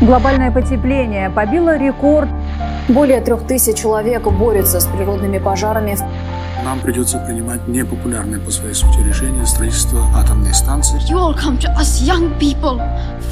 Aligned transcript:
Глобальное 0.00 0.50
потепление 0.50 1.28
побило 1.28 1.76
рекорд. 1.76 2.30
Более 2.88 3.20
трех 3.20 3.46
тысяч 3.46 3.76
человек 3.76 4.26
борются 4.26 4.80
с 4.80 4.86
природными 4.86 5.38
пожарами. 5.38 5.96
Нам 6.64 6.80
придется 6.80 7.18
принимать 7.18 7.68
непопулярные 7.68 8.40
по 8.40 8.50
своей 8.50 8.74
сути 8.74 8.98
решения 9.06 9.44
строительства 9.44 10.06
атомной 10.16 10.54
станции. 10.54 10.98
You 11.10 11.18
all 11.18 11.34
come 11.34 11.58
to 11.58 11.68
us 11.76 12.00
young 12.02 12.32
people 12.38 12.80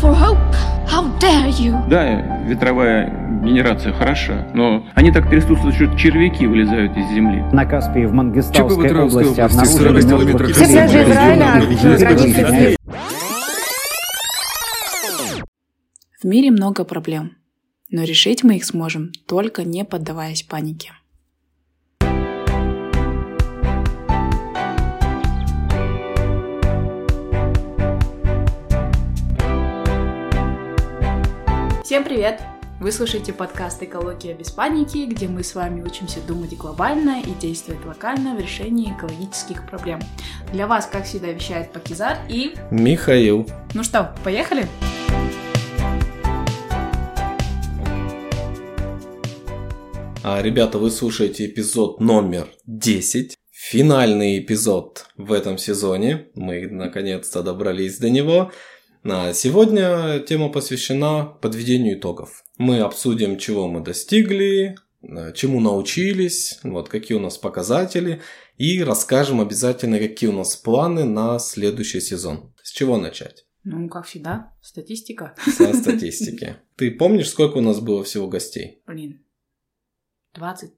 for 0.00 0.14
hope. 0.14 0.38
How 0.86 1.04
dare 1.18 1.50
you? 1.58 1.88
Да, 1.88 2.04
ветровая 2.46 3.12
генерация 3.42 3.94
хороша, 3.94 4.46
но 4.52 4.82
они 4.94 5.10
так 5.10 5.28
трясутся, 5.30 5.72
что 5.72 5.94
червяки 5.96 6.46
вылезают 6.46 6.96
из 6.96 7.08
земли. 7.08 7.44
На 7.52 7.64
Каспии 7.64 8.04
в 8.04 8.12
Мангистауской 8.12 8.90
области 8.90 9.40
области, 9.40 9.40
обнаружили 9.40 10.00
40 10.00 10.24
мертвых 10.24 10.56
Все 10.56 10.66
пляжи 10.66 11.02
Израиля 11.02 11.98
границы 11.98 12.77
мире 16.28 16.50
много 16.50 16.84
проблем, 16.84 17.36
но 17.90 18.04
решить 18.04 18.44
мы 18.44 18.56
их 18.56 18.64
сможем, 18.64 19.12
только 19.26 19.64
не 19.64 19.84
поддаваясь 19.84 20.42
панике. 20.42 20.92
Всем 31.82 32.04
привет! 32.04 32.42
Вы 32.80 32.92
слушаете 32.92 33.32
подкаст 33.32 33.82
«Экология 33.82 34.34
без 34.34 34.50
паники», 34.50 35.06
где 35.06 35.26
мы 35.26 35.42
с 35.42 35.54
вами 35.54 35.82
учимся 35.82 36.20
думать 36.20 36.56
глобально 36.56 37.20
и 37.20 37.32
действовать 37.40 37.84
локально 37.84 38.36
в 38.36 38.40
решении 38.40 38.92
экологических 38.92 39.66
проблем. 39.66 40.00
Для 40.52 40.68
вас, 40.68 40.86
как 40.86 41.06
всегда, 41.06 41.32
вещает 41.32 41.72
Пакизар 41.72 42.18
и... 42.28 42.54
Михаил. 42.70 43.48
Ну 43.74 43.82
что, 43.82 44.14
поехали? 44.22 44.68
А, 44.82 44.97
ребята, 50.24 50.78
вы 50.78 50.90
слушаете 50.90 51.46
эпизод 51.46 52.00
номер 52.00 52.48
10. 52.66 53.36
Финальный 53.50 54.38
эпизод 54.38 55.06
в 55.16 55.32
этом 55.32 55.58
сезоне. 55.58 56.28
Мы 56.34 56.66
наконец-то 56.66 57.42
добрались 57.42 57.98
до 57.98 58.10
него. 58.10 58.52
А 59.04 59.32
сегодня 59.32 60.20
тема 60.20 60.48
посвящена 60.48 61.24
подведению 61.24 61.98
итогов. 61.98 62.44
Мы 62.56 62.80
обсудим, 62.80 63.38
чего 63.38 63.68
мы 63.68 63.80
достигли, 63.80 64.76
а, 65.02 65.32
чему 65.32 65.60
научились, 65.60 66.58
вот 66.62 66.88
какие 66.88 67.16
у 67.16 67.20
нас 67.20 67.38
показатели, 67.38 68.20
и 68.56 68.82
расскажем 68.82 69.40
обязательно, 69.40 69.98
какие 69.98 70.28
у 70.30 70.32
нас 70.32 70.56
планы 70.56 71.04
на 71.04 71.38
следующий 71.38 72.00
сезон. 72.00 72.52
С 72.62 72.72
чего 72.72 72.96
начать? 72.96 73.46
Ну, 73.64 73.88
как 73.88 74.06
всегда, 74.06 74.52
статистика. 74.62 75.34
Со 75.44 75.72
статистики. 75.74 76.56
Ты 76.76 76.90
помнишь, 76.90 77.28
сколько 77.28 77.58
у 77.58 77.62
нас 77.62 77.80
было 77.80 78.02
всего 78.02 78.28
гостей? 78.28 78.82
Блин, 78.86 79.20
20, 80.38 80.70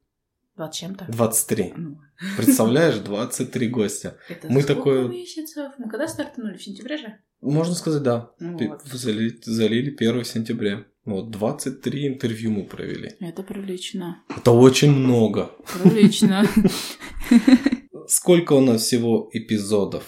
20 0.56 0.74
чем-то. 0.80 1.06
23. 1.08 1.72
Ну, 1.76 1.98
Представляешь, 2.36 2.96
23 3.04 3.68
гостя. 3.68 4.16
это 4.28 4.48
Мы 4.48 4.62
сколько 4.62 4.74
такое- 4.74 5.08
месяцев? 5.08 5.72
Мы 5.78 5.88
когда 5.90 6.08
стартанули? 6.08 6.56
В 6.56 6.62
сентябре 6.62 6.96
же? 6.98 7.16
Можно 7.40 7.74
сказать, 7.74 8.02
да. 8.02 8.30
Ну 8.40 8.58
вот. 8.68 8.82
Залили, 8.84 9.38
залили 9.42 9.94
1 9.98 10.24
сентября. 10.24 10.84
Вот, 11.06 11.30
23 11.30 12.06
интервью 12.08 12.50
мы 12.50 12.64
провели. 12.64 13.12
Это 13.20 13.42
прилично. 13.42 14.22
Это 14.28 14.50
очень 14.50 14.90
много. 14.92 15.50
Прилично. 15.82 16.44
Сколько 18.06 18.52
у 18.54 18.60
нас 18.60 18.82
всего 18.82 19.30
эпизодов? 19.32 20.04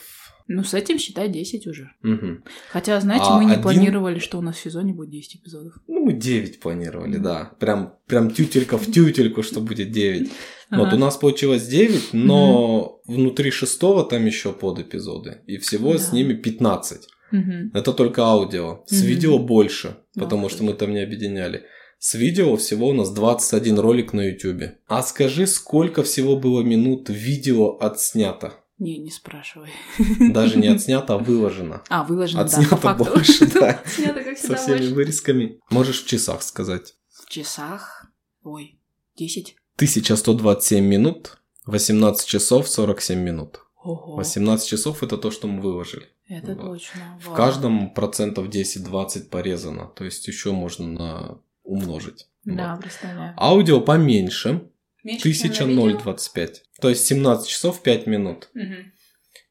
Ну, 0.48 0.64
с 0.64 0.74
этим 0.74 0.98
считай 0.98 1.28
10 1.28 1.66
уже. 1.66 1.90
Мгм. 2.02 2.44
Хотя, 2.70 3.00
знаете, 3.00 3.26
А 3.28 3.36
мы 3.38 3.44
не 3.44 3.50
один- 3.52 3.62
планировали, 3.62 4.18
что 4.18 4.38
у 4.38 4.42
нас 4.42 4.56
в 4.56 4.60
сезоне 4.60 4.92
будет 4.92 5.10
10 5.10 5.36
эпизодов. 5.36 5.74
Ну, 5.88 6.04
мы 6.06 6.12
9 6.12 6.60
планировали, 6.60 7.16
да. 7.18 7.52
Прям, 7.58 7.94
прям 8.06 8.30
тютелька 8.30 8.76
в 8.78 8.86
тютельку, 8.90 9.42
что 9.42 9.60
будет 9.60 9.90
9. 9.90 10.30
Вот, 10.70 10.86
Ага. 10.88 10.96
у 10.96 10.98
нас 10.98 11.16
получилось 11.16 11.66
9, 11.66 12.12
но 12.12 13.00
внутри 13.06 13.50
шестого 13.50 14.04
там 14.04 14.26
еще 14.26 14.52
под 14.52 14.78
эпизоды. 14.78 15.38
И 15.46 15.58
всего 15.58 15.98
с 15.98 16.12
ними 16.12 16.34
15. 16.34 17.08
Мгм. 17.30 17.70
Это 17.74 17.92
только 17.92 18.22
аудио. 18.22 18.82
С 18.86 19.02
видео 19.02 19.38
больше, 19.38 19.96
потому 20.14 20.48
что 20.48 20.64
мы 20.64 20.74
там 20.74 20.92
не 20.92 21.00
объединяли. 21.00 21.64
С 21.98 22.14
видео 22.14 22.56
всего 22.56 22.88
у 22.88 22.92
нас 22.92 23.10
21 23.14 23.78
ролик 23.78 24.12
на 24.12 24.22
YouTube. 24.28 24.72
А 24.88 25.02
скажи, 25.02 25.46
сколько 25.46 26.02
всего 26.02 26.36
было 26.36 26.62
минут 26.62 27.08
видео 27.08 27.76
отснято? 27.80 28.54
Не, 28.82 28.98
не 28.98 29.10
спрашивай. 29.10 29.70
Даже 30.32 30.58
не 30.58 30.66
отснято, 30.68 31.14
а 31.14 31.18
выложено. 31.18 31.82
А, 31.88 32.02
выложено, 32.02 32.44
да, 32.44 32.50
по 32.50 32.56
Отснято 32.58 32.76
факту. 32.76 33.04
больше, 33.04 33.46
да. 33.46 33.70
Отснято, 33.84 34.24
как 34.24 34.36
Со 34.36 34.42
всегда, 34.42 34.56
всеми 34.56 34.76
больше. 34.78 34.94
вырезками. 34.94 35.60
Можешь 35.70 36.02
в 36.02 36.06
часах 36.06 36.42
сказать. 36.42 36.94
В 37.08 37.28
часах... 37.30 38.06
Ой, 38.42 38.80
10? 39.16 39.54
1127 39.76 40.84
минут, 40.84 41.38
18 41.66 42.26
часов 42.26 42.68
47 42.68 43.18
минут. 43.20 43.60
Ого, 43.84 44.16
18 44.16 44.66
часов 44.68 45.02
это 45.02 45.16
то, 45.16 45.30
что 45.30 45.46
мы 45.46 45.60
выложили. 45.60 46.08
это 46.28 46.54
Вот. 46.54 46.62
точно. 46.62 47.18
В 47.20 47.26
вау. 47.28 47.36
каждом 47.36 47.94
процентов 47.94 48.48
10-20 48.48 49.28
порезано. 49.28 49.86
То 49.94 50.04
есть 50.04 50.26
еще 50.26 50.50
можно 50.52 50.86
на 50.88 51.38
умножить. 51.62 52.26
Да, 52.44 52.72
Вот. 52.74 52.82
представляю. 52.82 53.34
Аудио 53.36 53.80
поменьше. 53.80 54.68
Меньше, 55.04 55.32
чем 55.52 55.74
на 55.74 55.80
видео? 55.86 55.98
1025. 56.00 56.62
То 56.80 56.88
есть 56.88 57.04
17 57.06 57.48
часов 57.48 57.82
5 57.82 58.06
минут. 58.06 58.48
Мгм. 58.54 58.92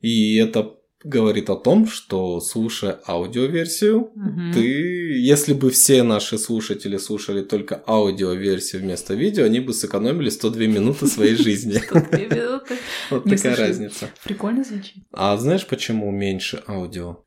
И 0.02 0.36
это 0.38 0.76
говорит 1.04 1.50
о 1.50 1.56
том, 1.56 1.88
что 1.88 2.40
слушая 2.40 3.00
аудиоверсию, 3.08 4.12
Мгм. 4.16 4.54
ты, 4.54 5.18
если 5.20 5.54
бы 5.54 5.72
все 5.72 6.04
наши 6.04 6.38
слушатели 6.38 6.98
слушали 6.98 7.42
только 7.42 7.84
аудиоверсию 7.88 8.84
вместо 8.84 9.16
видео, 9.16 9.46
они 9.46 9.60
бы 9.60 9.74
сэкономили 9.74 10.30
102 10.30 10.68
минуты 10.68 11.08
своей 11.08 11.36
жизни. 11.36 11.80
Тут 11.90 12.12
две 12.12 12.28
минуты. 12.28 12.76
Вот 13.10 13.24
такая 13.24 13.56
разница. 13.56 14.10
Прикольно 14.24 14.64
звучит. 14.64 15.04
А 15.12 15.36
знаешь, 15.38 15.66
почему 15.66 16.12
меньше 16.12 16.64
аудио? 16.68 17.24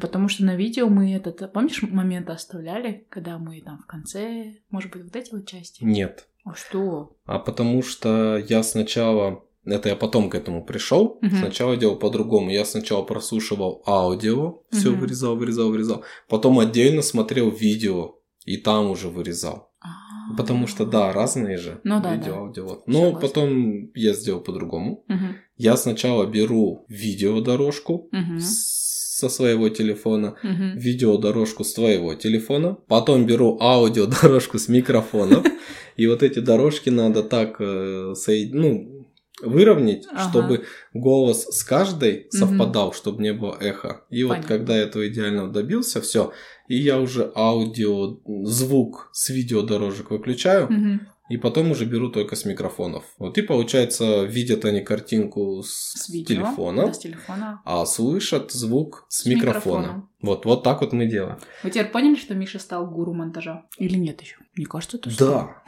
Потому 0.00 0.28
что 0.28 0.44
на 0.44 0.56
видео 0.56 0.88
мы 0.88 1.14
этот... 1.14 1.52
Помнишь, 1.52 1.82
момент 1.82 2.28
оставляли, 2.28 3.06
когда 3.08 3.38
мы 3.38 3.60
там 3.62 3.78
в 3.78 3.86
конце... 3.86 4.56
Может 4.70 4.92
быть, 4.92 5.04
вот 5.04 5.16
эти 5.16 5.32
вот 5.32 5.46
части? 5.48 5.82
Нет. 5.82 6.28
А 6.50 6.54
что? 6.54 7.16
А 7.26 7.38
потому 7.38 7.82
что 7.82 8.36
я 8.48 8.62
сначала, 8.62 9.44
это 9.64 9.88
я 9.88 9.96
потом 9.96 10.30
к 10.30 10.34
этому 10.34 10.64
пришел, 10.64 11.18
Мгм. 11.22 11.36
сначала 11.38 11.76
делал 11.76 11.96
по-другому. 11.96 12.50
Я 12.50 12.64
сначала 12.64 13.02
прослушивал 13.02 13.82
аудио, 13.86 14.62
все 14.70 14.90
Мгм. 14.90 15.00
вырезал, 15.00 15.36
вырезал, 15.36 15.70
вырезал. 15.70 16.02
Потом 16.28 16.58
отдельно 16.58 17.02
смотрел 17.02 17.50
видео, 17.50 18.14
и 18.44 18.56
там 18.56 18.90
уже 18.90 19.08
вырезал. 19.08 19.68
А. 19.80 20.36
Потому 20.36 20.66
что, 20.66 20.84
да, 20.84 21.12
разные 21.12 21.56
же 21.58 21.80
Ну 21.84 22.00
да, 22.02 22.14
видео, 22.14 22.32
да. 22.32 22.38
аудио. 22.40 22.64
вот. 22.66 22.86
Но 22.86 22.98
Согласна. 23.04 23.20
потом 23.20 23.90
я 23.94 24.12
сделал 24.14 24.40
по-другому. 24.40 25.04
Мгм, 25.08 25.36
Я 25.56 25.76
сначала 25.76 26.24
беру 26.26 26.84
видеодорожку 26.88 28.08
с- 28.38 29.18
со 29.18 29.28
своего 29.28 29.68
телефона, 29.68 30.36
мгм. 30.44 30.78
видеодорожку 30.78 31.64
с 31.64 31.72
твоего 31.74 32.14
телефона, 32.14 32.76
потом 32.86 33.26
беру 33.26 33.58
аудиодорожку 33.60 34.58
с 34.58 34.68
микрофона, 34.68 35.42
и 35.98 36.06
вот 36.06 36.22
эти 36.22 36.38
дорожки 36.38 36.88
надо 36.90 37.22
так 37.22 37.60
э, 37.60 38.14
соед- 38.16 38.50
ну, 38.52 39.06
выровнять, 39.42 40.06
Ага. 40.10 40.28
чтобы 40.30 40.64
голос 40.94 41.44
с 41.44 41.62
каждой 41.62 42.26
совпадал, 42.30 42.92
чтобы 42.92 43.22
не 43.22 43.32
было 43.32 43.56
эхо. 43.60 44.04
И 44.10 44.24
вот 44.24 44.30
Понятно. 44.36 44.48
когда 44.48 44.76
я 44.76 44.82
этого 44.84 45.06
идеально 45.08 45.52
добился, 45.52 46.00
все, 46.00 46.32
и 46.68 46.76
я 46.76 46.98
уже 46.98 47.30
аудио, 47.34 48.18
звук 48.44 49.10
с 49.12 49.28
видеодорожек 49.30 50.10
выключаю, 50.10 50.66
Мгм. 50.70 51.00
И 51.28 51.36
потом 51.36 51.70
уже 51.70 51.84
беру 51.84 52.08
только 52.10 52.36
с 52.36 52.44
микрофонов. 52.44 53.04
Вот 53.18 53.36
и 53.38 53.42
получается, 53.42 54.24
видят 54.24 54.64
они 54.64 54.80
картинку 54.80 55.62
с, 55.62 55.92
С 56.04 56.08
видео. 56.08 56.34
телефона, 56.36 56.86
Да, 56.86 56.92
с 56.92 56.98
телефона. 56.98 57.60
а 57.64 57.84
слышат 57.86 58.50
звук 58.52 59.06
с, 59.08 59.22
С 59.22 59.26
микрофона. 59.26 59.80
микрофоном. 59.80 60.10
Вот, 60.22 60.44
вот 60.46 60.62
так 60.64 60.80
вот 60.80 60.92
мы 60.92 61.06
делаем. 61.06 61.38
Вы 61.62 61.70
теперь 61.70 61.86
поняли, 61.86 62.16
что 62.16 62.34
Миша 62.34 62.58
стал 62.58 62.86
гуру 62.90 63.12
монтажа? 63.14 63.66
Или 63.78 63.96
нет 63.96 64.20
еще? 64.22 64.36
Мне 64.56 64.66
кажется, 64.66 64.96
это 64.96 65.10
Да, 65.18 65.62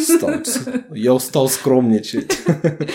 стал. 0.00 0.30
я 0.94 1.14
устал 1.14 1.48
скромничать. 1.48 2.38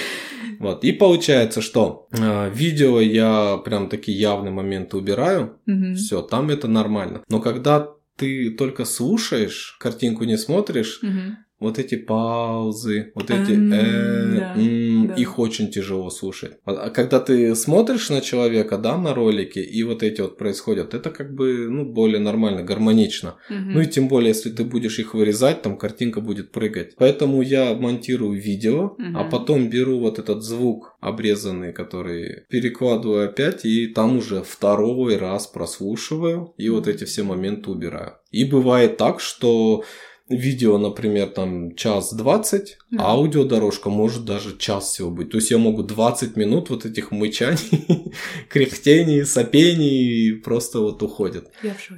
Вот, 0.60 0.84
и 0.84 0.92
получается, 0.92 1.60
что 1.60 2.08
э, 2.12 2.52
видео 2.54 3.00
я 3.00 3.58
прям 3.66 3.90
такие 3.90 4.20
явные 4.20 4.52
моменты 4.52 4.96
убираю, 4.96 5.58
Мгм. 5.66 5.96
все, 5.96 6.22
там 6.22 6.52
это 6.52 6.68
нормально. 6.68 7.24
Но 7.30 7.40
когда 7.40 7.88
ты 8.16 8.52
только 8.52 8.86
слушаешь, 8.86 9.76
картинку 9.80 10.24
не 10.26 10.38
смотришь, 10.38 11.00
Мгм. 11.02 11.38
Вот 11.62 11.80
эти 11.80 11.96
паузы, 11.96 13.12
вот 13.16 13.30
эти 13.30 13.52
э, 13.52 14.54
м, 14.56 15.14
их 15.14 15.40
очень 15.40 15.70
тяжело 15.72 16.10
слушать. 16.10 16.54
А 16.66 16.90
когда 16.90 17.20
ты 17.20 17.56
смотришь 17.56 18.10
на 18.10 18.20
человека, 18.22 18.78
да, 18.78 18.98
на 18.98 19.14
ролике, 19.14 19.62
и 19.62 19.84
вот 19.84 20.04
эти 20.04 20.22
вот 20.22 20.38
происходят, 20.38 20.94
это 20.94 21.10
как 21.12 21.34
бы, 21.36 21.70
ну, 21.70 21.86
более 21.86 22.20
нормально, 22.20 22.64
гармонично. 22.64 23.36
Ну 23.50 23.82
и 23.82 23.86
тем 23.86 24.08
более, 24.08 24.30
если 24.30 24.50
ты 24.50 24.64
будешь 24.64 25.00
их 25.00 25.14
вырезать, 25.14 25.62
там 25.62 25.78
картинка 25.78 26.20
будет 26.22 26.52
прыгать. 26.52 26.96
Поэтому 26.98 27.42
я 27.42 27.74
монтирую 27.76 28.40
видео, 28.42 28.96
а 29.16 29.24
потом 29.24 29.70
беру 29.70 30.00
вот 30.00 30.20
этот 30.20 30.44
звук 30.44 30.96
обрезанный, 31.00 31.74
который 31.74 32.44
перекладываю 32.50 33.26
опять, 33.30 33.66
и 33.66 33.88
там 33.88 34.18
уже 34.18 34.42
второй 34.42 35.18
раз 35.18 35.48
прослушиваю, 35.48 36.54
и 36.58 36.70
вот 36.70 36.88
эти 36.88 37.04
все 37.06 37.24
моменты 37.24 37.70
убираю. 37.70 38.14
И 38.32 38.46
бывает 38.46 38.98
так, 38.98 39.20
что 39.20 39.84
видео, 40.32 40.78
например, 40.78 41.30
там 41.30 41.76
час 41.76 42.14
двадцать, 42.14 42.78
Да. 42.92 43.04
а 43.04 43.12
аудиодорожка 43.12 43.90
может 43.90 44.26
даже 44.26 44.58
час 44.58 44.92
всего 44.92 45.12
быть. 45.12 45.30
То 45.32 45.38
есть 45.38 45.52
я 45.52 45.58
могу 45.58 45.84
20 45.84 46.36
минут 46.38 46.70
вот 46.70 46.86
этих 46.86 47.12
мычаний, 47.12 48.12
кряхтений, 48.50 49.24
сопений 49.26 50.34
просто 50.42 50.80
вот 50.80 51.02
уходит. 51.04 51.50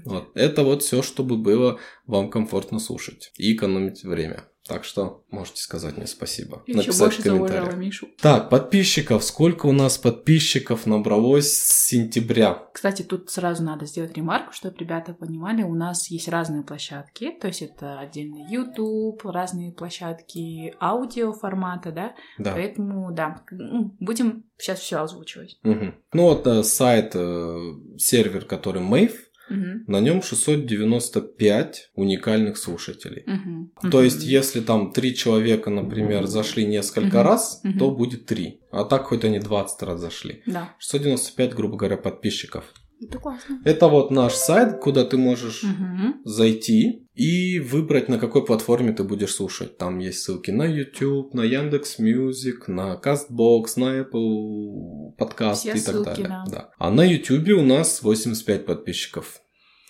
Вот. 0.05 0.29
Это 0.35 0.63
вот 0.63 0.83
все, 0.83 1.01
чтобы 1.01 1.37
было 1.37 1.79
вам 2.07 2.29
комфортно 2.29 2.79
слушать 2.79 3.31
и 3.37 3.53
экономить 3.53 4.03
время. 4.03 4.45
Так 4.67 4.85
что 4.85 5.25
можете 5.29 5.61
сказать 5.61 5.97
мне 5.97 6.07
спасибо. 6.07 6.63
Я 6.67 6.79
еще 6.79 6.93
больше 6.97 7.21
зауважала 7.21 7.71
Мишу. 7.71 8.07
Так, 8.21 8.49
подписчиков. 8.49 9.23
Сколько 9.23 9.65
у 9.65 9.73
нас 9.73 9.97
подписчиков 9.97 10.85
набралось 10.85 11.51
с 11.51 11.87
сентября? 11.87 12.69
Кстати, 12.73 13.01
тут 13.01 13.29
сразу 13.29 13.61
надо 13.63 13.85
сделать 13.85 14.15
ремарку, 14.15 14.53
чтобы 14.53 14.77
ребята 14.77 15.13
понимали, 15.13 15.63
у 15.63 15.75
нас 15.75 16.09
есть 16.09 16.29
разные 16.29 16.63
площадки, 16.63 17.31
то 17.41 17.47
есть 17.47 17.61
это 17.61 17.99
отдельный 17.99 18.45
YouTube, 18.49 19.25
разные 19.25 19.73
площадки 19.73 20.73
аудиоформата, 20.81 21.91
да, 21.91 22.13
Да. 22.37 22.53
поэтому, 22.53 23.11
да, 23.13 23.43
ну, 23.51 23.95
будем 23.99 24.45
сейчас 24.57 24.79
все 24.79 25.01
озвучивать. 25.01 25.59
Мгм. 25.63 25.95
Ну 26.13 26.23
вот 26.23 26.47
э, 26.47 26.63
сайт, 26.63 27.11
э, 27.15 27.57
сервер, 27.97 28.45
который 28.45 28.81
Mave, 28.81 29.15
Мгм. 29.49 29.83
на 29.87 29.99
нем 29.99 30.21
695 30.21 31.89
уникальных 31.95 32.57
слушателей. 32.57 33.23
Мгм. 33.25 33.71
То 33.91 34.01
есть, 34.01 34.23
если 34.23 34.61
там 34.61 34.91
три 34.91 35.15
человека, 35.15 35.69
например, 35.69 36.25
зашли 36.27 36.65
несколько 36.65 37.17
Мгм. 37.19 37.27
раз, 37.27 37.61
Мгм. 37.63 37.79
то 37.79 37.91
будет 37.91 38.25
три. 38.25 38.61
А 38.71 38.83
так 38.85 39.03
хоть 39.05 39.23
они 39.25 39.39
20 39.39 39.83
раз 39.83 39.99
зашли. 39.99 40.41
Да, 40.45 40.73
695, 40.79 41.53
грубо 41.53 41.77
говоря, 41.77 41.97
подписчиков. 41.97 42.63
это 43.01 43.19
классно. 43.19 43.61
Это 43.65 43.87
вот 43.89 44.11
наш 44.11 44.33
сайт, 44.33 44.79
куда 44.79 45.03
ты 45.03 45.17
можешь 45.17 45.63
Мгм. 45.63 46.21
зайти 46.23 47.02
и 47.15 47.59
выбрать, 47.59 48.09
на 48.09 48.17
какой 48.17 48.43
платформе 48.45 48.91
ты 48.91 49.03
будешь 49.03 49.35
слушать. 49.35 49.77
Там 49.77 49.99
есть 49.99 50.19
ссылки 50.23 50.51
на 50.51 50.65
YouTube, 50.65 51.33
на 51.33 51.41
Яндекс 51.43 51.99
Music, 51.99 52.67
на 52.67 52.99
Castbox, 53.03 53.73
на 53.77 54.01
Apple 54.01 55.15
Подкасты 55.17 55.69
Все 55.73 55.77
и 55.77 55.81
так 55.81 55.93
ссылки, 55.95 56.21
далее. 56.21 56.43
да. 56.49 56.69
А 56.79 56.89
на 56.89 57.03
YouTube 57.03 57.59
у 57.59 57.61
нас 57.61 58.01
85 58.01 58.65
подписчиков. 58.65 59.41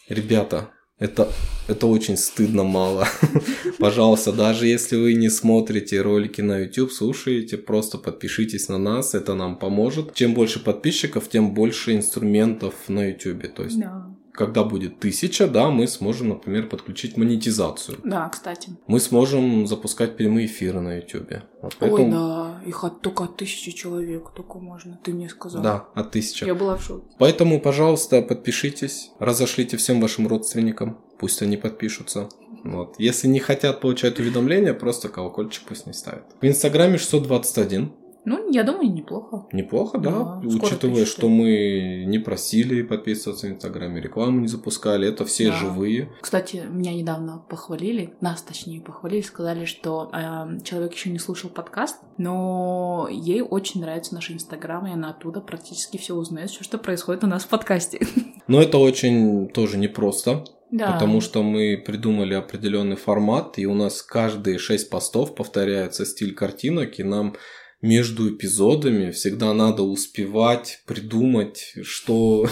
Ребята, 0.10 0.72
это, 1.00 1.31
это 1.68 1.88
очень 1.88 2.18
стыдно 2.18 2.64
мало. 2.64 3.08
Пожалуйста, 3.80 4.31
даже 4.31 4.68
если 4.68 4.98
вы 4.98 5.14
не 5.14 5.30
смотрите 5.30 6.02
ролики 6.02 6.42
на 6.42 6.60
YouTube, 6.60 6.92
слушаете, 6.92 7.58
просто 7.58 7.98
подпишитесь 7.98 8.68
на 8.68 8.78
нас, 8.78 9.16
это 9.16 9.34
нам 9.34 9.58
поможет. 9.58 10.14
Чем 10.14 10.34
больше 10.34 10.60
подписчиков, 10.62 11.30
тем 11.30 11.54
больше 11.54 11.96
инструментов 11.96 12.75
на 12.90 13.08
YouTube. 13.10 13.54
То 13.56 13.64
есть 13.64 13.80
Да. 13.80 14.12
Когда 14.33 14.63
будет 14.63 15.00
тысяча, 15.00 15.47
да, 15.47 15.69
мы 15.69 15.88
сможем, 15.88 16.30
например, 16.30 16.68
подключить 16.68 17.18
монетизацию. 17.18 18.00
да, 18.03 18.27
кстати. 18.30 18.71
Мы 18.88 19.00
сможем 19.00 19.68
запускать 19.68 20.18
прямые 20.18 20.47
эфиры 20.47 20.81
на 20.81 20.97
YouTube. 20.97 21.44
Вот 21.62 21.75
Ой, 21.80 21.89
поэтому- 21.89 22.12
да, 22.12 22.62
их 22.65 22.83
от, 22.83 23.01
только 23.01 23.25
от 23.25 23.38
тысячи 23.38 23.71
человек 23.71 24.31
только 24.35 24.57
можно, 24.57 25.00
ты 25.03 25.13
мне 25.13 25.30
сказал. 25.30 25.62
Да, 25.62 25.85
от 25.94 26.12
тысячи. 26.12 26.44
Я 26.45 26.56
была 26.56 26.77
в 26.77 26.83
шоке. 26.83 27.06
Поэтому, 27.19 27.62
пожалуйста, 27.62 28.21
подпишитесь, 28.21 29.12
разошлите 29.19 29.77
всем 29.77 30.01
вашим 30.01 30.27
родственникам, 30.27 30.97
пусть 31.19 31.41
они 31.41 31.57
подпишутся. 31.57 32.29
Вот. 32.63 32.95
Если 32.97 33.27
не 33.27 33.39
хотят 33.39 33.81
получать 33.81 34.19
уведомления, 34.19 34.74
просто 34.74 35.09
колокольчик 35.09 35.63
пусть 35.68 35.86
не 35.86 35.94
ставят. 35.94 36.24
В 36.41 36.45
Инстаграме 36.45 36.97
621. 36.97 37.91
Ну, 38.25 38.50
я 38.52 38.64
думаю, 38.64 38.92
неплохо. 38.92 39.48
Неплохо, 39.52 39.98
да? 39.98 40.12
Да, 40.12 40.42
Учитывая, 40.48 41.06
что 41.06 41.28
мы 41.28 42.06
не 42.08 42.20
просили 42.20 42.81
подписываться 42.81 43.48
в 43.48 43.50
Инстаграме, 43.52 44.00
рекламу 44.02 44.40
не 44.40 44.48
запускали, 44.48 45.08
это 45.10 45.25
все 45.25 45.50
Да. 45.50 45.58
живые. 45.58 46.10
Кстати, 46.22 46.64
меня 46.70 46.94
недавно 46.94 47.44
похвалили, 47.50 48.14
нас 48.22 48.42
точнее 48.42 48.81
похвалили, 48.81 49.22
сказали, 49.22 49.66
что 49.66 50.10
э, 50.14 50.60
человек 50.64 50.94
еще 50.94 51.10
не 51.10 51.20
слушал 51.20 51.50
подкаст, 51.50 51.98
но 52.18 53.08
ей 53.12 53.42
очень 53.42 53.81
нравится 53.81 54.14
наш 54.16 54.31
инстаграм, 54.31 54.88
и 54.88 54.92
она 54.92 55.10
оттуда 55.10 55.42
практически 55.42 55.98
все 55.98 56.16
узнает, 56.16 56.50
все, 56.50 56.64
что 56.64 56.78
происходит 56.78 57.24
у 57.24 57.28
нас 57.28 57.44
в 57.44 57.48
подкасте. 57.50 58.00
Но 58.48 58.62
это 58.62 58.78
очень 58.78 59.48
тоже 59.50 59.78
непросто, 59.78 60.44
Да. 60.72 60.92
потому 60.94 61.22
что 61.22 61.44
мы 61.44 61.81
придумали 61.86 62.34
определенный 62.34 62.96
формат, 62.98 63.58
и 63.60 63.66
у 63.66 63.74
нас 63.74 64.02
каждые 64.02 64.58
шесть 64.58 64.90
постов 64.90 65.36
повторяется 65.36 66.06
стиль 66.06 66.34
картинок, 66.34 67.00
и 67.00 67.04
нам 67.04 67.36
между 67.83 68.33
эпизодами 68.33 69.12
всегда 69.12 69.53
надо 69.53 69.83
успевать 69.83 70.81
придумать, 70.88 71.75
что, 71.83 72.47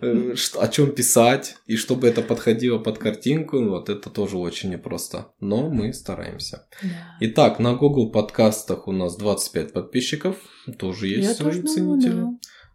о 0.02 0.68
чем 0.68 0.94
писать, 0.94 1.56
и 1.66 1.76
чтобы 1.76 2.06
это 2.06 2.20
подходило 2.20 2.78
под 2.78 2.98
картинку, 2.98 3.64
вот 3.64 3.88
это 3.88 4.10
тоже 4.10 4.36
очень 4.36 4.70
непросто. 4.70 5.32
Но 5.40 5.70
мы 5.70 5.92
стараемся. 5.94 6.66
Да. 6.82 7.16
Итак, 7.20 7.58
на 7.58 7.74
Google 7.74 8.12
подкастах 8.12 8.86
у 8.86 8.92
нас 8.92 9.16
25 9.16 9.72
подписчиков, 9.72 10.36
тоже 10.78 11.08
есть 11.08 11.28
Я 11.28 11.34
свои 11.34 11.48
тоже 11.48 11.62
думаю, 11.62 12.00
ценители. 12.00 12.20
да. 12.20 12.30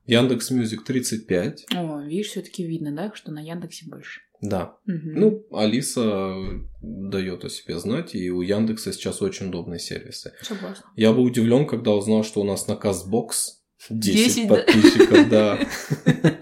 Яндекс 0.05 0.49
Music 0.49 0.83
35, 0.83 1.65
О, 1.75 2.01
видишь, 2.01 2.27
все-таки 2.27 2.65
видно, 2.65 2.91
да, 2.93 3.13
что 3.13 3.31
на 3.31 3.39
Яндексе 3.39 3.85
больше. 3.87 4.21
Да. 4.43 4.75
Мгм. 4.85 5.13
Ну, 5.15 5.45
Алиса 5.51 6.35
дает 6.81 7.45
о 7.45 7.49
себе 7.49 7.79
знать, 7.79 8.13
и 8.13 8.29
у 8.29 8.41
Яндекса 8.41 8.91
сейчас 8.91 9.21
очень 9.21 9.47
удобные 9.47 9.79
сервисы. 9.79 10.33
Согласна. 10.41 10.85
Я 10.97 11.13
был 11.13 11.23
удивлен, 11.23 11.65
когда 11.65 11.91
узнал, 11.91 12.23
что 12.23 12.41
у 12.41 12.43
нас 12.43 12.67
на 12.67 12.73
Castbox 12.73 13.31
10, 13.89 14.13
10, 14.35 14.47
да? 14.47 14.55
подписчиков, 14.55 15.29
да. 15.29 15.59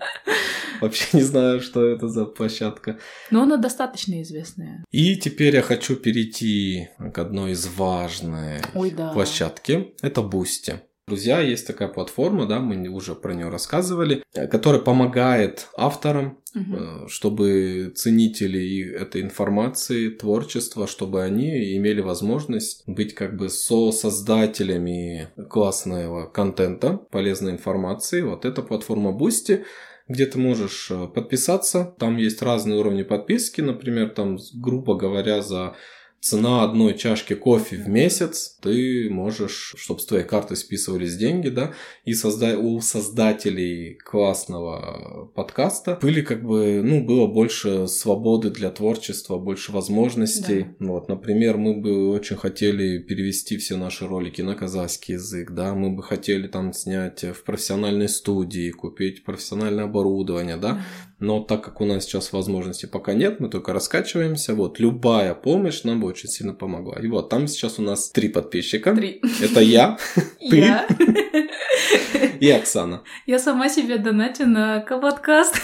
Вообще 0.82 1.06
не 1.14 1.22
знаю, 1.22 1.62
что 1.62 1.86
это 1.86 2.08
за 2.08 2.26
площадка. 2.26 2.98
Но 3.30 3.44
она 3.44 3.58
достаточно 3.58 4.20
известная. 4.24 4.84
И 4.90 5.16
теперь 5.16 5.56
я 5.56 5.62
хочу 5.62 5.96
перейти 5.96 6.90
к 7.14 7.20
одной 7.20 7.52
из 7.52 7.68
важной 7.68 8.62
Ой, 8.74 8.90
да. 8.90 9.14
площадки. 9.14 9.94
Это 10.02 10.22
Boosty. 10.22 10.80
Друзья, 11.08 11.42
есть 11.42 11.68
такая 11.68 11.88
платформа, 11.88 12.46
да, 12.46 12.60
мы 12.60 12.88
уже 12.88 13.16
про 13.16 13.34
нее 13.34 13.50
рассказывали, 13.50 14.24
э, 14.34 14.48
которая 14.48 14.82
помогает 14.82 15.68
авторам 15.76 16.38
э, 16.56 17.08
чтобы 17.08 17.92
ценители 17.96 18.94
этой 18.94 19.22
информации, 19.22 20.10
творчества, 20.10 20.88
чтобы 20.88 21.24
они 21.24 21.76
имели 21.76 22.02
возможность 22.02 22.84
быть 22.86 23.16
как 23.16 23.36
бы 23.36 23.50
со-создателями 23.50 25.30
классного 25.50 26.28
контента, 26.28 26.98
полезной 27.12 27.54
информации. 27.54 28.22
Вот 28.22 28.46
эта 28.46 28.62
платформа 28.62 29.12
Boosty, 29.12 29.64
где 30.08 30.26
ты 30.26 30.38
можешь 30.38 30.92
э, 30.92 31.08
подписаться. 31.08 31.96
Там 31.98 32.18
есть 32.18 32.42
разные 32.42 32.80
уровни 32.80 33.04
подписки. 33.04 33.62
Например, 33.62 34.10
там, 34.10 34.38
грубо 34.54 34.96
говоря, 34.96 35.42
за 35.42 35.76
цена 36.22 36.64
одной 36.64 36.94
чашки 36.94 37.34
кофе 37.34 37.78
в 37.78 37.90
месяц, 37.90 38.58
ты 38.62 39.10
можешь, 39.10 39.74
чтобы 39.76 40.00
с 40.00 40.06
твоей 40.06 40.24
карты 40.24 40.56
списывались 40.56 41.18
деньги, 41.18 41.50
да, 41.50 41.74
и 42.06 42.12
созда- 42.14 42.58
у 42.58 42.80
создателей 42.80 43.96
классного 43.96 45.32
подкаста 45.34 45.98
были 46.00 46.22
как 46.22 46.44
бы, 46.44 46.82
ну, 46.84 47.04
было 47.04 47.26
больше 47.26 47.88
свободы 47.88 48.52
для 48.52 48.70
творчества, 48.70 49.38
больше 49.38 49.72
возможностей. 49.72 50.68
Вот, 50.80 51.10
например, 51.10 51.58
мы 51.58 51.82
бы 51.82 52.10
очень 52.10 52.36
хотели 52.36 53.00
перевести 53.00 53.58
все 53.58 53.76
наши 53.76 54.08
ролики 54.08 54.44
на 54.44 54.54
казахский 54.56 55.16
язык, 55.16 55.52
да, 55.52 55.74
мы 55.74 55.90
бы 55.90 56.04
хотели 56.04 56.48
там 56.48 56.72
снять 56.74 57.24
в 57.24 57.44
профессиональной 57.44 58.10
студии, 58.10 58.70
купить 58.70 59.24
профессиональное 59.24 59.86
оборудование, 59.86 60.58
да, 60.58 60.84
но 61.22 61.40
так 61.40 61.64
как 61.64 61.82
у 61.82 61.86
нас 61.86 62.04
сейчас 62.04 62.34
возможности 62.34 62.88
пока 62.88 63.14
нет, 63.14 63.40
мы 63.40 63.48
только 63.48 63.74
раскачиваемся. 63.74 64.56
Вот, 64.56 64.80
любая 64.80 65.36
помощь 65.36 65.84
нам 65.84 66.02
бы 66.02 66.08
очень 66.08 66.28
сильно 66.28 66.54
помогла. 66.54 66.98
И 67.00 67.08
вот, 67.08 67.30
там 67.30 67.48
сейчас 67.48 67.78
у 67.78 67.84
нас 67.84 68.10
три 68.10 68.28
подписчика. 68.28 68.94
Три. 68.96 69.22
Это 69.42 69.62
я 69.62 69.98
Ты? 70.50 70.74
И 72.40 72.50
Оксана. 72.50 73.04
Я 73.28 73.38
сама 73.38 73.70
себе 73.70 74.00
донатю 74.00 74.48
на 74.48 74.80
подкаст. 74.82 75.62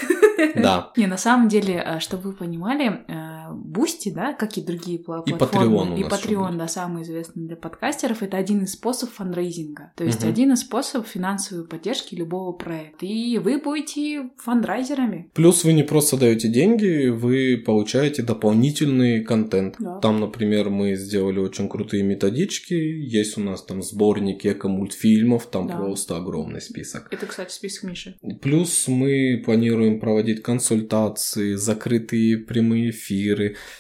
Да. 0.56 0.92
Не, 0.98 1.08
на 1.08 1.18
самом 1.18 1.50
деле, 1.50 1.84
э, 1.84 2.00
чтобы 2.00 2.30
вы 2.30 2.34
понимали, 2.34 3.04
Boosty, 3.54 4.10
да, 4.10 4.34
как 4.34 4.58
и 4.58 4.62
другие 4.62 5.00
пла- 5.00 5.24
И 5.26 5.34
платформы. 5.34 5.96
Patreon 5.96 6.00
И 6.00 6.04
Patreon, 6.04 6.58
да, 6.58 6.68
самый 6.68 7.04
известный 7.04 7.48
для 7.48 7.56
подкастеров. 7.56 8.22
Это 8.24 8.38
один 8.38 8.64
из 8.64 8.74
способов 8.74 9.16
фандрейзинга. 9.16 9.94
То 9.96 10.04
есть 10.04 10.22
Мгм. 10.22 10.30
один 10.30 10.54
из 10.54 10.60
способов 10.62 11.08
финансовой 11.08 11.66
поддержки 11.68 12.16
любого 12.16 12.52
проекта. 12.54 13.06
И 13.06 13.38
вы 13.38 13.60
будете 13.60 14.30
фандрайзерами. 14.38 15.30
Плюс 15.34 15.64
вы 15.64 15.74
не 15.74 15.84
просто 15.84 16.18
даете 16.18 16.48
деньги, 16.50 17.08
вы 17.10 17.62
получаете 17.66 18.24
дополнительный 18.24 19.24
контент. 19.24 19.76
Да. 19.80 20.00
Там, 20.00 20.20
например, 20.20 20.70
мы 20.70 20.96
сделали 20.96 21.40
очень 21.40 21.70
крутые 21.70 22.04
методички, 22.04 22.74
есть 22.74 23.38
у 23.38 23.42
нас 23.42 23.64
там 23.64 23.82
сборник 23.82 24.46
эко-мультфильмов, 24.46 25.46
там 25.48 25.68
Да. 25.68 25.78
просто 25.78 26.18
огромный 26.18 26.62
список. 26.62 27.08
Это, 27.12 27.26
кстати, 27.26 27.52
список 27.54 27.84
Миши. 27.90 28.16
Плюс 28.42 28.88
мы 28.88 29.42
планируем 29.46 30.00
проводить 30.00 30.42
консультации, 30.42 31.56
закрытые 31.56 32.38
прямые 32.38 32.90
эфиры. 32.92 33.37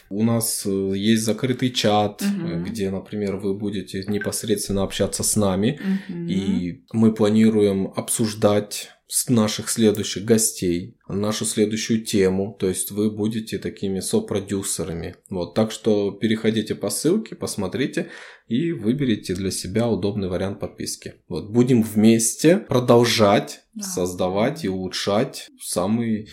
У 0.10 0.24
нас 0.24 0.64
э, 0.66 0.94
есть 0.96 1.24
закрытый 1.24 1.72
чат, 1.72 2.22
э, 2.22 2.64
где, 2.64 2.90
например, 2.90 3.38
вы 3.38 3.54
будете 3.54 4.04
непосредственно 4.08 4.84
общаться 4.84 5.24
с 5.24 5.36
нами. 5.36 5.80
Мгм. 6.08 6.28
И 6.28 6.82
мы 6.94 7.14
планируем 7.14 7.92
обсуждать 7.96 8.90
с 9.08 9.30
наших 9.30 9.70
следующих 9.70 10.26
гостей 10.26 10.98
нашу 11.08 11.46
следующую 11.46 12.04
тему, 12.04 12.56
то 12.60 12.68
есть 12.68 12.92
вы 12.92 13.10
будете 13.10 13.58
такими 13.58 14.02
сопродюсерами. 14.02 15.16
Вот, 15.30 15.54
так 15.54 15.72
что 15.72 16.12
переходите 16.12 16.76
по 16.76 16.90
ссылке, 16.90 17.36
посмотрите 17.36 18.10
и 18.48 18.74
выберите 18.74 19.34
для 19.34 19.52
себя 19.52 19.88
удобный 19.88 20.28
вариант 20.28 20.60
подписки. 20.60 21.16
Вот, 21.30 21.50
будем 21.50 21.84
вместе 21.84 22.58
продолжать 22.58 23.62
Да. 23.74 23.84
создавать 23.84 24.66
и 24.66 24.70
улучшать 24.70 25.48
самый, 25.62 26.28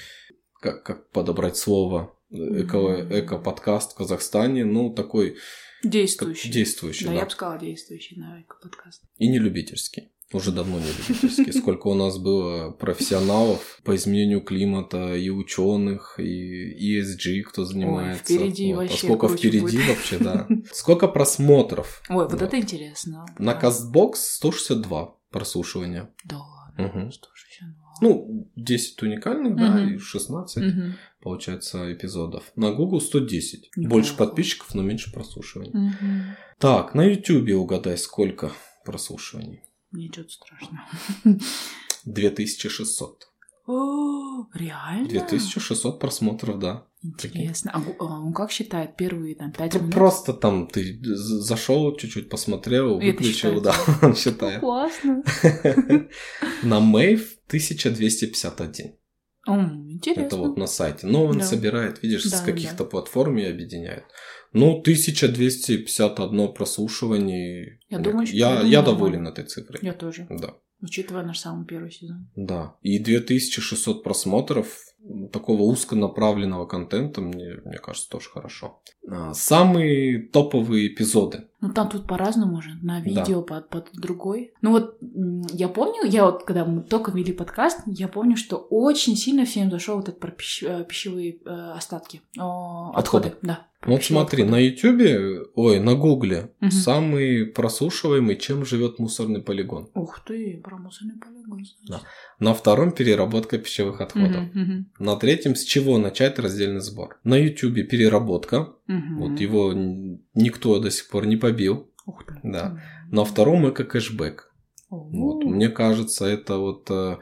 как, 0.61 0.83
как 0.83 1.11
подобрать 1.11 1.57
слово, 1.57 2.14
эко, 2.31 3.07
эко-подкаст 3.11 3.93
в 3.93 3.97
Казахстане, 3.97 4.65
ну, 4.65 4.91
такой 4.93 5.37
Действующий. 5.83 6.51
действующий, 6.51 7.05
Да, 7.05 7.11
да. 7.13 7.17
я 7.19 7.25
бы 7.25 7.31
сказала 7.31 7.59
действующий, 7.59 8.17
да, 8.17 8.43
подкаст. 8.63 9.03
И 9.19 9.29
не 9.29 9.39
любительский. 9.39 10.11
Уже 10.33 10.51
давно 10.51 10.81
не 10.81 10.87
любительский. 10.87 11.53
Сколько 11.61 11.89
у 11.89 11.95
нас 11.95 12.19
было 12.19 12.71
профессионалов 12.73 13.79
по 13.85 13.95
изменению 13.95 14.41
климата, 14.41 15.15
и 15.15 15.29
ученых, 15.31 16.19
и 16.19 16.99
ESG, 16.99 17.43
кто 17.43 17.65
занимается. 17.65 18.25
впереди 18.25 18.73
Вот. 18.73 18.81
А 18.81 18.83
вообще 18.89 19.07
сколько 19.07 19.29
круче 19.29 19.49
впереди 19.49 19.61
будет. 19.77 19.89
вообще, 19.89 20.19
да. 20.19 20.49
Сколько 20.73 21.07
просмотров. 21.09 22.03
Ой, 22.09 22.27
вот 22.29 22.39
Да. 22.39 22.47
это 22.47 22.59
интересно. 22.59 23.27
На 23.39 23.55
Да. 23.55 23.61
Castbox 23.69 24.15
162 24.17 25.15
прослушивания. 25.31 26.11
Да 26.25 26.39
ладно. 26.39 27.11
Ж 27.11 27.15
еще? 27.51 27.67
Ну, 28.01 28.51
10 28.57 29.01
уникальных, 29.03 29.55
да, 29.55 29.77
Мгм. 29.77 29.95
и 29.95 29.99
16, 29.99 30.57
Мгм. 30.65 30.95
Получается, 31.25 31.93
эпизодов. 31.93 32.53
На 32.55 32.71
Google 32.71 33.01
110. 33.01 33.71
Неплохо. 33.77 33.91
Больше 33.91 34.17
подписчиков, 34.17 34.75
но 34.75 34.83
меньше 34.83 35.11
прослушиваний. 35.13 35.73
Мгм. 35.73 36.37
Так, 36.59 36.95
на 36.95 37.03
YouTube 37.05 37.51
угадай, 37.61 37.99
сколько 37.99 38.53
прослушиваний? 38.85 39.61
Мне 39.91 40.09
что-то 40.13 40.31
страшно. 40.31 40.85
2600. 42.05 43.29
О, 43.67 44.47
реально? 44.53 45.09
2600 45.09 45.99
просмотров, 45.99 46.59
да. 46.59 46.87
Интересно. 47.03 47.71
А 47.75 47.83
а 47.99 48.05
он 48.21 48.33
как 48.35 48.51
считает 48.51 48.97
первые 48.97 49.35
там 49.35 49.53
пять 49.53 49.73
Пр- 49.73 49.81
минут? 49.81 49.95
Просто 49.95 50.33
там 50.35 50.67
ты 50.67 50.99
зашел, 51.03 51.95
чуть-чуть 51.97 52.29
посмотрел, 52.29 53.01
И 53.01 53.11
выключил, 53.11 53.61
да, 53.63 53.75
он 54.03 54.11
Ну, 54.11 54.15
считает. 54.15 54.61
классно. 54.61 55.23
На 56.63 56.81
Мейв 56.81 57.39
1251. 57.47 58.95
М, 59.47 59.91
Интересно. 59.91 60.23
Это 60.23 60.37
вот 60.37 60.57
на 60.57 60.67
сайте. 60.67 61.07
Но 61.07 61.25
он 61.27 61.39
Да. 61.39 61.45
собирает, 61.45 62.03
видишь, 62.03 62.25
Да, 62.25 62.37
с 62.37 62.41
да. 62.41 62.47
каких-то 62.53 62.85
платформ 62.85 63.39
и 63.39 63.45
объединяет. 63.45 64.05
Ну, 64.53 64.81
1251 64.83 66.49
прослушиваний. 66.53 67.81
Я 67.89 67.99
думаю, 67.99 68.27
что- 68.27 68.37
я, 68.37 68.49
я 68.49 68.55
думаю, 68.57 68.71
я 68.71 68.83
доволен 68.83 69.27
этой 69.29 69.45
цифрой. 69.45 69.79
Я 69.83 69.93
тоже. 69.93 70.27
Да. 70.31 70.55
Учитывая 70.81 71.25
наш 71.25 71.39
самый 71.39 71.67
первый 71.67 71.91
сезон. 71.91 72.29
Да. 72.37 72.77
И 72.83 72.99
2600 72.99 74.03
просмотров 74.05 74.79
такого 75.33 75.63
узконаправленного 75.63 76.67
контента, 76.67 77.21
мне, 77.21 77.57
мне 77.65 77.79
кажется, 77.79 78.09
тоже 78.11 78.29
хорошо. 78.31 78.83
А, 79.09 79.33
Самые 79.35 80.19
топовые 80.29 80.89
эпизоды. 80.89 81.45
Ну, 81.67 81.73
там 81.73 81.89
тут 81.89 82.07
по-разному 82.07 82.59
уже, 82.59 82.71
на 82.83 83.01
Да. 83.01 83.05
видео 83.05 83.43
под, 83.43 83.69
под 83.71 83.89
другой. 83.95 84.53
Ну, 84.63 84.71
вот 84.73 84.99
я 85.53 85.69
помню, 85.69 86.05
я 86.05 86.27
вот, 86.27 86.45
когда 86.45 86.65
мы 86.65 86.83
только 86.83 87.11
вели 87.11 87.33
подкаст, 87.33 87.81
я 87.87 88.07
помню, 88.09 88.37
что 88.37 88.57
очень 88.57 89.17
сильно 89.17 89.45
всем 89.47 89.71
зашел 89.71 89.97
вот 89.97 90.09
этот 90.09 90.21
про 90.21 90.31
пищ- 90.31 90.63
э, 90.67 90.85
пищевые 90.85 91.39
э, 91.45 91.49
остатки. 91.77 92.21
О, 92.39 92.91
Отходы. 92.95 93.29
отходы. 93.29 93.47
Да. 93.47 93.67
Ну, 93.87 93.93
Вот 93.93 94.05
смотри, 94.05 94.43
отходы. 94.45 94.51
на 94.59 94.61
Ютубе, 94.65 95.43
ой, 95.55 95.79
на 95.79 95.95
Гугле 95.95 96.53
Мгм. 96.61 96.71
самый 96.71 97.45
прослушиваемый, 97.47 98.37
чем 98.37 98.65
живет 98.65 98.99
мусорный 98.99 99.43
полигон. 99.43 99.89
Ух 99.95 100.21
ты, 100.27 100.61
про 100.65 100.77
мусорный 100.79 101.15
полигон. 101.19 101.45
значит. 101.65 101.77
Да. 101.89 102.01
На 102.41 102.55
втором 102.55 102.93
переработка 102.93 103.59
пищевых 103.59 104.01
отходов. 104.01 104.43
Мгм, 104.55 104.61
мгм, 104.61 104.87
На 104.99 105.17
третьем 105.17 105.55
с 105.55 105.63
чего 105.65 105.99
начать 105.99 106.39
раздельный 106.39 106.81
сбор. 106.81 107.19
На 107.25 107.37
Ютубе 107.37 107.83
переработка. 107.85 108.73
мгм. 108.87 109.19
Вот 109.19 109.41
его 109.41 109.73
никто 110.35 110.79
до 110.79 110.91
сих 110.91 111.09
пор 111.09 111.27
не 111.27 111.37
побил. 111.37 111.91
Ух 112.07 112.25
ты. 112.27 112.39
Да. 112.43 112.83
На 113.11 113.25
втором 113.25 113.69
эко 113.69 113.85
кэшбэк. 113.85 114.51
Вот. 114.91 115.45
Мне 115.45 115.69
кажется, 115.69 116.27
это 116.27 116.59
вот 116.59 116.89
э, 116.91 117.17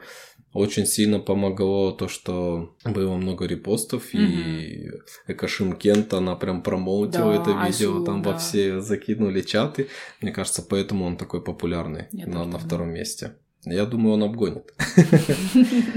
очень 0.53 0.85
сильно 0.85 1.19
помогло 1.19 1.91
то, 1.91 2.07
что 2.07 2.75
было 2.85 3.15
много 3.15 3.45
репостов, 3.45 4.13
и 4.13 4.91
Эко 5.27 5.47
Шимкент, 5.47 6.13
она 6.13 6.35
прям 6.35 6.61
промоутила 6.61 7.33
Да, 7.33 7.41
это 7.41 7.49
видео, 7.49 7.93
Айсу, 7.93 8.03
там 8.05 8.21
да. 8.21 8.31
во 8.31 8.37
все 8.37 8.79
закинули 8.79 9.41
чаты. 9.41 9.87
Мне 10.21 10.31
кажется, 10.31 10.61
поэтому 10.61 11.05
он 11.05 11.17
такой 11.17 11.43
популярный 11.43 12.07
Я 12.11 12.27
на, 12.27 12.45
на 12.45 12.59
втором 12.59 12.89
месте. 12.89 13.37
Я 13.65 13.85
думаю, 13.85 14.13
он 14.13 14.23
обгонит. 14.23 14.73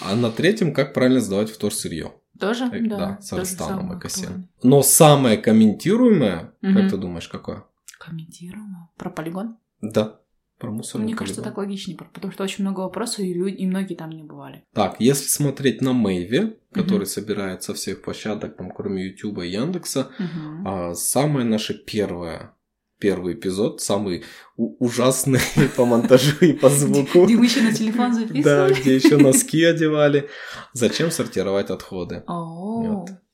А 0.00 0.14
на 0.14 0.30
третьем, 0.30 0.72
как 0.72 0.94
правильно 0.94 1.18
сдавать 1.18 1.50
вторсырье. 1.50 2.12
Тоже? 2.42 2.64
Э, 2.72 2.80
Да, 2.88 2.96
Да, 2.98 3.18
с 3.20 3.28
то 3.28 3.36
же 3.36 3.42
Арстаном 3.42 3.78
самое 3.80 3.98
Эко-7. 4.00 4.20
актуально. 4.24 4.48
Но 4.64 4.82
самое 4.82 5.36
комментируемое, 5.38 6.52
Мгм. 6.60 6.74
как 6.74 6.90
ты 6.90 6.96
думаешь, 6.96 7.28
какое? 7.28 7.64
Комментируем. 8.00 8.88
Про 8.96 9.10
полигон? 9.10 9.56
Да, 9.80 10.18
про 10.58 10.72
мусорный 10.72 11.06
Мне 11.06 11.14
кажется, 11.14 11.40
полигон. 11.40 11.52
так 11.54 11.58
логичнее, 11.58 11.96
потому 11.96 12.32
что 12.32 12.42
очень 12.42 12.64
много 12.64 12.80
вопросов, 12.80 13.20
и, 13.20 13.32
люди, 13.32 13.54
и 13.54 13.66
многие 13.66 13.94
там 13.94 14.10
не 14.10 14.24
бывали. 14.24 14.64
Так, 14.74 14.96
если 14.98 15.28
смотреть 15.28 15.80
на 15.82 15.92
Мэйве, 15.92 16.56
который 16.72 17.06
собирает 17.06 17.62
со 17.62 17.74
всех 17.74 18.02
площадок, 18.02 18.56
там, 18.56 18.72
кроме 18.72 19.06
Ютуба 19.06 19.44
и 19.44 19.50
Яндекса, 19.50 20.10
Мгм. 20.18 20.66
а, 20.66 20.94
самое 20.94 21.46
наше 21.46 21.74
первое, 21.74 22.54
первый 23.02 23.34
эпизод, 23.34 23.80
самый 23.80 24.22
ужасный 24.56 25.40
по 25.76 25.84
монтажу 25.84 26.36
и 26.40 26.52
по 26.52 26.68
звуку. 26.70 27.24
Где 27.24 27.36
вы 27.36 27.46
еще 27.46 27.60
на 27.60 27.74
телефон 27.74 28.12
Да, 28.12 28.20
записывали? 28.20 28.74
где 28.74 28.94
еще 28.94 29.16
носки 29.16 29.64
одевали. 29.64 30.28
Зачем 30.72 31.10
сортировать 31.10 31.70
отходы? 31.70 32.22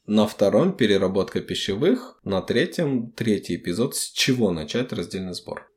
На 0.06 0.26
втором 0.26 0.72
переработка 0.72 1.42
пищевых, 1.42 2.18
на 2.24 2.40
третьем 2.40 3.12
третий 3.12 3.56
эпизод 3.56 3.94
с 3.94 4.10
чего 4.10 4.52
начать 4.52 4.90
раздельный 4.94 5.34
сбор. 5.34 5.70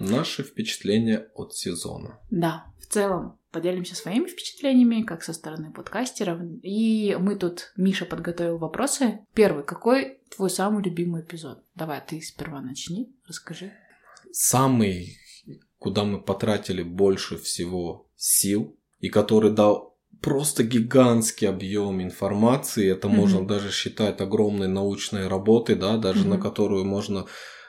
Наши 0.00 0.42
впечатления 0.42 1.28
от 1.36 1.54
сезона. 1.54 2.18
Да, 2.30 2.64
в 2.88 2.92
целом 2.92 3.38
поделимся 3.50 3.94
своими 3.94 4.26
впечатлениями, 4.26 5.02
как 5.02 5.22
со 5.22 5.32
стороны 5.32 5.70
подкастеров. 5.72 6.40
И 6.62 7.16
мы 7.18 7.36
тут, 7.36 7.72
Миша 7.76 8.04
подготовил 8.06 8.58
вопросы. 8.58 9.20
Первый, 9.34 9.64
какой 9.64 10.20
твой 10.34 10.50
самый 10.50 10.82
любимый 10.82 11.22
эпизод? 11.22 11.62
Давай, 11.74 12.00
ты 12.06 12.20
сперва 12.20 12.60
начни, 12.60 13.14
расскажи. 13.26 13.72
Самый, 14.32 15.16
куда 15.78 16.04
мы 16.04 16.20
потратили 16.20 16.82
больше 16.82 17.36
всего 17.36 18.06
сил, 18.16 18.76
и 19.00 19.08
который 19.08 19.50
дал 19.50 19.96
просто 20.20 20.64
гигантский 20.64 21.48
объем 21.48 22.02
информации, 22.02 22.90
это 22.90 23.08
Мгм. 23.08 23.16
можно 23.16 23.46
даже 23.46 23.70
считать 23.70 24.20
огромной 24.20 24.68
научной 24.68 25.28
работой, 25.28 25.76
да, 25.76 25.96
даже 25.96 26.20
Мгм. 26.20 26.30
на 26.30 26.38
которую 26.38 26.84
можно 26.84 27.26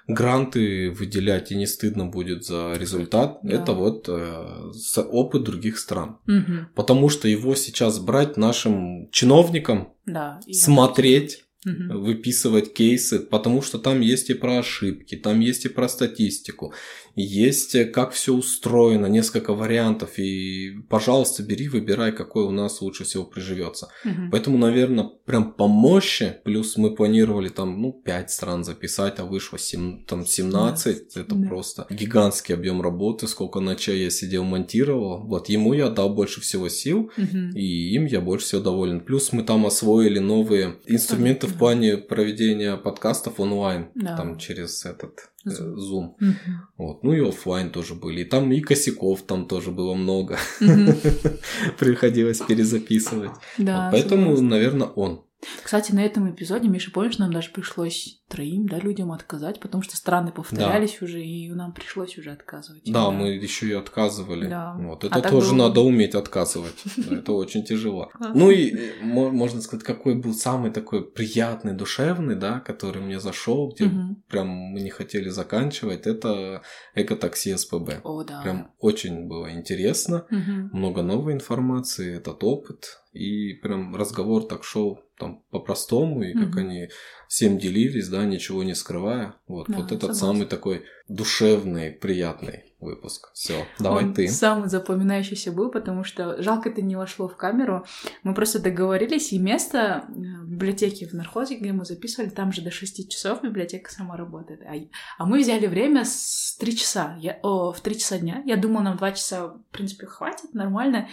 гранты 0.09 0.89
выделять 0.91 1.51
и 1.51 1.55
не 1.55 1.67
стыдно 1.67 2.05
будет 2.05 2.43
за 2.43 2.73
результат, 2.77 3.39
Да. 3.43 3.53
это 3.55 3.73
вот 3.73 4.09
э, 4.09 5.01
опыт 5.09 5.43
других 5.43 5.77
стран. 5.79 6.17
Мгм. 6.25 6.67
Потому 6.75 7.09
что 7.09 7.27
его 7.27 7.55
сейчас 7.55 7.99
брать 7.99 8.37
нашим 8.37 9.09
чиновникам, 9.11 9.93
Да. 10.05 10.39
смотреть 10.51 11.45
Мгм. 11.65 12.01
выписывать 12.03 12.73
кейсы, 12.73 13.19
потому 13.19 13.61
что 13.61 13.79
там 13.79 13.99
есть 13.99 14.29
и 14.29 14.33
про 14.33 14.59
ошибки, 14.59 15.15
там 15.17 15.41
есть 15.41 15.65
и 15.65 15.69
про 15.69 15.89
статистику, 15.89 16.73
есть 17.15 17.75
э, 17.75 17.85
как 17.85 18.11
все 18.11 18.33
устроено, 18.33 19.07
несколько 19.07 19.53
вариантов, 19.53 20.17
и, 20.19 20.71
пожалуйста, 20.89 21.43
бери, 21.43 21.67
выбирай, 21.67 22.11
какой 22.11 22.43
у 22.45 22.51
нас 22.51 22.81
лучше 22.81 23.03
всего 23.03 23.23
приживется. 23.25 23.89
Мгм. 24.03 24.29
Поэтому, 24.31 24.57
наверное, 24.57 25.09
прям 25.25 25.51
по 25.53 25.67
мощи, 25.67 26.35
плюс 26.43 26.77
мы 26.77 26.95
планировали 26.95 27.49
там, 27.49 27.81
ну, 27.81 27.91
5 27.91 28.31
стран 28.31 28.63
записать, 28.63 29.19
а 29.19 29.25
вышло 29.25 29.57
сем- 29.59 30.05
там 30.05 30.25
17, 30.25 31.15
это 31.15 31.35
Да. 31.35 31.47
просто 31.47 31.87
гигантский 31.89 32.55
объем 32.55 32.81
работы, 32.81 33.27
сколько 33.27 33.59
ночей 33.59 34.03
я 34.03 34.09
сидел, 34.09 34.43
монтировал. 34.43 35.23
Вот 35.27 35.49
ему 35.49 35.73
я 35.73 35.89
дал 35.89 36.09
больше 36.13 36.41
всего 36.41 36.69
сил, 36.69 37.11
Мгм. 37.17 37.51
и 37.55 37.93
им 37.95 38.05
я 38.05 38.21
больше 38.21 38.45
всего 38.45 38.61
доволен. 38.61 39.01
Плюс 39.01 39.31
мы 39.33 39.43
там 39.43 39.65
освоили 39.65 40.19
новые 40.19 40.75
инструменты 40.85 41.47
в 41.47 41.53
Да. 41.53 41.57
плане 41.59 41.97
проведения 41.97 42.77
подкастов 42.77 43.39
онлайн, 43.39 43.87
Да. 43.95 44.15
там 44.17 44.37
через 44.37 44.85
этот 44.85 45.29
Zoom. 45.47 45.75
Zoom. 45.75 46.13
Мгм. 46.19 46.35
Вот. 46.77 47.03
Ну 47.03 47.13
и 47.13 47.19
оффлайн 47.27 47.69
тоже 47.71 47.95
были. 47.95 48.21
И 48.21 48.25
там 48.25 48.51
и 48.51 48.59
косяков 48.61 49.21
там 49.23 49.47
тоже 49.47 49.71
было 49.71 49.93
много. 49.95 50.37
Мгм. 50.59 50.95
Приходилось 51.79 52.39
перезаписывать. 52.39 53.31
Да, 53.57 53.85
Вот 53.85 53.91
Поэтому, 53.91 54.23
согласна. 54.35 54.47
наверное, 54.49 54.87
он. 54.87 55.21
Кстати, 55.63 55.93
на 55.93 56.03
этом 56.03 56.29
эпизоде, 56.31 56.67
Миша, 56.67 56.91
помнишь, 56.91 57.17
нам 57.17 57.31
даже 57.31 57.49
пришлось 57.51 58.21
троим, 58.27 58.67
да, 58.67 58.77
людям 58.77 59.11
отказать, 59.11 59.59
потому 59.59 59.81
что 59.83 59.95
страны 59.95 60.31
повторялись 60.31 61.01
уже, 61.01 61.23
и 61.23 61.49
нам 61.51 61.73
пришлось 61.73 62.17
уже 62.17 62.31
отказывать. 62.31 62.83
Да, 62.85 63.09
мы 63.09 63.29
еще 63.29 63.67
и 63.69 63.73
отказывали. 63.73 64.47
Да. 64.47 64.75
Вот. 64.77 65.03
А 65.05 65.07
Это 65.07 65.21
так 65.21 65.31
тоже 65.31 65.51
было- 65.51 65.67
надо 65.69 65.81
уметь 65.81 66.13
отказывать. 66.15 66.75
Да, 66.97 67.15
Это 67.17 67.31
очень 67.33 67.63
тяжело. 67.63 68.09
Ну 68.35 68.51
и 68.51 68.75
э, 68.75 68.91
мо- 69.01 69.31
можно 69.31 69.61
сказать, 69.61 69.85
какой 69.85 70.15
был 70.15 70.33
самый 70.33 70.71
такой 70.71 71.09
приятный, 71.09 71.73
душевный, 71.73 72.35
да, 72.35 72.59
который 72.59 73.01
мне 73.01 73.19
зашел, 73.19 73.71
где 73.71 73.89
прям 74.27 74.47
мы 74.47 74.81
не 74.81 74.89
хотели 74.89 75.29
заканчивать, 75.29 76.05
это 76.05 76.61
экотакси 76.95 77.55
СПБ. 77.55 78.01
О, 78.03 78.23
да. 78.23 78.41
Прям 78.41 78.71
очень 78.79 79.27
было 79.27 79.51
интересно, 79.51 80.25
много 80.73 81.01
новой 81.01 81.33
информации, 81.33 82.17
этот 82.17 82.43
опыт, 82.43 83.01
и 83.19 83.53
прям 83.53 83.95
разговор 83.95 84.47
так 84.47 84.63
шел 84.63 85.01
там 85.17 85.43
по-простому, 85.51 86.23
и 86.23 86.33
как 86.33 86.55
они 86.55 86.89
всем 87.27 87.57
делились, 87.57 88.07
да, 88.07 88.25
ничего 88.25 88.63
не 88.63 88.73
скрывая. 88.73 89.35
Вот, 89.47 89.67
Да, 89.67 89.77
вот 89.77 89.85
этот 89.87 90.01
согласна. 90.01 90.27
самый 90.27 90.47
такой 90.47 90.85
душевный, 91.09 91.91
приятный 91.91 92.68
выпуск. 92.79 93.29
Все, 93.33 93.67
давай 93.77 94.05
Он 94.05 94.13
ты. 94.13 94.27
самый 94.29 94.69
запоминающийся 94.69 95.51
был, 95.51 95.69
потому 95.69 96.03
что 96.03 96.41
жалко 96.41 96.69
это 96.69 96.81
не 96.81 96.95
вошло 96.95 97.27
в 97.27 97.35
камеру. 97.35 97.85
Мы 98.23 98.33
просто 98.33 98.59
договорились, 98.59 99.33
и 99.33 99.39
место 99.39 100.05
э, 100.07 100.11
в 100.11 100.49
библиотеке 100.49 101.07
в 101.07 101.13
нархозе, 101.13 101.55
где 101.55 101.73
мы 101.73 101.83
записывали, 101.83 102.29
там 102.29 102.53
же 102.53 102.61
до 102.61 102.71
6 102.71 103.09
часов 103.09 103.41
библиотека 103.43 103.91
сама 103.91 104.15
работает. 104.15 104.61
А, 104.61 104.73
а 105.17 105.25
мы 105.25 105.39
взяли 105.39 105.67
время 105.67 106.05
с 106.05 106.55
3 106.59 106.77
часа. 106.77 107.17
Я, 107.19 107.39
о, 107.43 107.73
в 107.73 107.81
3 107.81 107.99
часа 107.99 108.17
дня. 108.17 108.41
Я 108.45 108.55
думала, 108.55 108.83
нам 108.83 108.97
2 108.97 109.11
часа, 109.11 109.47
в 109.47 109.61
принципе, 109.71 110.05
хватит, 110.05 110.53
нормально. 110.53 111.09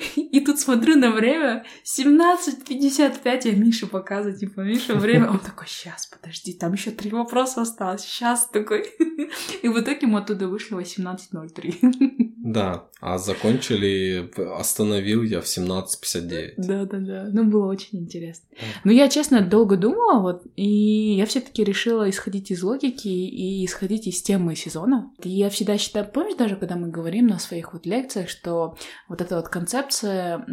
И 0.16 0.40
тут 0.40 0.58
смотрю 0.58 0.96
на 0.96 1.10
время 1.10 1.64
17.55, 1.84 3.40
я 3.44 3.52
Мише 3.54 3.86
показываю, 3.86 4.38
типа, 4.38 4.60
Миша, 4.60 4.94
время. 4.94 5.30
Он 5.30 5.38
такой, 5.38 5.66
сейчас, 5.66 6.06
подожди, 6.06 6.54
там 6.54 6.72
еще 6.72 6.90
три 6.90 7.10
вопроса 7.10 7.62
осталось. 7.62 8.02
Сейчас 8.02 8.46
такой. 8.46 8.86
И 9.62 9.68
в 9.68 9.78
итоге 9.78 10.06
мы 10.06 10.20
оттуда 10.20 10.48
вышли 10.48 10.74
в 10.74 10.78
18.03. 11.14 12.30
Да, 12.42 12.86
а 13.00 13.18
закончили, 13.18 14.30
остановил 14.58 15.22
я 15.22 15.40
в 15.40 15.44
17.59. 15.44 16.54
Да-да-да, 16.56 17.28
ну 17.32 17.44
было 17.44 17.66
очень 17.66 17.98
интересно. 18.00 18.48
Ну 18.84 18.92
я, 18.92 19.08
честно, 19.08 19.42
долго 19.42 19.76
думала, 19.76 20.20
вот, 20.20 20.42
и 20.56 21.14
я 21.14 21.26
все 21.26 21.40
таки 21.40 21.62
решила 21.64 22.08
исходить 22.08 22.50
из 22.50 22.62
логики 22.62 23.08
и 23.08 23.64
исходить 23.64 24.06
из 24.06 24.22
темы 24.22 24.56
сезона. 24.56 25.10
И 25.22 25.28
я 25.28 25.50
всегда 25.50 25.76
считаю, 25.78 26.06
помнишь, 26.10 26.36
даже 26.36 26.56
когда 26.56 26.76
мы 26.76 26.88
говорим 26.88 27.26
на 27.26 27.38
своих 27.38 27.72
вот 27.74 27.84
лекциях, 27.86 28.28
что 28.28 28.76
вот 29.08 29.20
эта 29.20 29.36
вот 29.36 29.48
концепция 29.48 30.44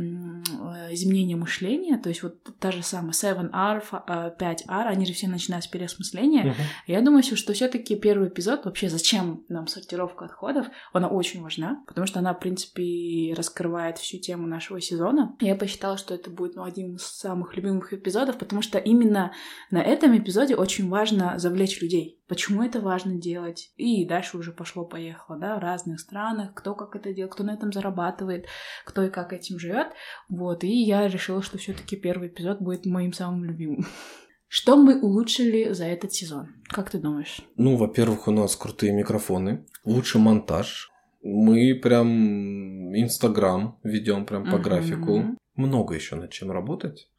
изменения 0.91 1.35
мышления, 1.35 1.97
то 1.97 2.09
есть 2.09 2.23
вот 2.23 2.35
та 2.59 2.71
же 2.71 2.83
самая 2.83 3.11
7R, 3.11 3.81
фа- 3.81 4.03
э, 4.39 4.43
5R, 4.43 4.83
они 4.87 5.05
же 5.05 5.13
все 5.13 5.27
начинают 5.27 5.65
с 5.65 5.67
переосмысления, 5.67 6.43
Мгм. 6.45 6.53
я 6.87 7.01
думаю, 7.01 7.23
что 7.23 7.53
все-таки 7.53 7.95
первый 7.95 8.29
эпизод, 8.29 8.65
вообще 8.65 8.89
зачем 8.89 9.43
нам 9.49 9.67
сортировка 9.67 10.25
отходов, 10.25 10.46
она 10.93 11.07
очень 11.07 11.41
важна, 11.41 11.83
потому 11.87 12.07
что 12.07 12.19
она, 12.19 12.33
в 12.33 12.39
принципе, 12.39 13.33
раскрывает 13.35 13.97
всю 13.97 14.17
тему 14.17 14.47
нашего 14.47 14.81
сезона. 14.81 15.35
Я 15.39 15.55
посчитала, 15.55 15.97
что 15.97 16.13
это 16.13 16.29
будет 16.29 16.55
ну, 16.55 16.63
один 16.63 16.95
из 16.95 17.03
самых 17.03 17.55
любимых 17.55 17.93
эпизодов, 17.93 18.37
потому 18.37 18.61
что 18.61 18.77
именно 18.77 19.33
на 19.71 19.81
этом 19.81 20.17
эпизоде 20.17 20.55
очень 20.55 20.89
важно 20.89 21.37
завлечь 21.37 21.81
людей. 21.81 22.19
Почему 22.27 22.61
это 22.61 22.81
важно 22.81 23.15
делать? 23.15 23.71
И 23.77 24.05
дальше 24.05 24.37
уже 24.37 24.51
пошло-поехало, 24.51 25.37
да, 25.37 25.55
в 25.55 25.59
разных 25.59 25.99
странах, 25.99 26.53
кто 26.53 26.75
как 26.75 26.95
это 26.95 27.13
делает, 27.13 27.33
кто 27.33 27.43
на 27.43 27.53
этом 27.53 27.71
зарабатывает, 27.71 28.47
кто 28.85 29.03
и 29.03 29.09
как 29.09 29.31
этим 29.31 29.59
живет. 29.59 29.87
Вот, 30.27 30.63
и 30.63 30.83
я 30.83 31.07
решила, 31.07 31.41
что 31.41 31.57
все-таки 31.57 31.95
первый 31.95 32.27
эпизод 32.27 32.59
будет 32.59 32.85
моим 32.85 33.13
самым 33.13 33.45
любимым. 33.45 33.85
Что 34.49 34.77
мы 34.77 34.99
улучшили 35.01 35.73
за 35.73 35.85
этот 35.85 36.13
сезон? 36.13 36.47
Как 36.69 36.89
ты 36.89 36.99
думаешь? 36.99 37.41
Ну, 37.57 37.75
во-первых, 37.75 38.27
у 38.27 38.31
нас 38.31 38.55
крутые 38.55 38.93
микрофоны, 38.93 39.65
лучший 39.83 40.21
монтаж. 40.21 40.89
Мы 41.21 41.75
прям 41.75 42.95
Инстаграм 42.95 43.77
ведем 43.83 44.25
прям 44.25 44.45
по 44.45 44.53
Мгм. 44.57 44.61
графику. 44.61 45.37
Много 45.55 45.95
еще 45.95 46.15
над 46.15 46.31
чем 46.31 46.51
работать. 46.51 47.09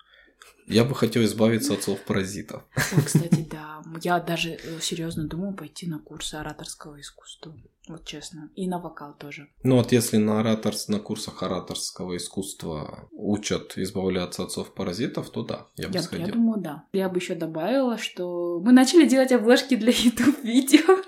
Я 0.69 0.85
бы 0.85 0.95
хотел 0.95 1.25
избавиться 1.25 1.75
от 1.75 1.83
слов-паразитов. 1.83 2.63
Ой, 2.97 3.03
кстати, 3.03 3.47
да. 3.51 3.83
Я 4.03 4.21
даже 4.21 4.59
серьезно 4.81 5.25
думаю 5.25 5.55
пойти 5.55 5.87
на 5.87 5.99
курсы 5.99 6.35
ораторского 6.35 7.01
искусства. 7.01 7.55
Вот 7.89 8.05
честно. 8.05 8.51
И 8.55 8.69
на 8.69 8.79
вокал 8.79 9.15
тоже. 9.19 9.49
Ну 9.63 9.77
вот 9.77 9.93
если 9.93 10.19
на, 10.19 10.41
ораторс... 10.41 10.89
на 10.89 10.99
курсах 10.99 11.43
ораторского 11.43 12.17
искусства 12.17 13.09
учат 13.13 13.79
избавляться 13.79 14.43
от 14.43 14.53
слов-паразитов, 14.53 15.31
то 15.31 15.43
да, 15.43 15.67
я 15.77 15.89
бы 15.89 15.95
Я, 15.95 16.03
сходил. 16.03 16.27
я 16.27 16.33
думаю, 16.33 16.61
да. 16.61 16.85
Я 16.93 17.09
бы 17.09 17.19
еще 17.19 17.35
добавила, 17.35 17.97
что 17.97 18.61
мы 18.63 18.73
начали 18.73 19.09
делать 19.09 19.33
обложки 19.33 19.75
для 19.75 19.93
YouTube 19.97 20.45
видео. 20.45 20.99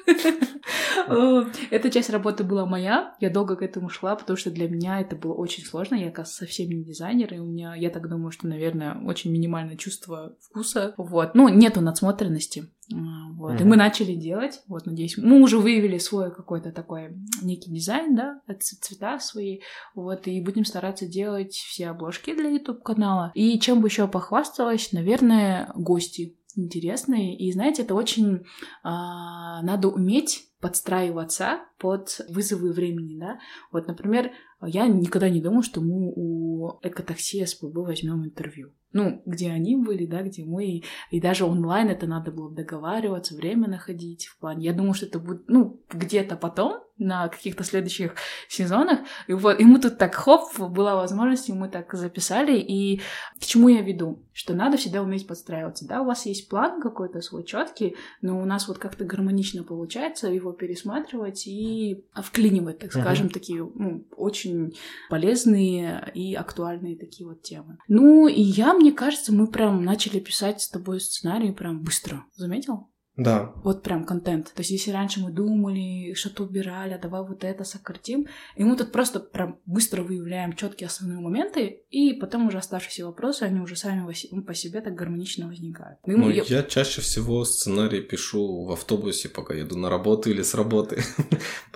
О, 1.09 1.45
Эта 1.71 1.91
часть 1.91 2.11
работы 2.11 2.45
была 2.45 2.67
моя. 2.67 3.15
Я 3.21 3.31
долго 3.31 3.57
к 3.57 3.63
этому 3.63 3.89
шла, 3.89 4.17
потому 4.17 4.37
что 4.37 4.51
для 4.51 4.69
меня 4.69 5.01
это 5.01 5.17
было 5.17 5.35
очень 5.35 5.65
сложно. 5.65 5.97
Я, 5.97 6.09
оказывается, 6.09 6.45
совсем 6.45 6.71
не 6.71 6.85
дизайнер, 6.85 7.35
и 7.35 7.39
у 7.39 7.45
меня, 7.45 7.75
я 7.75 7.91
так 7.91 8.09
думаю, 8.09 8.31
что, 8.31 8.47
наверное, 8.47 8.97
очень 9.05 9.33
минимальное 9.51 9.77
чувство 9.77 10.37
вкуса. 10.41 10.95
Вот. 10.97 11.35
Ну, 11.35 11.49
нету 11.49 11.81
надсмотренности. 11.81 12.69
А, 12.93 12.97
Вот. 13.37 13.53
И 13.53 13.65
Мгм. 13.65 13.69
мы 13.71 13.77
начали 13.77 14.15
делать. 14.15 14.61
Вот, 14.69 14.87
надеюсь, 14.87 15.17
мы 15.17 15.41
уже 15.43 15.59
выявили 15.59 15.99
свой 15.99 16.33
какой-то 16.35 16.73
такой 16.73 17.17
некий 17.43 17.71
дизайн, 17.71 18.15
да, 18.17 18.41
ц- 18.59 18.77
цвета 18.81 19.19
свои. 19.19 19.61
Вот, 19.95 20.27
и 20.27 20.41
будем 20.41 20.65
стараться 20.65 21.07
делать 21.07 21.53
все 21.55 21.89
обложки 21.89 22.35
для 22.35 22.51
YouTube 22.51 22.83
канала. 22.83 23.33
И 23.35 23.59
чем 23.59 23.81
бы 23.81 23.89
еще 23.89 24.07
похвасталась, 24.09 24.93
наверное, 24.93 25.71
гости 25.75 26.37
интересные. 26.57 27.37
И 27.39 27.53
знаете, 27.53 27.83
это 27.83 27.95
очень 27.95 28.45
а, 28.83 29.63
надо 29.63 29.89
уметь 29.89 30.49
подстраиваться 30.61 31.61
под 31.79 32.21
вызовы 32.29 32.73
времени, 32.73 33.19
да. 33.19 33.39
Вот, 33.73 33.87
например, 33.87 34.33
я 34.67 34.87
никогда 34.89 35.31
не 35.31 35.41
думала, 35.41 35.63
что 35.63 35.81
мы 35.81 36.13
у 36.15 36.79
экотакси 36.83 37.45
СПБ 37.47 37.77
возьмем 37.77 38.25
интервью. 38.25 38.73
Ну, 38.93 39.23
где 39.25 39.51
они 39.51 39.77
были, 39.77 40.07
да, 40.07 40.23
где 40.23 40.45
мы. 40.45 40.67
И, 40.67 40.85
и 41.11 41.21
даже 41.21 41.45
онлайн 41.45 41.89
это 41.89 42.07
надо 42.07 42.31
было 42.31 42.51
договариваться, 42.51 43.37
время 43.37 43.69
находить 43.69 44.27
в 44.27 44.39
плане. 44.39 44.67
Я 44.67 44.73
думаю, 44.73 44.95
что 44.95 45.07
это 45.07 45.19
будет, 45.19 45.49
ну, 45.49 45.81
где-то 45.93 46.37
потом, 46.37 46.81
на 47.01 47.29
каких-то 47.29 47.65
следующих 47.65 48.15
сезонах. 48.49 49.01
И 49.27 49.33
вот, 49.33 49.59
и 49.59 49.65
мы 49.65 49.81
тут 49.81 49.99
так, 49.99 50.15
хоп, 50.15 50.57
была 50.59 50.95
возможность, 50.95 51.49
и 51.49 51.53
мы 51.53 51.69
так 51.69 51.93
записали. 51.95 52.59
И 52.59 53.01
к 53.41 53.47
чему 53.47 53.69
я 53.69 53.81
веду? 53.81 54.23
Что 54.33 54.55
надо 54.55 54.77
всегда 54.77 55.03
уметь 55.03 55.27
подстраиваться, 55.27 55.87
да, 55.87 56.03
у 56.03 56.05
вас 56.05 56.27
есть 56.27 56.49
план 56.49 56.81
какой-то 56.81 57.21
свой 57.21 57.45
четкий, 57.45 57.97
но 58.21 58.41
у 58.41 58.45
нас 58.45 58.69
вот 58.69 58.79
как-то 58.79 59.05
гармонично 59.05 59.65
получается 59.65 60.29
его 60.29 60.53
пересматривать 60.53 61.47
и 61.47 62.05
вклинивать, 62.15 62.79
так 62.79 62.93
скажем, 62.93 63.31
такие 63.31 63.69
ну, 63.75 64.05
очень 64.17 64.75
полезные 65.09 66.11
и 66.15 66.35
актуальные 66.35 66.97
такие 66.97 67.27
вот 67.27 67.43
темы. 67.43 67.79
Ну, 67.89 68.29
и 68.29 68.41
я, 68.41 68.75
мне 68.81 68.93
кажется, 68.93 69.33
мы 69.33 69.47
прям 69.47 69.85
начали 69.85 70.19
писать 70.21 70.61
с 70.61 70.69
тобой 70.69 71.01
сценарий 71.01 71.53
прям 71.53 71.83
быстро. 71.83 72.25
Заметил? 72.35 72.89
Да, 73.17 73.53
Вот 73.65 73.83
прям 73.83 74.07
контент. 74.07 74.47
То 74.55 74.61
есть, 74.61 74.71
если 74.71 74.93
раньше 74.93 75.21
мы 75.21 75.31
думали, 75.31 76.15
что-то 76.15 76.45
убирали, 76.45 76.95
а 76.95 76.99
давай 76.99 77.21
вот 77.21 77.45
это 77.45 77.65
сократим, 77.65 78.27
и 78.57 78.65
мы 78.65 78.77
тут 78.77 78.93
просто 78.93 79.21
прям 79.21 79.59
быстро 79.67 80.03
выявляем 80.03 80.55
четкие 80.55 80.87
основные 80.87 81.19
моменты, 81.21 81.83
и 81.91 82.15
потом 82.15 82.47
уже 82.47 82.57
оставшиеся 82.59 83.05
вопросы, 83.05 83.43
они 83.43 83.61
уже 83.61 83.77
сами 83.77 84.11
се- 84.15 84.29
по 84.41 84.55
себе 84.55 84.81
так 84.81 84.95
гармонично 84.95 85.49
возникают. 85.49 85.99
Ну 86.07 86.31
я- 86.31 86.45
я 86.47 86.63
чаще 86.63 87.03
всего 87.03 87.45
сценарий 87.45 88.01
пишу 88.01 88.65
в 88.65 88.73
автобусе, 88.73 89.29
пока 89.29 89.53
еду 89.55 89.77
на 89.77 89.91
работу 89.91 90.31
или 90.31 90.41
с 90.43 90.55
работы. 90.55 91.03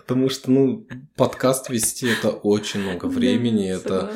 Потому 0.07 0.29
что, 0.29 0.51
ну, 0.51 0.87
подкаст 1.17 1.71
вести 1.71 2.09
это 2.09 2.31
очень 2.31 2.81
много 2.81 3.07
времени. 3.07 3.69
Да, 3.71 3.77
Это 3.77 4.13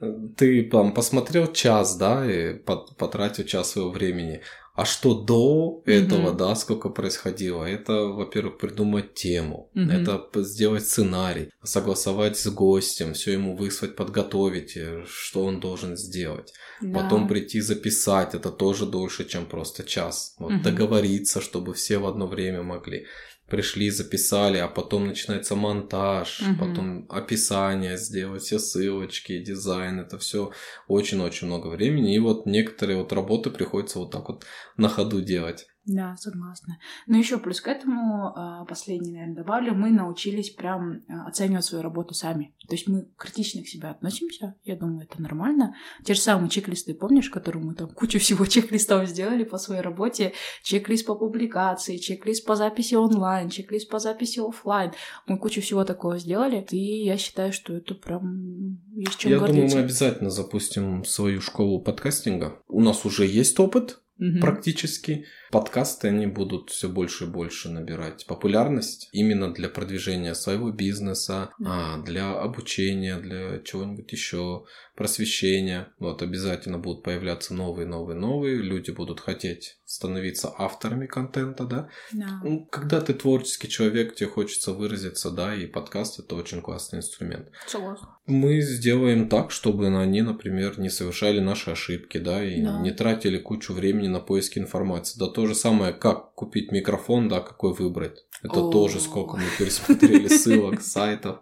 согласна. 0.00 0.34
ты 0.36 0.62
там 0.64 0.92
посмотрел 0.92 1.52
час, 1.52 1.96
да, 1.96 2.24
и 2.30 2.54
пот- 2.58 2.96
потратил 2.96 3.44
час 3.44 3.70
своего 3.70 3.90
времени. 3.90 4.40
А 4.74 4.84
что 4.84 5.14
до 5.14 5.82
этого, 5.86 6.32
да, 6.32 6.54
сколько 6.54 6.88
происходило? 6.88 7.64
Это, 7.64 7.92
во-первых, 8.06 8.58
придумать 8.58 9.14
тему, 9.14 9.70
это 9.74 10.28
сделать 10.44 10.86
сценарий, 10.86 11.50
согласовать 11.64 12.36
с 12.38 12.46
гостем, 12.48 13.12
все 13.12 13.32
ему 13.32 13.56
выслать, 13.56 13.96
подготовить, 13.96 14.76
э, 14.76 15.02
что 15.08 15.44
он 15.44 15.58
должен 15.58 15.96
сделать. 15.96 16.52
Да. 16.80 17.00
Потом 17.02 17.26
прийти 17.26 17.60
записать, 17.60 18.34
это 18.34 18.50
тоже 18.52 18.86
дольше, 18.86 19.24
чем 19.24 19.46
просто 19.46 19.82
час. 19.82 20.36
Вот 20.38 20.52
Мгм. 20.52 20.62
договориться, 20.62 21.40
чтобы 21.40 21.74
все 21.74 21.98
в 21.98 22.06
одно 22.06 22.28
время 22.28 22.62
могли. 22.62 23.06
Пришли, 23.48 23.90
записали, 23.90 24.58
а 24.58 24.68
потом 24.68 25.06
начинается 25.06 25.56
монтаж, 25.56 26.40
Мгм. 26.40 26.58
потом 26.58 27.06
описание 27.08 27.96
сделать, 27.96 28.42
все 28.42 28.58
ссылочки, 28.58 29.38
дизайн, 29.42 30.00
это 30.00 30.18
все 30.18 30.52
очень-очень 30.86 31.46
много 31.46 31.68
времени. 31.68 32.14
И 32.14 32.18
вот 32.18 32.46
некоторые 32.46 32.98
вот 32.98 33.12
работы 33.12 33.50
приходится 33.50 33.98
вот 33.98 34.10
так 34.10 34.28
вот 34.28 34.44
на 34.76 34.88
ходу 34.88 35.22
делать. 35.22 35.66
Да, 35.88 36.16
согласна. 36.18 36.78
Ну 37.06 37.16
еще 37.16 37.38
плюс 37.38 37.62
к 37.62 37.66
этому, 37.66 38.34
а, 38.36 38.66
последний, 38.66 39.12
наверное, 39.12 39.36
добавлю, 39.36 39.74
мы 39.74 39.90
научились 39.90 40.50
прям 40.50 41.00
а, 41.08 41.28
оценивать 41.28 41.64
свою 41.64 41.82
работу 41.82 42.12
сами. 42.12 42.54
То 42.68 42.74
есть 42.74 42.86
мы 42.88 43.08
критично 43.16 43.62
к 43.62 43.68
себе 43.68 43.88
относимся, 43.88 44.54
я 44.64 44.76
думаю, 44.76 45.08
это 45.10 45.22
нормально. 45.22 45.74
Те 46.04 46.12
же 46.12 46.20
самые 46.20 46.50
чек-листы, 46.50 46.92
помнишь, 46.92 47.30
которые 47.30 47.64
мы 47.64 47.74
там 47.74 47.88
кучу 47.88 48.18
всего 48.18 48.44
чек-листов 48.46 49.08
сделали 49.08 49.44
по 49.44 49.56
своей 49.56 49.80
работе, 49.80 50.34
чек-лист 50.62 51.06
по 51.06 51.14
публикации, 51.14 51.96
чек-лист 51.96 52.44
по 52.44 52.54
записи 52.54 52.94
онлайн, 52.94 53.48
чек-лист 53.48 53.88
по 53.88 53.98
записи 53.98 54.40
офлайн. 54.46 54.92
Мы 55.26 55.38
кучу 55.38 55.62
всего 55.62 55.86
такого 55.86 56.18
сделали, 56.18 56.66
и 56.70 57.04
я 57.06 57.16
считаю, 57.16 57.54
что 57.54 57.72
это 57.72 57.94
прям 57.94 58.78
есть 58.94 59.16
чем 59.16 59.30
Я 59.30 59.38
думаю, 59.38 59.54
гордиться. 59.54 59.78
мы 59.78 59.84
обязательно 59.84 60.28
запустим 60.28 61.04
свою 61.06 61.40
школу 61.40 61.80
подкастинга. 61.80 62.60
У 62.68 62.82
нас 62.82 63.06
уже 63.06 63.24
есть 63.24 63.58
опыт, 63.58 64.02
Мгм. 64.18 64.40
практически. 64.40 65.26
Подкасты, 65.50 66.08
они 66.08 66.26
будут 66.26 66.70
все 66.70 66.88
больше 66.88 67.24
и 67.24 67.28
больше 67.28 67.70
набирать 67.70 68.26
популярность 68.26 69.08
именно 69.12 69.54
для 69.54 69.68
продвижения 69.68 70.34
своего 70.34 70.70
бизнеса, 70.72 71.50
а, 71.64 72.02
для 72.02 72.32
обучения, 72.32 73.18
для 73.18 73.60
чего-нибудь 73.60 74.10
еще, 74.12 74.64
просвещения. 74.98 75.86
Вот 76.00 76.22
обязательно 76.22 76.76
будут 76.76 77.04
появляться 77.04 77.54
новые, 77.54 77.86
новые, 77.86 78.18
новые. 78.18 78.56
Люди 78.56 78.90
будут 78.90 79.20
хотеть 79.20 79.78
становиться 79.84 80.52
авторами 80.58 81.06
контента, 81.06 81.64
да. 81.64 81.88
Да. 82.12 82.40
Ну, 82.42 82.66
когда 82.66 83.00
ты 83.00 83.14
творческий 83.14 83.68
человек, 83.68 84.16
тебе 84.16 84.28
хочется 84.28 84.72
выразиться, 84.72 85.30
да, 85.30 85.54
и 85.54 85.66
подкаст 85.66 86.18
это 86.18 86.34
очень 86.34 86.60
классный 86.60 86.98
инструмент. 86.98 87.48
Согласна. 87.68 88.08
Мы 88.26 88.60
сделаем 88.60 89.28
так, 89.28 89.52
чтобы 89.52 89.86
они, 89.86 90.20
например, 90.22 90.80
не 90.80 90.90
совершали 90.90 91.38
наши 91.38 91.70
ошибки, 91.70 92.18
да, 92.18 92.44
и 92.44 92.60
Да. 92.60 92.80
не 92.80 92.90
тратили 92.90 93.38
кучу 93.38 93.72
времени 93.72 94.08
на 94.08 94.18
поиски 94.20 94.58
информации. 94.58 95.16
Да 95.18 95.28
то 95.28 95.46
же 95.46 95.54
самое, 95.54 95.92
как 95.92 96.34
купить 96.34 96.72
микрофон, 96.72 97.28
да, 97.28 97.40
какой 97.40 97.72
выбрать. 97.72 98.26
Это 98.42 98.60
О. 98.60 98.70
тоже 98.70 99.00
сколько 99.00 99.36
мы 99.36 99.44
пересмотрели 99.58 100.28
ссылок, 100.28 100.80
сайтов, 100.82 101.38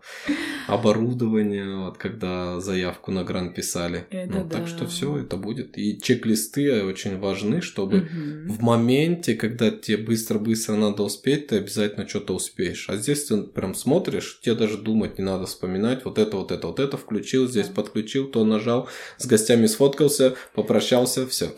оборудования, 0.66 1.76
вот 1.84 1.98
когда 1.98 2.60
заявку 2.60 3.10
на 3.10 3.24
грант 3.24 3.45
писали. 3.50 4.06
Это 4.10 4.32
Ну, 4.32 4.48
Так 4.48 4.62
да. 4.62 4.66
что 4.66 4.86
все 4.86 5.18
это 5.18 5.36
будет. 5.36 5.76
И 5.78 5.98
чек-листы 6.00 6.84
очень 6.84 7.18
важны, 7.18 7.60
чтобы 7.62 8.02
Мгм. 8.02 8.48
в 8.48 8.62
моменте, 8.62 9.34
когда 9.34 9.70
тебе 9.70 9.98
быстро-быстро 9.98 10.74
надо 10.76 11.02
успеть, 11.02 11.48
ты 11.48 11.56
обязательно 11.58 12.08
что-то 12.08 12.34
успеешь. 12.34 12.86
А 12.88 12.96
здесь 12.96 13.24
ты 13.24 13.42
прям 13.42 13.74
смотришь, 13.74 14.40
тебе 14.42 14.54
даже 14.54 14.78
думать 14.78 15.18
не 15.18 15.24
надо 15.24 15.46
вспоминать, 15.46 16.04
вот 16.04 16.18
это, 16.18 16.36
вот 16.36 16.52
это, 16.52 16.66
вот 16.66 16.80
это 16.80 16.96
включил, 16.96 17.48
здесь 17.48 17.68
подключил, 17.68 18.26
то 18.28 18.44
нажал, 18.44 18.88
с 19.18 19.26
гостями 19.26 19.66
сфоткался, 19.66 20.36
попрощался, 20.54 21.26
все. 21.26 21.52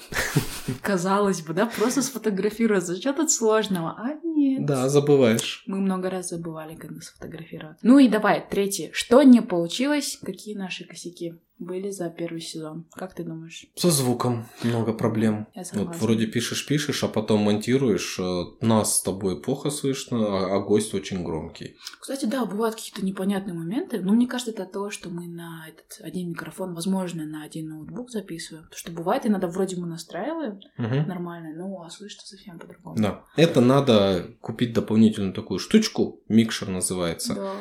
Казалось 0.82 1.42
бы, 1.42 1.54
да, 1.54 1.66
просто 1.66 2.02
сфотографироваться. 2.02 2.96
Что 2.96 3.12
тут 3.12 3.30
сложного? 3.30 3.90
А 3.98 4.10
нет. 4.38 4.66
Да, 4.66 4.88
забываешь. 4.88 5.62
Мы 5.66 5.78
много 5.78 6.10
раз 6.10 6.30
забывали, 6.30 6.74
когда 6.76 7.00
сфотографироваться. 7.00 7.86
Ну 7.86 7.98
и 7.98 8.08
давай, 8.08 8.44
третье. 8.48 8.90
Что 8.92 9.22
не 9.22 9.40
получилось? 9.42 10.18
Какие 10.22 10.56
наши 10.56 10.84
косяки 10.84 11.34
были 11.58 11.90
за 11.90 12.08
первый 12.08 12.40
сезон? 12.40 12.86
Как 12.92 13.14
ты 13.14 13.24
думаешь? 13.24 13.66
Со 13.74 13.90
звуком 13.90 14.46
много 14.62 14.92
проблем. 14.92 15.48
Я 15.54 15.64
Вот 15.74 15.96
вроде 15.96 16.26
пишешь-пишешь, 16.26 17.02
а 17.02 17.08
потом 17.08 17.40
монтируешь, 17.40 18.18
э, 18.20 18.44
нас 18.64 18.98
с 18.98 19.02
тобой 19.02 19.42
плохо 19.42 19.70
слышно, 19.70 20.18
а, 20.18 20.56
а 20.56 20.60
гость 20.60 20.94
очень 20.94 21.24
громкий. 21.24 21.76
Кстати, 22.00 22.26
да, 22.26 22.44
бывают 22.44 22.76
какие-то 22.76 23.04
непонятные 23.04 23.54
моменты. 23.54 24.00
Но 24.00 24.12
мне 24.12 24.28
кажется, 24.28 24.52
это 24.52 24.62
от 24.62 24.72
того, 24.72 24.90
что 24.90 25.10
мы 25.10 25.26
на 25.26 25.66
этот 25.68 26.00
один 26.00 26.30
микрофон, 26.30 26.74
возможно, 26.74 27.26
на 27.26 27.42
один 27.42 27.70
ноутбук 27.70 28.10
записываем. 28.10 28.64
Потому 28.66 28.78
что 28.78 28.92
бывает, 28.92 29.26
иногда 29.26 29.48
вроде 29.48 29.76
мы 29.76 29.88
настраиваем 29.88 30.60
Мгм. 30.76 31.08
нормально, 31.08 31.48
ну 31.56 31.82
а 31.82 31.90
слышно 31.90 32.22
совсем 32.24 32.60
по-другому. 32.60 32.96
Да. 32.98 33.24
Это 33.36 33.60
надо 33.60 34.27
купить 34.40 34.72
дополнительную 34.72 35.32
такую 35.32 35.58
штучку, 35.58 36.20
микшер 36.28 36.68
называется. 36.68 37.34
Да. 37.34 37.52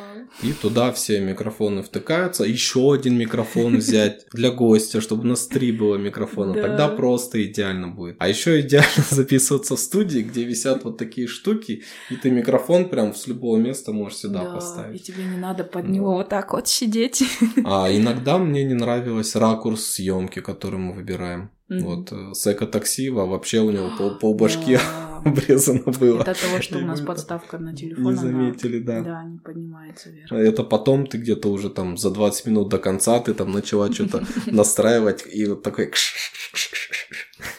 И 0.43 0.51
туда 0.53 0.91
все 0.91 1.19
микрофоны 1.21 1.81
втыкаются. 1.83 2.43
Еще 2.43 2.93
один 2.93 3.17
микрофон 3.17 3.77
взять 3.77 4.25
для 4.33 4.51
гостя, 4.51 4.99
чтобы 5.01 5.23
у 5.23 5.27
нас 5.27 5.47
три 5.47 5.71
было 5.71 5.95
микрофона. 5.95 6.53
Да. 6.53 6.61
Тогда 6.63 6.87
просто 6.89 7.43
идеально 7.45 7.87
будет. 7.87 8.15
А 8.19 8.27
еще 8.27 8.59
идеально 8.61 8.87
записываться 9.09 9.75
в 9.75 9.79
студии, 9.79 10.19
где 10.19 10.43
висят 10.43 10.83
вот 10.83 10.97
такие 10.97 11.27
штуки, 11.27 11.83
и 12.09 12.15
ты 12.15 12.29
микрофон 12.29 12.89
прям 12.89 13.13
с 13.15 13.27
любого 13.27 13.57
места 13.57 13.91
можешь 13.93 14.17
сюда 14.19 14.43
Да, 14.43 14.49
и 14.49 14.53
поставить. 14.53 15.03
тебе 15.03 15.23
не 15.23 15.37
надо 15.37 15.63
под 15.63 15.85
Ну. 15.85 15.93
него 15.93 16.13
вот 16.13 16.29
так 16.29 16.53
вот 16.53 16.67
сидеть. 16.67 17.23
А 17.65 17.89
иногда 17.91 18.37
мне 18.37 18.63
не 18.63 18.73
нравилось 18.73 19.35
ракурс 19.35 19.83
съемки, 19.85 20.39
который 20.41 20.79
мы 20.79 20.93
выбираем. 20.93 21.51
Мгм. 21.69 21.83
Вот 21.83 22.11
э, 22.11 22.33
с 22.33 22.47
эко-такси, 22.47 23.09
а 23.09 23.25
вообще 23.25 23.59
у 23.59 23.71
него 23.71 23.89
пол, 23.97 24.15
полбашки 24.21 24.75
Да. 24.77 25.21
обрезано 25.25 25.91
было. 25.91 26.21
Это 26.21 26.33
того, 26.33 26.61
что 26.61 26.77
у 26.77 26.81
нас 26.81 27.01
подставка 27.01 27.57
на 27.57 27.75
телефон. 27.75 28.03
Не 28.03 28.09
она- 28.11 28.21
заметили, 28.21 28.79
да. 28.79 29.01
Да, 29.01 29.23
не 29.23 29.37
поднимается 29.39 30.09
вверх. 30.09 30.31
Это 30.31 30.63
потом 30.63 31.05
ты 31.07 31.17
где-то 31.17 31.51
уже 31.51 31.69
там 31.69 31.97
за 31.97 32.11
20 32.11 32.45
минут 32.45 32.69
до 32.69 32.77
конца 32.77 33.19
ты 33.19 33.33
там 33.33 33.51
начала 33.51 33.91
что-то 33.91 34.25
настраивать 34.47 35.25
и 35.29 35.45
вот 35.45 35.63
такой... 35.63 35.91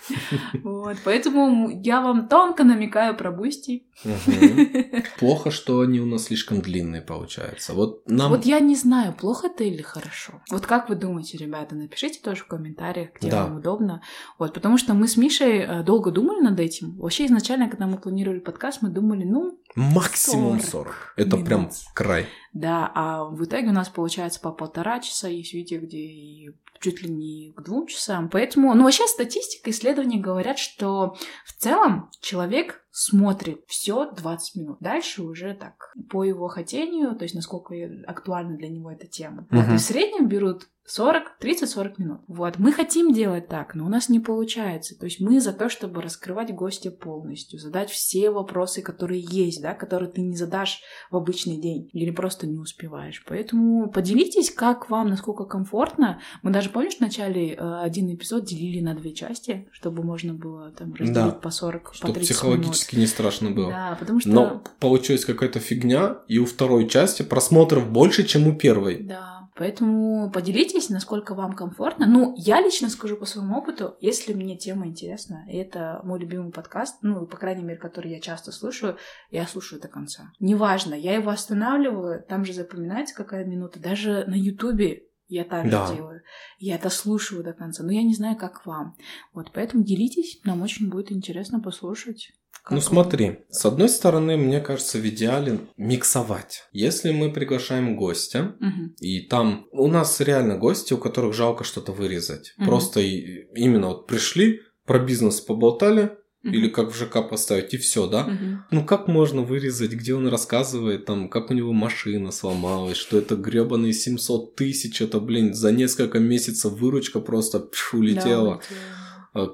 Вот, 0.63 0.97
поэтому 1.05 1.71
я 1.83 2.01
вам 2.01 2.29
тонко 2.29 2.65
намекаю 2.65 3.17
про 3.17 3.31
Boosty. 3.31 3.87
Плохо, 5.19 5.51
что 5.51 5.81
они 5.81 6.01
у 6.01 6.07
нас 6.07 6.25
слишком 6.25 6.61
длинные 6.61 7.03
получаются. 7.03 7.75
Вот 7.75 8.09
нам... 8.09 8.31
Вот 8.31 8.45
я 8.45 8.61
не 8.61 8.77
знаю, 8.77 9.13
плохо 9.13 9.49
это 9.49 9.65
или 9.65 9.83
хорошо. 9.83 10.41
Вот 10.51 10.67
как 10.67 10.89
вы 10.89 10.95
думаете, 10.95 11.39
ребята, 11.39 11.75
напишите 11.75 12.21
тоже 12.23 12.43
в 12.45 12.47
комментариях, 12.47 13.11
где 13.15 13.31
Да. 13.31 13.45
вам 13.45 13.57
удобно. 13.59 14.03
Вот, 14.39 14.55
потому 14.55 14.79
что 14.79 14.95
мы 14.95 15.09
с 15.09 15.17
Мишей 15.17 15.61
э, 15.61 15.83
долго 15.83 16.11
думали 16.11 16.41
над 16.41 16.59
этим. 16.61 16.97
Вообще, 16.99 17.27
изначально, 17.27 17.69
когда 17.69 17.87
мы 17.87 17.99
планировали 17.99 18.39
подкаст, 18.39 18.83
мы 18.83 18.91
думали, 18.91 19.25
ну, 19.25 19.59
Максимум 19.75 20.61
40 20.61 20.71
40. 20.71 21.15
Это 21.17 21.37
прям 21.37 21.61
минут. 21.61 21.73
край. 21.95 22.27
Да, 22.53 22.91
а 22.95 23.25
в 23.25 23.45
итоге 23.45 23.69
у 23.69 23.73
нас 23.73 23.89
получается 23.89 24.41
по 24.41 24.51
полтора 24.51 25.01
часа, 25.01 25.29
есть 25.29 25.53
видео, 25.53 25.81
где 25.81 25.99
и 25.99 26.51
чуть 26.81 27.03
ли 27.03 27.11
не 27.11 27.53
к 27.57 27.63
двум 27.63 27.87
часам. 27.87 28.29
Поэтому, 28.29 28.73
ну 28.75 28.85
вообще 28.85 29.07
статистика, 29.07 29.71
исследования 29.71 29.98
говорят, 30.19 30.59
что 30.59 31.17
в 31.45 31.53
целом 31.53 32.11
человек 32.21 32.85
смотрит 32.91 33.63
все 33.67 34.11
20 34.11 34.57
минут. 34.57 34.79
Дальше 34.81 35.23
уже 35.23 35.55
так, 35.55 35.93
по 36.11 36.25
его 36.25 36.49
хотению, 36.49 37.15
то 37.17 37.25
есть 37.25 37.35
насколько 37.35 37.75
актуальна 38.07 38.57
для 38.57 38.69
него 38.69 38.91
эта 38.91 39.07
тема. 39.07 39.47
Вот, 39.51 39.65
Мгм. 39.67 39.75
и 39.75 39.79
в 39.79 39.81
среднем 39.81 40.29
берут 40.29 40.69
40, 40.91 41.37
30-40 41.39 41.99
минут. 41.99 42.21
Вот, 42.29 42.59
мы 42.59 42.73
хотим 42.73 43.13
делать 43.13 43.47
так, 43.49 43.75
но 43.75 43.85
у 43.85 43.91
нас 43.91 44.09
не 44.09 44.21
получается. 44.21 44.99
То 44.99 45.05
есть 45.05 45.21
мы 45.21 45.39
за 45.39 45.53
то, 45.53 45.69
чтобы 45.69 46.01
раскрывать 46.01 46.55
гостя 46.55 46.91
полностью, 46.91 47.59
задать 47.59 47.91
все 47.91 48.31
вопросы, 48.31 48.81
которые 48.81 49.21
есть, 49.21 49.61
да, 49.61 49.75
которые 49.75 50.11
ты 50.11 50.23
не 50.23 50.35
задашь 50.35 50.81
в 51.11 51.17
обычный 51.17 51.59
день 51.61 51.91
или 51.93 52.11
просто 52.11 52.47
не 52.47 52.57
успеваешь. 52.57 53.23
Поэтому 53.29 53.91
поделитесь, 53.91 54.51
как 54.51 54.89
вам, 54.89 55.11
насколько 55.11 55.45
комфортно. 55.45 56.21
Мы 56.43 56.53
даже, 56.53 56.71
помнишь, 56.71 56.97
в 56.97 57.01
начале 57.01 57.53
э, 57.53 57.81
один 57.83 58.11
эпизод 58.15 58.47
делили 58.47 58.81
на 58.81 58.95
две 58.95 59.13
части, 59.13 59.69
чтобы 59.73 60.03
можно 60.03 60.33
было 60.33 60.71
там 60.71 60.95
разделить 60.95 61.15
Да. 61.15 61.31
по 61.33 61.51
40, 61.51 61.91
по 61.91 61.95
Чтобы 61.95 62.15
30 62.15 62.33
психологически 62.79 62.97
не 62.97 63.07
страшно 63.07 63.51
было. 63.51 63.71
Да, 63.71 63.97
потому 63.99 64.21
что... 64.21 64.29
Но 64.29 64.63
получилась 64.81 65.25
какая-то 65.25 65.61
фигня, 65.61 66.19
и 66.29 66.39
у 66.39 66.47
второй 66.47 66.89
части 66.89 67.23
просмотров 67.23 67.91
больше, 67.91 68.25
чем 68.25 68.47
у 68.47 68.55
первой. 68.55 69.03
Да, 69.03 69.49
поэтому 69.57 70.31
поделитесь, 70.31 70.89
насколько 70.89 71.35
вам 71.35 71.55
комфортно. 71.55 72.07
Ну, 72.07 72.35
я 72.37 72.61
лично 72.61 72.89
скажу 72.89 73.17
по 73.17 73.27
своему 73.27 73.59
опыту, 73.59 73.97
если 74.01 74.33
мне 74.35 74.57
тема 74.57 74.87
интересна, 74.87 75.45
и 75.51 75.57
это 75.57 76.01
мой 76.05 76.19
любимый 76.19 76.53
подкаст, 76.53 76.99
ну, 77.03 77.27
по 77.27 77.37
крайней 77.37 77.63
мере, 77.63 77.79
который 77.79 78.13
я 78.13 78.21
часто 78.21 78.53
слушаю, 78.53 78.97
я 79.31 79.47
слушаю 79.47 79.81
до 79.81 79.89
конца. 79.89 80.33
Неважно, 80.41 80.95
я 80.95 81.15
его 81.15 81.31
останавливаю, 81.31 82.23
там 82.29 82.45
же 82.45 82.53
запоминается 82.53 83.15
какая 83.15 83.45
минута, 83.45 83.81
даже 83.81 84.25
на 84.27 84.35
Ютубе 84.35 85.05
я 85.29 85.45
так 85.45 85.67
же 85.67 85.71
Да. 85.71 85.95
делаю. 85.95 86.23
Я 86.59 86.77
это 86.77 86.89
слушаю 86.89 87.45
до 87.45 87.53
конца, 87.53 87.83
но 87.85 87.93
я 87.93 88.03
не 88.03 88.15
знаю, 88.15 88.37
как 88.37 88.65
вам. 88.65 88.97
Вот, 89.35 89.51
поэтому 89.53 89.85
делитесь, 89.85 90.41
нам 90.45 90.63
очень 90.63 90.89
будет 90.89 91.13
интересно 91.13 91.61
послушать. 91.61 92.33
Как 92.63 92.73
Ну 92.73 92.81
смотри, 92.81 93.39
с 93.51 93.65
одной 93.65 93.89
стороны, 93.89 94.37
мне 94.37 94.61
кажется, 94.61 94.99
в 94.99 95.07
идеале 95.09 95.59
миксовать. 95.77 96.65
Если 96.73 97.11
мы 97.13 97.33
приглашаем 97.33 97.97
гостя, 97.97 98.55
Мгм. 98.61 98.95
и 99.01 99.21
там 99.21 99.67
у 99.73 99.89
нас 99.89 100.21
реально 100.21 100.57
гости, 100.59 100.93
у 100.95 100.99
которых 100.99 101.35
жалко 101.35 101.65
что-то 101.65 101.93
вырезать. 101.93 102.55
Мгм. 102.57 102.67
Просто 102.67 103.01
именно 103.01 103.89
вот 103.89 104.07
пришли, 104.07 104.61
про 104.87 104.99
бизнес 104.99 105.41
поболтали, 105.41 106.13
или 106.45 106.69
как 106.69 106.93
в 106.93 106.97
ЖК 106.97 107.29
поставить, 107.29 107.75
и 107.75 107.77
все, 107.77 108.07
да? 108.07 108.25
Мгм. 108.25 108.65
Ну 108.71 108.85
как 108.85 109.09
можно 109.09 109.43
вырезать, 109.43 109.91
где 109.91 110.15
он 110.15 110.29
рассказывает, 110.29 111.05
там, 111.05 111.29
как 111.29 111.51
у 111.51 111.55
него 111.55 111.73
машина 111.73 112.31
сломалась, 112.31 112.97
что 112.97 113.19
это 113.19 113.35
гребаные 113.35 113.93
700 113.93 114.55
тысяч, 114.55 115.03
это, 115.03 115.21
блин, 115.21 115.53
за 115.53 115.73
несколько 115.73 116.21
месяцев 116.21 116.73
выручка 116.73 117.21
просто 117.21 117.59
пш, 117.61 117.93
улетела. 117.95 118.55
А 118.55 118.61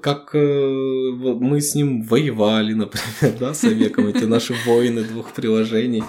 Как 0.01 0.33
э, 0.33 0.39
мы 0.39 1.59
с 1.61 1.75
ним 1.75 2.01
воевали, 2.03 2.73
например, 2.73 3.37
да, 3.39 3.53
с 3.53 3.63
Овеком, 3.63 4.07
эти 4.07 4.23
наши 4.25 4.53
воины 4.65 5.03
двух 5.03 5.33
приложений. 5.33 6.03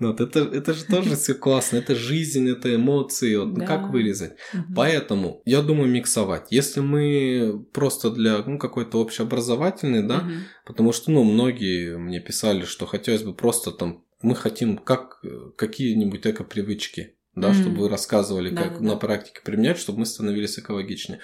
Вот 0.00 0.20
это, 0.20 0.40
это 0.40 0.72
же 0.72 0.84
тоже 0.84 1.14
все 1.14 1.34
классно, 1.34 1.76
это 1.76 1.94
жизнь, 1.94 2.48
это 2.48 2.74
эмоции, 2.74 3.36
вот, 3.36 3.48
ну, 3.48 3.56
Да. 3.56 3.66
как 3.66 3.90
вырезать? 3.90 4.32
Мгм. 4.54 4.74
Поэтому 4.74 5.42
я 5.44 5.60
думаю 5.60 5.90
миксовать. 5.90 6.46
Если 6.50 6.80
мы 6.80 7.64
просто 7.72 8.10
для 8.10 8.38
ну, 8.46 8.58
какой-то 8.58 8.98
общеобразовательный, 9.00 10.02
да, 10.02 10.20
Мгм. 10.22 10.32
Потому 10.66 10.92
что, 10.92 11.10
ну, 11.10 11.22
многие 11.24 11.98
мне 11.98 12.20
писали, 12.20 12.64
что 12.64 12.86
хотелось 12.86 13.22
бы 13.22 13.34
просто 13.34 13.70
там, 13.70 14.02
мы 14.22 14.34
хотим 14.34 14.78
как 14.78 15.18
э, 15.22 15.28
какие-нибудь 15.56 16.26
эко-привычки, 16.26 17.14
да, 17.36 17.48
Мгм. 17.50 17.60
чтобы 17.60 17.76
вы 17.82 17.88
рассказывали, 17.90 18.48
Да, 18.50 18.62
как 18.62 18.78
да. 18.80 18.84
на 18.86 18.96
практике 18.96 19.40
применять, 19.44 19.78
чтобы 19.78 19.98
мы 20.00 20.06
становились 20.06 20.58
экологичнее. 20.58 21.20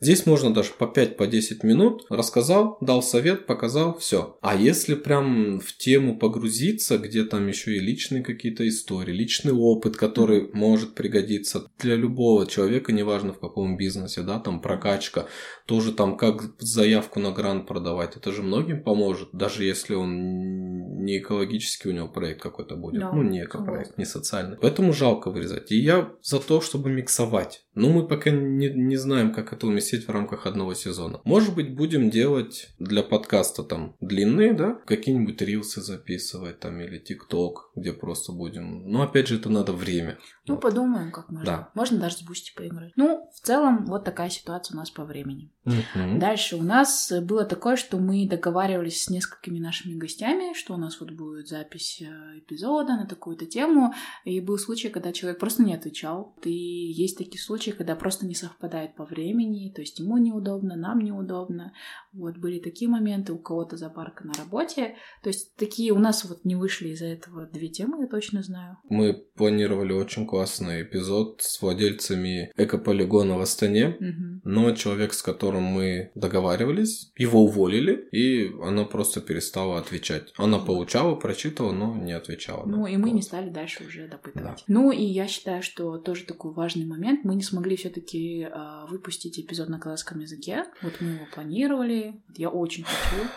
Здесь 0.00 0.26
можно 0.26 0.52
даже 0.52 0.70
по 0.78 0.84
5-10 0.84 1.64
минут 1.64 2.04
рассказал, 2.10 2.76
дал 2.80 3.02
совет, 3.02 3.46
показал, 3.46 3.96
все. 3.98 4.38
А 4.42 4.54
если 4.56 4.94
прям 4.94 5.60
в 5.60 5.76
тему 5.76 6.18
погрузиться, 6.18 6.98
где 6.98 7.24
там 7.24 7.46
еще 7.46 7.76
и 7.76 7.80
личные 7.80 8.22
какие-то 8.22 8.66
истории, 8.68 9.12
личный 9.12 9.52
опыт, 9.52 9.96
который 9.96 10.50
может 10.52 10.94
пригодиться 10.94 11.70
для 11.78 11.94
любого 11.96 12.46
человека, 12.46 12.92
неважно 12.92 13.32
в 13.32 13.40
каком 13.40 13.76
бизнесе, 13.76 14.22
да, 14.22 14.38
там 14.38 14.60
прокачка, 14.60 15.26
тоже 15.66 15.92
там 15.92 16.16
как 16.16 16.42
заявку 16.58 17.20
на 17.20 17.32
грант 17.32 17.66
продавать, 17.66 18.16
это 18.16 18.32
же 18.32 18.42
многим 18.42 18.82
поможет, 18.82 19.28
даже 19.32 19.64
если 19.64 19.94
он 19.94 21.04
не 21.04 21.18
экологический 21.18 21.88
у 21.88 21.92
него 21.92 22.08
проект 22.08 22.40
какой-то 22.42 22.76
будет, 22.76 23.00
Да, 23.00 23.12
ну 23.12 23.22
не 23.22 23.44
экопроект, 23.44 23.86
согласна. 23.88 23.94
не 24.00 24.06
социальный. 24.06 24.56
Поэтому 24.60 24.92
жалко 24.92 25.30
вырезать. 25.30 25.70
И 25.70 25.76
я 25.78 26.12
за 26.22 26.40
то, 26.40 26.60
чтобы 26.60 26.90
миксовать. 26.90 27.64
Но 27.74 27.90
мы 27.90 28.06
пока 28.06 28.30
не, 28.30 28.70
не 28.70 28.96
знаем, 28.96 29.32
как 29.32 29.52
это 29.52 29.66
уместить 29.66 29.93
в 30.02 30.10
рамках 30.10 30.46
одного 30.46 30.74
сезона. 30.74 31.20
Может 31.24 31.54
быть, 31.54 31.74
будем 31.74 32.10
делать 32.10 32.68
для 32.78 33.02
подкаста 33.02 33.62
там 33.62 33.96
длинные, 34.00 34.52
да, 34.52 34.74
какие-нибудь 34.86 35.40
рилсы 35.40 35.80
записывать 35.80 36.58
там 36.60 36.80
или 36.80 36.98
TikTok, 36.98 37.70
где 37.76 37.92
просто 37.92 38.32
будем. 38.32 38.90
Но 38.90 39.02
опять 39.02 39.28
же, 39.28 39.36
это 39.36 39.48
надо 39.48 39.72
время. 39.72 40.18
Ну, 40.46 40.54
Вот. 40.54 40.60
подумаем, 40.62 41.10
как 41.12 41.30
можно. 41.30 41.44
Да. 41.44 41.70
Можно 41.74 41.98
даже 41.98 42.16
с 42.16 42.22
Boosty 42.22 42.52
поиграть. 42.54 42.92
Ну, 42.96 43.30
в 43.34 43.46
целом, 43.46 43.86
вот 43.86 44.04
такая 44.04 44.30
ситуация 44.30 44.74
у 44.74 44.78
нас 44.78 44.90
по 44.90 45.04
времени. 45.04 45.50
Мгм. 45.64 46.18
Дальше 46.18 46.56
у 46.56 46.62
нас 46.62 47.12
было 47.22 47.44
такое, 47.44 47.76
что 47.76 47.98
мы 47.98 48.28
договаривались 48.28 49.04
с 49.04 49.10
несколькими 49.10 49.58
нашими 49.58 49.94
гостями, 49.94 50.54
что 50.54 50.74
у 50.74 50.76
нас 50.76 51.00
вот 51.00 51.10
будет 51.12 51.48
запись 51.48 52.02
э, 52.02 52.38
эпизода 52.38 52.96
на 52.96 53.06
такую-то 53.06 53.46
тему. 53.46 53.94
И 54.24 54.40
был 54.40 54.58
случай, 54.58 54.88
когда 54.88 55.12
человек 55.12 55.38
просто 55.38 55.62
не 55.62 55.74
отвечал. 55.74 56.34
И 56.44 56.50
есть 56.50 57.16
такие 57.18 57.40
случаи, 57.40 57.70
когда 57.70 57.96
просто 57.96 58.26
не 58.26 58.34
совпадает 58.34 58.94
по 58.94 59.04
времени, 59.04 59.70
то 59.74 59.80
есть 59.80 59.98
ему 59.98 60.18
неудобно, 60.18 60.76
нам 60.76 61.00
неудобно. 61.00 61.72
Вот 62.14 62.36
были 62.36 62.58
такие 62.58 62.88
моменты, 62.88 63.32
у 63.32 63.38
кого-то 63.38 63.76
запарка 63.76 64.26
на 64.26 64.32
работе. 64.34 64.96
То 65.22 65.28
есть 65.28 65.54
такие 65.56 65.92
у 65.92 65.98
нас 65.98 66.24
вот 66.24 66.44
не 66.44 66.56
вышли 66.56 66.88
из-за 66.88 67.06
этого 67.06 67.46
две 67.46 67.68
темы, 67.68 68.02
я 68.02 68.06
точно 68.06 68.42
знаю. 68.42 68.78
Мы 68.88 69.14
планировали 69.36 69.92
очень 69.92 70.26
классный 70.26 70.82
эпизод 70.82 71.42
с 71.42 71.60
владельцами 71.60 72.52
экополигона 72.56 73.36
в 73.36 73.40
Астане. 73.40 73.96
Мгм. 73.98 74.40
Но 74.44 74.72
человек, 74.72 75.12
с 75.12 75.22
которым 75.22 75.62
мы 75.62 76.12
договаривались, 76.14 77.12
его 77.16 77.44
уволили, 77.44 78.08
и 78.12 78.52
она 78.62 78.84
просто 78.84 79.20
перестала 79.20 79.78
отвечать. 79.78 80.32
Она 80.36 80.58
получала, 80.58 81.14
прочитала, 81.14 81.72
но 81.72 81.96
не 81.96 82.12
отвечала. 82.12 82.64
Ну, 82.66 82.84
да. 82.84 82.90
и 82.90 82.96
мы 82.96 83.10
не 83.10 83.22
стали 83.22 83.50
дальше 83.50 83.84
уже 83.86 84.08
допытывать. 84.08 84.58
Да. 84.58 84.64
Ну, 84.68 84.92
и 84.92 85.02
я 85.02 85.26
считаю, 85.26 85.62
что 85.62 85.98
тоже 85.98 86.24
такой 86.24 86.52
важный 86.52 86.86
момент. 86.86 87.24
Мы 87.24 87.34
не 87.34 87.42
смогли 87.42 87.76
все-таки 87.76 88.46
выпустить 88.88 89.38
эпизод 89.38 89.68
на 89.68 89.78
казахском 89.78 90.20
языке. 90.20 90.64
Вот 90.82 90.92
мы 91.00 91.10
его 91.10 91.24
планировали. 91.34 92.03
Я 92.36 92.50
очень 92.50 92.84
хочу. 92.84 93.28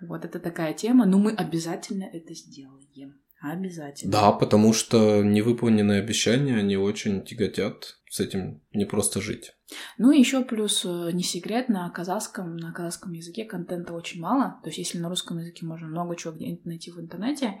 Вот 0.00 0.24
это 0.24 0.38
такая 0.38 0.74
тема. 0.74 1.06
Но 1.06 1.18
мы 1.18 1.32
обязательно 1.32 2.04
это 2.04 2.34
сделаем. 2.34 3.18
Обязательно. 3.40 4.10
Да, 4.10 4.32
потому 4.32 4.72
что 4.72 5.22
невыполненные 5.22 6.00
обещания, 6.00 6.56
они 6.56 6.76
очень 6.76 7.24
тяготят. 7.24 7.94
С 8.10 8.20
этим 8.20 8.62
не 8.72 8.86
просто 8.86 9.20
жить. 9.20 9.52
Ну 9.98 10.10
и 10.10 10.18
еще 10.18 10.42
плюс 10.42 10.82
э, 10.86 11.10
не 11.12 11.22
секрет, 11.22 11.68
на 11.68 11.88
казахском, 11.90 12.56
на 12.56 12.72
казахском 12.72 13.12
языке 13.12 13.44
контента 13.44 13.92
очень 13.92 14.20
мало. 14.22 14.58
То 14.62 14.70
есть 14.70 14.78
если 14.78 14.98
на 14.98 15.10
русском 15.10 15.38
языке 15.38 15.66
можно 15.66 15.88
много 15.88 16.16
чего 16.16 16.32
где-нибудь 16.32 16.64
найти 16.64 16.90
в 16.90 16.98
интернете, 16.98 17.60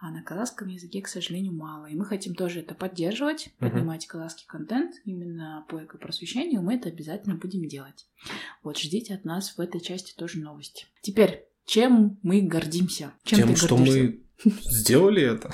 а 0.00 0.10
на 0.10 0.22
казахском 0.22 0.68
языке, 0.68 1.00
к 1.00 1.08
сожалению, 1.08 1.52
мало. 1.52 1.86
И 1.86 1.94
мы 1.94 2.04
хотим 2.04 2.34
тоже 2.34 2.60
это 2.60 2.74
поддерживать, 2.74 3.50
Мгм. 3.60 3.70
поднимать 3.70 4.06
казахский 4.06 4.44
контент 4.46 4.94
именно 5.04 5.64
по 5.68 5.82
экопросвещению. 5.84 6.62
Мы 6.62 6.74
это 6.76 6.88
обязательно 6.88 7.34
будем 7.36 7.66
делать. 7.68 8.06
Вот 8.62 8.78
ждите 8.78 9.14
от 9.14 9.24
нас 9.24 9.56
в 9.56 9.60
этой 9.60 9.80
части 9.80 10.14
тоже 10.16 10.38
новости. 10.38 10.86
Теперь, 11.02 11.44
чем 11.64 12.18
мы 12.22 12.42
гордимся? 12.42 13.12
Чем 13.24 13.38
Тем, 13.38 13.48
ты 13.48 13.56
что 13.56 13.76
гордишься? 13.76 13.98
мы 14.00 14.20
сделали 14.70 15.22
это. 15.22 15.50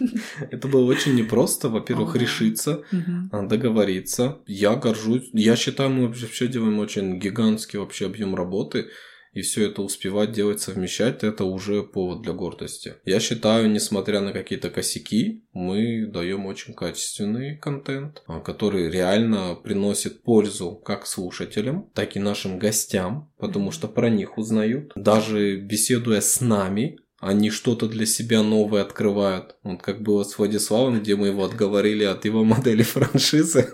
Это 0.50 0.66
было 0.68 0.84
очень 0.86 1.14
непросто, 1.14 1.68
во-первых, 1.68 2.10
Ага. 2.10 2.18
решиться, 2.20 2.82
а, 3.30 3.42
договориться. 3.46 4.40
Я 4.46 4.74
горжусь. 4.74 5.28
Я 5.34 5.54
считаю, 5.54 5.90
мы 5.90 6.08
вообще 6.08 6.48
делаем 6.48 6.78
очень 6.78 7.18
гигантский 7.18 7.78
вообще 7.78 8.06
объем 8.06 8.34
работы. 8.34 8.88
И 9.32 9.40
все 9.42 9.68
это 9.68 9.82
успевать 9.82 10.32
делать, 10.32 10.60
совмещать, 10.60 11.24
это 11.24 11.44
уже 11.44 11.82
повод 11.82 12.22
для 12.22 12.32
гордости. 12.32 12.94
Я 13.04 13.18
считаю, 13.20 13.70
несмотря 13.70 14.20
на 14.20 14.32
какие-то 14.32 14.70
косяки, 14.70 15.44
мы 15.52 16.06
даем 16.06 16.46
очень 16.46 16.74
качественный 16.74 17.56
контент, 17.56 18.22
а, 18.26 18.40
который 18.40 18.90
реально 18.90 19.54
приносит 19.54 20.22
пользу 20.22 20.72
как 20.72 21.06
слушателям, 21.06 21.90
так 21.94 22.16
и 22.16 22.20
нашим 22.20 22.58
гостям, 22.58 23.30
потому 23.38 23.70
что 23.70 23.88
про 23.88 24.10
них 24.10 24.38
узнают. 24.38 24.92
Даже 24.94 25.56
беседуя 25.56 26.20
с 26.20 26.40
нами, 26.40 26.98
они 27.22 27.50
что-то 27.50 27.88
для 27.88 28.04
себя 28.04 28.42
новое 28.42 28.82
открывают. 28.82 29.54
Вот 29.62 29.80
как 29.80 30.02
было 30.02 30.24
с 30.24 30.36
Владиславом, 30.36 30.98
где 31.00 31.14
мы 31.14 31.28
его 31.28 31.44
отговорили 31.44 32.02
от 32.02 32.24
его 32.24 32.42
модели 32.52 32.82
франшизы. 32.82 33.72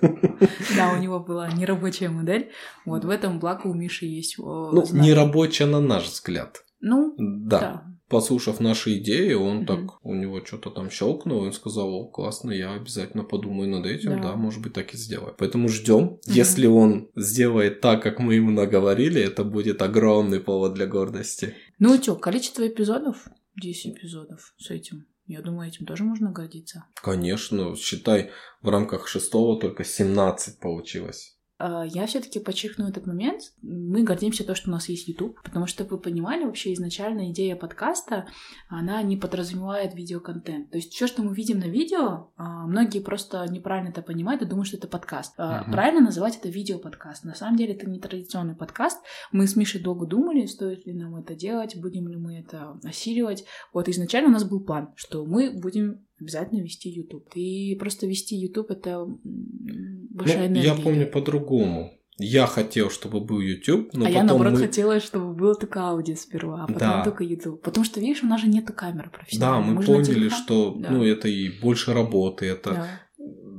Да, 0.76 0.92
у 0.92 0.98
него 1.00 1.18
была 1.18 1.50
нерабочая 1.50 2.11
модель. 2.11 2.50
Вот 2.84 3.06
в 3.06 3.08
этом 3.08 3.40
благо 3.40 3.66
у 3.66 3.72
Миши 3.74 4.04
есть. 4.04 4.37
Ну, 4.38 4.84
знание. 4.84 5.02
не 5.02 5.14
рабочая 5.14 5.64
на 5.64 5.80
наш 5.80 6.04
взгляд. 6.04 6.62
Ну, 6.80 7.14
Да. 7.18 7.58
да. 7.58 7.84
Послушав 8.09 8.61
наши 8.61 8.97
идеи, 8.99 9.35
он 9.35 9.59
Мгм. 9.59 9.66
так, 9.66 10.05
у 10.05 10.14
него 10.14 10.44
что-то 10.44 10.71
там 10.71 10.90
щелкнуло, 10.90 11.44
он 11.44 11.53
сказал, 11.53 11.92
о, 11.94 12.07
классно, 12.09 12.51
я 12.53 12.73
обязательно 12.73 13.23
подумаю 13.25 13.68
над 13.71 13.85
этим, 13.87 14.16
Да. 14.16 14.23
да, 14.31 14.37
может 14.37 14.62
быть, 14.62 14.73
так 14.73 14.94
и 14.94 14.97
сделаю. 14.97 15.35
Поэтому 15.38 15.68
ждем. 15.68 16.18
Если 16.27 16.66
он 16.66 17.11
сделает 17.16 17.81
так, 17.81 18.03
как 18.03 18.18
мы 18.18 18.35
ему 18.37 18.51
наговорили, 18.51 19.21
это 19.21 19.44
будет 19.44 19.83
огромный 19.83 20.40
повод 20.40 20.75
для 20.75 20.87
гордости. 20.87 21.55
Ну 21.79 21.94
и 21.94 22.03
что, 22.03 22.14
количество 22.16 22.66
эпизодов? 22.66 23.29
10 23.61 23.97
эпизодов 23.97 24.55
с 24.59 24.71
этим. 24.71 25.07
Я 25.27 25.42
думаю, 25.42 25.68
этим 25.68 25.85
тоже 25.85 26.05
можно 26.05 26.31
гордиться. 26.33 26.85
Конечно, 27.03 27.77
считай, 27.77 28.31
в 28.62 28.71
рамках 28.71 29.07
шестого 29.09 29.61
только 29.61 29.85
17 29.85 30.59
получилось. 30.59 31.38
А, 31.59 31.85
Я 31.85 32.07
все-таки 32.07 32.38
подчеркну 32.38 32.88
этот 32.88 33.07
момент. 33.07 33.53
Мы 33.62 34.03
гордимся 34.03 34.44
то, 34.44 34.55
что 34.55 34.71
у 34.71 34.73
нас 34.73 34.88
есть 34.88 35.09
YouTube, 35.09 35.40
потому 35.42 35.66
что 35.66 35.85
вы 35.85 35.99
понимали, 35.99 36.44
вообще 36.44 36.73
изначально 36.73 37.31
идея 37.31 37.57
подкаста, 37.57 38.27
она 38.68 39.03
не 39.03 39.16
подразумевает 39.16 39.94
видеоконтент. 39.94 40.71
То 40.71 40.79
есть 40.79 40.92
все, 40.92 41.07
что 41.07 41.23
мы 41.23 41.35
видим 41.35 41.59
на 41.59 41.68
видео, 41.68 42.31
а, 42.37 42.66
многие 42.66 43.01
просто 43.01 43.44
неправильно 43.49 43.90
это 43.90 44.03
понимают 44.03 44.42
и 44.42 44.47
думают, 44.47 44.68
что 44.68 44.77
это 44.77 44.88
подкаст. 44.88 45.37
Мгм. 45.38 45.73
Правильно 45.73 46.01
называть 46.01 46.37
это 46.37 46.49
видеоподкаст. 46.49 47.25
На 47.25 47.35
самом 47.35 47.57
деле 47.57 47.75
это 47.75 47.88
не 47.88 47.99
традиционный 47.99 48.55
подкаст. 48.55 49.03
Мы 49.33 49.47
с 49.47 49.57
Мишей 49.57 49.81
долго 49.81 50.07
думали, 50.07 50.47
стоит 50.47 50.87
ли 50.87 50.92
нам 50.94 51.16
это 51.16 51.35
делать, 51.35 51.77
будем 51.77 52.09
ли 52.09 52.16
мы 52.16 52.38
это 52.38 52.79
осиливать. 52.85 53.44
Вот 53.73 53.88
изначально 53.88 54.29
у 54.29 54.33
нас 54.33 54.44
был 54.44 54.61
план, 54.61 54.92
что 54.97 55.25
мы 55.25 55.51
будем 55.51 56.08
обязательно 56.20 56.61
вести 56.62 56.88
YouTube. 56.90 57.31
И 57.35 57.74
просто 57.78 58.07
вести 58.07 58.37
YouTube 58.37 58.70
это 58.70 58.90
м, 58.90 59.20
большая 60.11 60.48
Ну, 60.48 60.54
энергия. 60.57 60.68
я 60.68 60.74
помню 60.74 61.07
по-другому. 61.11 61.92
Я 62.20 62.46
хотел, 62.46 62.90
чтобы 62.90 63.20
был 63.20 63.38
YouTube, 63.40 63.90
но 63.92 64.04
а 64.04 64.09
я, 64.09 64.14
потом 64.22 64.26
наоборот, 64.26 64.52
мы... 64.54 64.59
хотела, 64.66 64.98
чтобы 64.98 65.35
было 65.35 65.54
только 65.54 65.81
аудио 65.83 66.16
сперва, 66.16 66.64
а 66.64 66.66
потом 66.66 66.78
Да. 66.81 67.04
только 67.04 67.22
YouTube. 67.22 67.62
Потому 67.62 67.85
что, 67.85 68.00
видишь, 68.00 68.24
у 68.24 68.26
нас 68.26 68.40
же 68.40 68.48
нету 68.48 68.72
камеры 68.72 69.09
Да, 69.12 69.18
профессиональной. 69.18 69.72
мы 69.74 69.83
же 69.83 69.90
на 69.92 69.96
поняли, 69.98 70.28
что 70.28 70.74
Да. 70.76 70.90
ну, 70.90 71.04
это 71.04 71.28
и 71.28 71.48
больше 71.61 71.92
работы, 71.92 72.46
это 72.46 72.70
Да. 72.72 72.88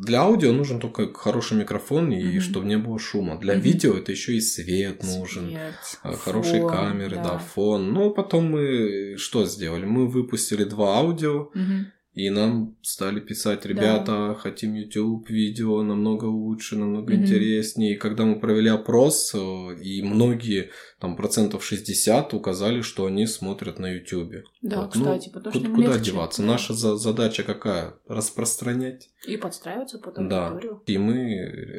Для 0.01 0.21
аудио 0.21 0.53
нужен 0.53 0.79
только 0.79 1.13
хороший 1.13 1.57
микрофон 1.57 2.09
и 2.13 2.23
Мгм. 2.23 2.41
чтобы 2.41 2.65
не 2.67 2.77
было 2.77 2.97
шума. 2.99 3.37
Для 3.37 3.55
Мгм. 3.55 3.63
видео 3.63 3.93
это 3.97 4.13
еще 4.13 4.33
и 4.33 4.39
свет 4.39 5.03
нужен. 5.03 5.49
Свет, 5.49 5.73
а, 6.03 6.13
Хорошие 6.13 6.61
фон, 6.61 6.71
камеры, 6.71 7.15
да. 7.17 7.23
да. 7.23 7.37
фон. 7.37 7.91
Ну, 7.91 8.09
потом 8.11 8.45
мы 8.49 9.15
что 9.17 9.45
сделали? 9.45 9.83
Мы 9.85 10.07
выпустили 10.07 10.63
два 10.63 10.97
аудио, 10.99 11.49
Мгм. 11.53 11.87
И 12.19 12.29
нам 12.29 12.75
стали 12.81 13.19
писать, 13.21 13.65
ребята, 13.65 14.35
хотим 14.39 14.73
YouTube, 14.73 15.29
видео 15.29 15.81
намного 15.83 16.25
лучше, 16.25 16.75
намного 16.75 17.13
интереснее. 17.15 17.93
И 17.93 17.97
когда 17.97 18.25
мы 18.25 18.39
провели 18.39 18.69
опрос, 18.69 19.33
э, 19.33 19.37
и 19.81 20.01
многие, 20.03 20.69
там 20.99 21.15
процентов 21.15 21.63
60 21.63 22.33
указали, 22.33 22.81
что 22.81 23.05
они 23.05 23.25
смотрят 23.25 23.79
на 23.79 23.87
YouTube. 23.93 24.33
Да, 24.61 24.81
Вот, 24.81 24.95
ну, 24.95 25.01
кстати, 25.03 25.29
потому 25.29 25.53
что 25.53 25.59
куда, 25.63 25.75
куда 25.75 25.93
легче, 25.93 26.11
деваться? 26.11 26.41
да. 26.41 26.47
Наша 26.49 26.73
за- 26.73 26.97
задача 26.97 27.43
какая? 27.43 27.93
Распространять. 28.07 29.09
И 29.27 29.37
подстраиваться 29.37 29.97
под 29.99 30.15
Да. 30.27 30.47
аудиторию. 30.49 30.81
И 30.87 30.97
мы 30.97 31.15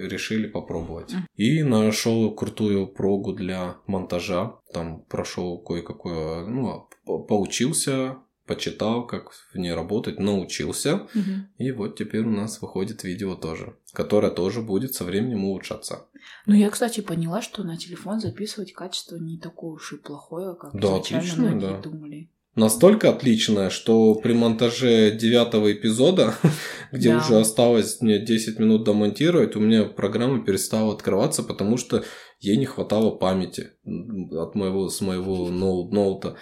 решили 0.08 0.46
попробовать. 0.46 1.12
И 1.36 1.62
нашел 1.62 2.34
крутую 2.34 2.86
прогу 2.86 3.32
для 3.34 3.76
монтажа. 3.86 4.54
Там 4.72 5.02
прошел 5.02 5.58
кое-какое, 5.62 6.46
ну, 6.46 6.88
по- 7.04 7.18
поучился, 7.18 8.16
почитал, 8.50 9.06
как 9.06 9.30
в 9.54 9.56
ней 9.56 9.72
работать, 9.72 10.18
научился. 10.18 11.06
Мгм. 11.14 11.46
И 11.58 11.70
вот 11.70 11.96
теперь 11.96 12.24
у 12.24 12.30
нас 12.30 12.60
выходит 12.60 13.04
видео 13.04 13.36
тоже, 13.36 13.76
которое 13.92 14.32
тоже 14.32 14.60
будет 14.60 14.92
со 14.94 15.04
временем 15.04 15.44
улучшаться. 15.44 16.06
Ну, 16.46 16.54
я, 16.56 16.68
кстати, 16.70 17.00
поняла, 17.00 17.42
что 17.42 17.62
на 17.62 17.76
телефон 17.76 18.20
записывать 18.20 18.72
качество 18.72 19.16
не 19.16 19.38
такое 19.38 19.70
уж 19.74 19.92
и 19.92 19.96
плохое, 19.98 20.56
как 20.56 20.72
Да, 20.74 20.88
изначально 20.88 21.18
отлично, 21.20 21.42
многие 21.44 21.60
да. 21.76 21.80
думали. 21.90 22.30
Настолько 22.56 23.10
отличное, 23.10 23.70
что 23.70 24.16
при 24.16 24.32
монтаже 24.32 25.12
девятого 25.12 25.72
эпизода, 25.72 26.34
где 26.92 27.10
Да. 27.12 27.18
уже 27.18 27.38
осталось 27.38 28.00
мне 28.00 28.18
10 28.18 28.58
минут 28.58 28.82
домонтировать, 28.84 29.54
у 29.54 29.60
меня 29.60 29.84
программа 29.84 30.44
перестала 30.44 30.92
открываться, 30.92 31.44
потому 31.44 31.76
что 31.76 32.02
ей 32.40 32.56
не 32.56 32.66
хватало 32.66 33.10
памяти 33.12 33.70
от 33.84 34.54
моего, 34.56 34.88
с 34.88 35.00
моего 35.00 35.48
ноу- 35.50 35.88
ноута. 35.92 36.36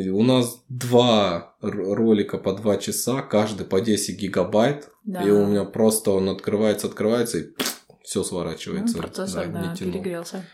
У 0.00 0.22
нас 0.22 0.62
два 0.68 1.54
ролика 1.60 2.38
по 2.38 2.52
2 2.52 2.76
часа, 2.78 3.22
каждый 3.22 3.66
по 3.66 3.80
10 3.80 4.18
гигабайт, 4.18 4.90
Да. 5.04 5.22
и 5.22 5.30
у 5.30 5.46
меня 5.46 5.64
просто 5.64 6.10
он 6.12 6.28
открывается, 6.28 6.86
открывается, 6.86 7.38
и 7.38 7.44
все 8.02 8.20
Ну, 8.20 8.24
сворачивается. 8.24 8.98
процессор, 8.98 9.48
Да, 9.48 9.62
да, 9.62 9.76
перегрелся. 9.76 10.44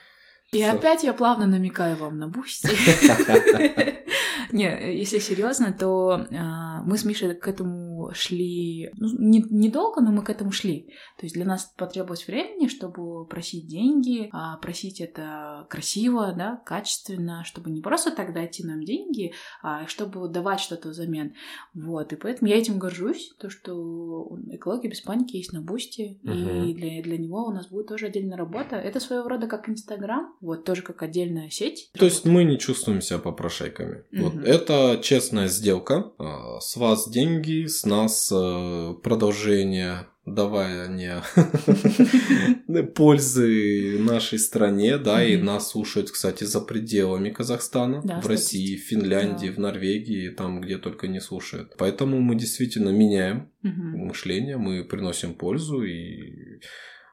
И 0.53 0.62
Всё. 0.62 0.72
опять 0.72 1.05
я 1.05 1.12
плавно 1.12 1.46
намекаю 1.46 1.96
вам 1.96 2.18
на 2.18 2.29
Boosty. 2.29 2.69
Не, 4.53 4.98
если 4.98 5.18
серьезно, 5.18 5.72
то 5.79 6.27
а, 6.33 6.83
мы 6.83 6.96
с 6.96 7.05
Мишей 7.05 7.35
к 7.35 7.46
этому 7.48 7.88
шли 8.12 8.90
ну, 8.97 9.09
не- 9.18 9.44
недолго, 9.51 10.01
но 10.01 10.11
мы 10.12 10.23
к 10.23 10.31
этому 10.31 10.51
шли. 10.53 10.88
То 11.18 11.27
есть 11.27 11.35
для 11.35 11.44
нас 11.44 11.73
потребовалось 11.77 12.27
времени, 12.27 12.68
чтобы 12.68 13.27
просить 13.27 13.66
деньги, 13.66 14.29
а 14.33 14.57
просить 14.59 15.01
это 15.01 15.66
красиво, 15.68 16.33
да, 16.37 16.62
качественно, 16.64 17.44
чтобы 17.44 17.71
не 17.71 17.81
просто 17.81 18.11
так 18.11 18.33
дайте 18.33 18.66
нам 18.66 18.83
деньги, 18.85 19.33
а 19.62 19.87
чтобы 19.87 20.29
давать 20.29 20.61
что-то 20.61 20.88
взамен. 20.90 21.35
Вот, 21.75 22.12
и 22.12 22.16
поэтому 22.16 22.49
я 22.51 22.57
этим 22.57 22.79
горжусь, 22.79 23.35
то, 23.38 23.51
что 23.51 24.37
экология 24.51 24.88
без 24.88 25.01
паники 25.01 25.37
есть 25.37 25.53
на 25.53 25.61
бусте, 25.61 26.18
Мгм. 26.23 26.64
и 26.64 26.75
для, 26.75 27.03
для 27.03 27.18
него 27.18 27.44
у 27.44 27.51
нас 27.53 27.68
будет 27.68 27.88
тоже 27.88 28.07
отдельная 28.07 28.37
работа. 28.38 28.77
Это 28.77 29.01
своего 29.01 29.29
рода 29.29 29.47
как 29.47 29.68
Инстаграм, 29.68 30.35
вот, 30.40 30.64
тоже 30.64 30.83
как 30.83 31.03
отдельная 31.03 31.51
сеть. 31.51 31.90
То 31.99 32.05
есть 32.05 32.25
мы 32.25 32.44
не 32.44 32.59
чувствуем 32.59 33.01
себя 33.01 33.18
попрошайками. 33.18 34.05
Вот 34.12 34.35
Мгм. 34.35 34.44
это 34.44 35.01
честная 35.03 35.49
сделка. 35.49 36.12
А, 36.18 36.61
С 36.61 36.77
вас 36.77 37.09
деньги, 37.11 37.66
с 37.66 37.85
нас 37.85 37.98
э, 38.07 38.95
продолжение 39.03 40.07
давания 40.27 41.23
пользы 42.95 43.99
нашей 43.99 44.39
стране, 44.39 44.99
да, 44.99 45.25
и 45.25 45.37
нас 45.37 45.71
слушают, 45.71 46.11
кстати, 46.11 46.45
за 46.45 46.61
пределами 46.61 47.31
Казахстана, 47.31 48.03
Да, 48.05 48.21
в 48.21 48.27
России, 48.27 48.77
в 48.77 48.81
Финляндии, 48.81 49.49
Да. 49.49 49.53
в 49.55 49.59
Норвегии, 49.59 50.29
там, 50.31 50.61
где 50.61 50.79
только 50.79 51.09
не 51.09 51.21
слушают. 51.21 51.73
Поэтому 51.79 52.21
мы 52.21 52.35
действительно 52.35 52.91
меняем 52.91 53.51
мышление, 53.63 54.57
мы 54.57 54.85
приносим 54.85 55.35
пользу 55.35 55.83
и 55.83 56.61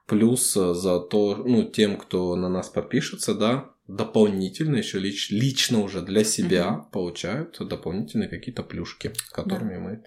плюс 0.08 0.56
э, 0.58 0.74
за 0.74 1.00
то, 1.00 1.36
ну, 1.38 1.64
тем, 1.64 1.98
кто 1.98 2.36
на 2.36 2.48
нас 2.50 2.70
подпишется, 2.70 3.34
да, 3.34 3.72
дополнительно 3.88 4.76
еще 4.78 5.00
лич- 5.00 5.30
лично 5.32 5.80
уже 5.82 6.02
для 6.02 6.24
себя 6.24 6.72
Мгм. 6.72 6.90
получают 6.92 7.58
дополнительные 7.60 8.30
какие-то 8.30 8.64
плюшки, 8.64 9.14
которыми 9.32 9.78
мы 9.78 10.04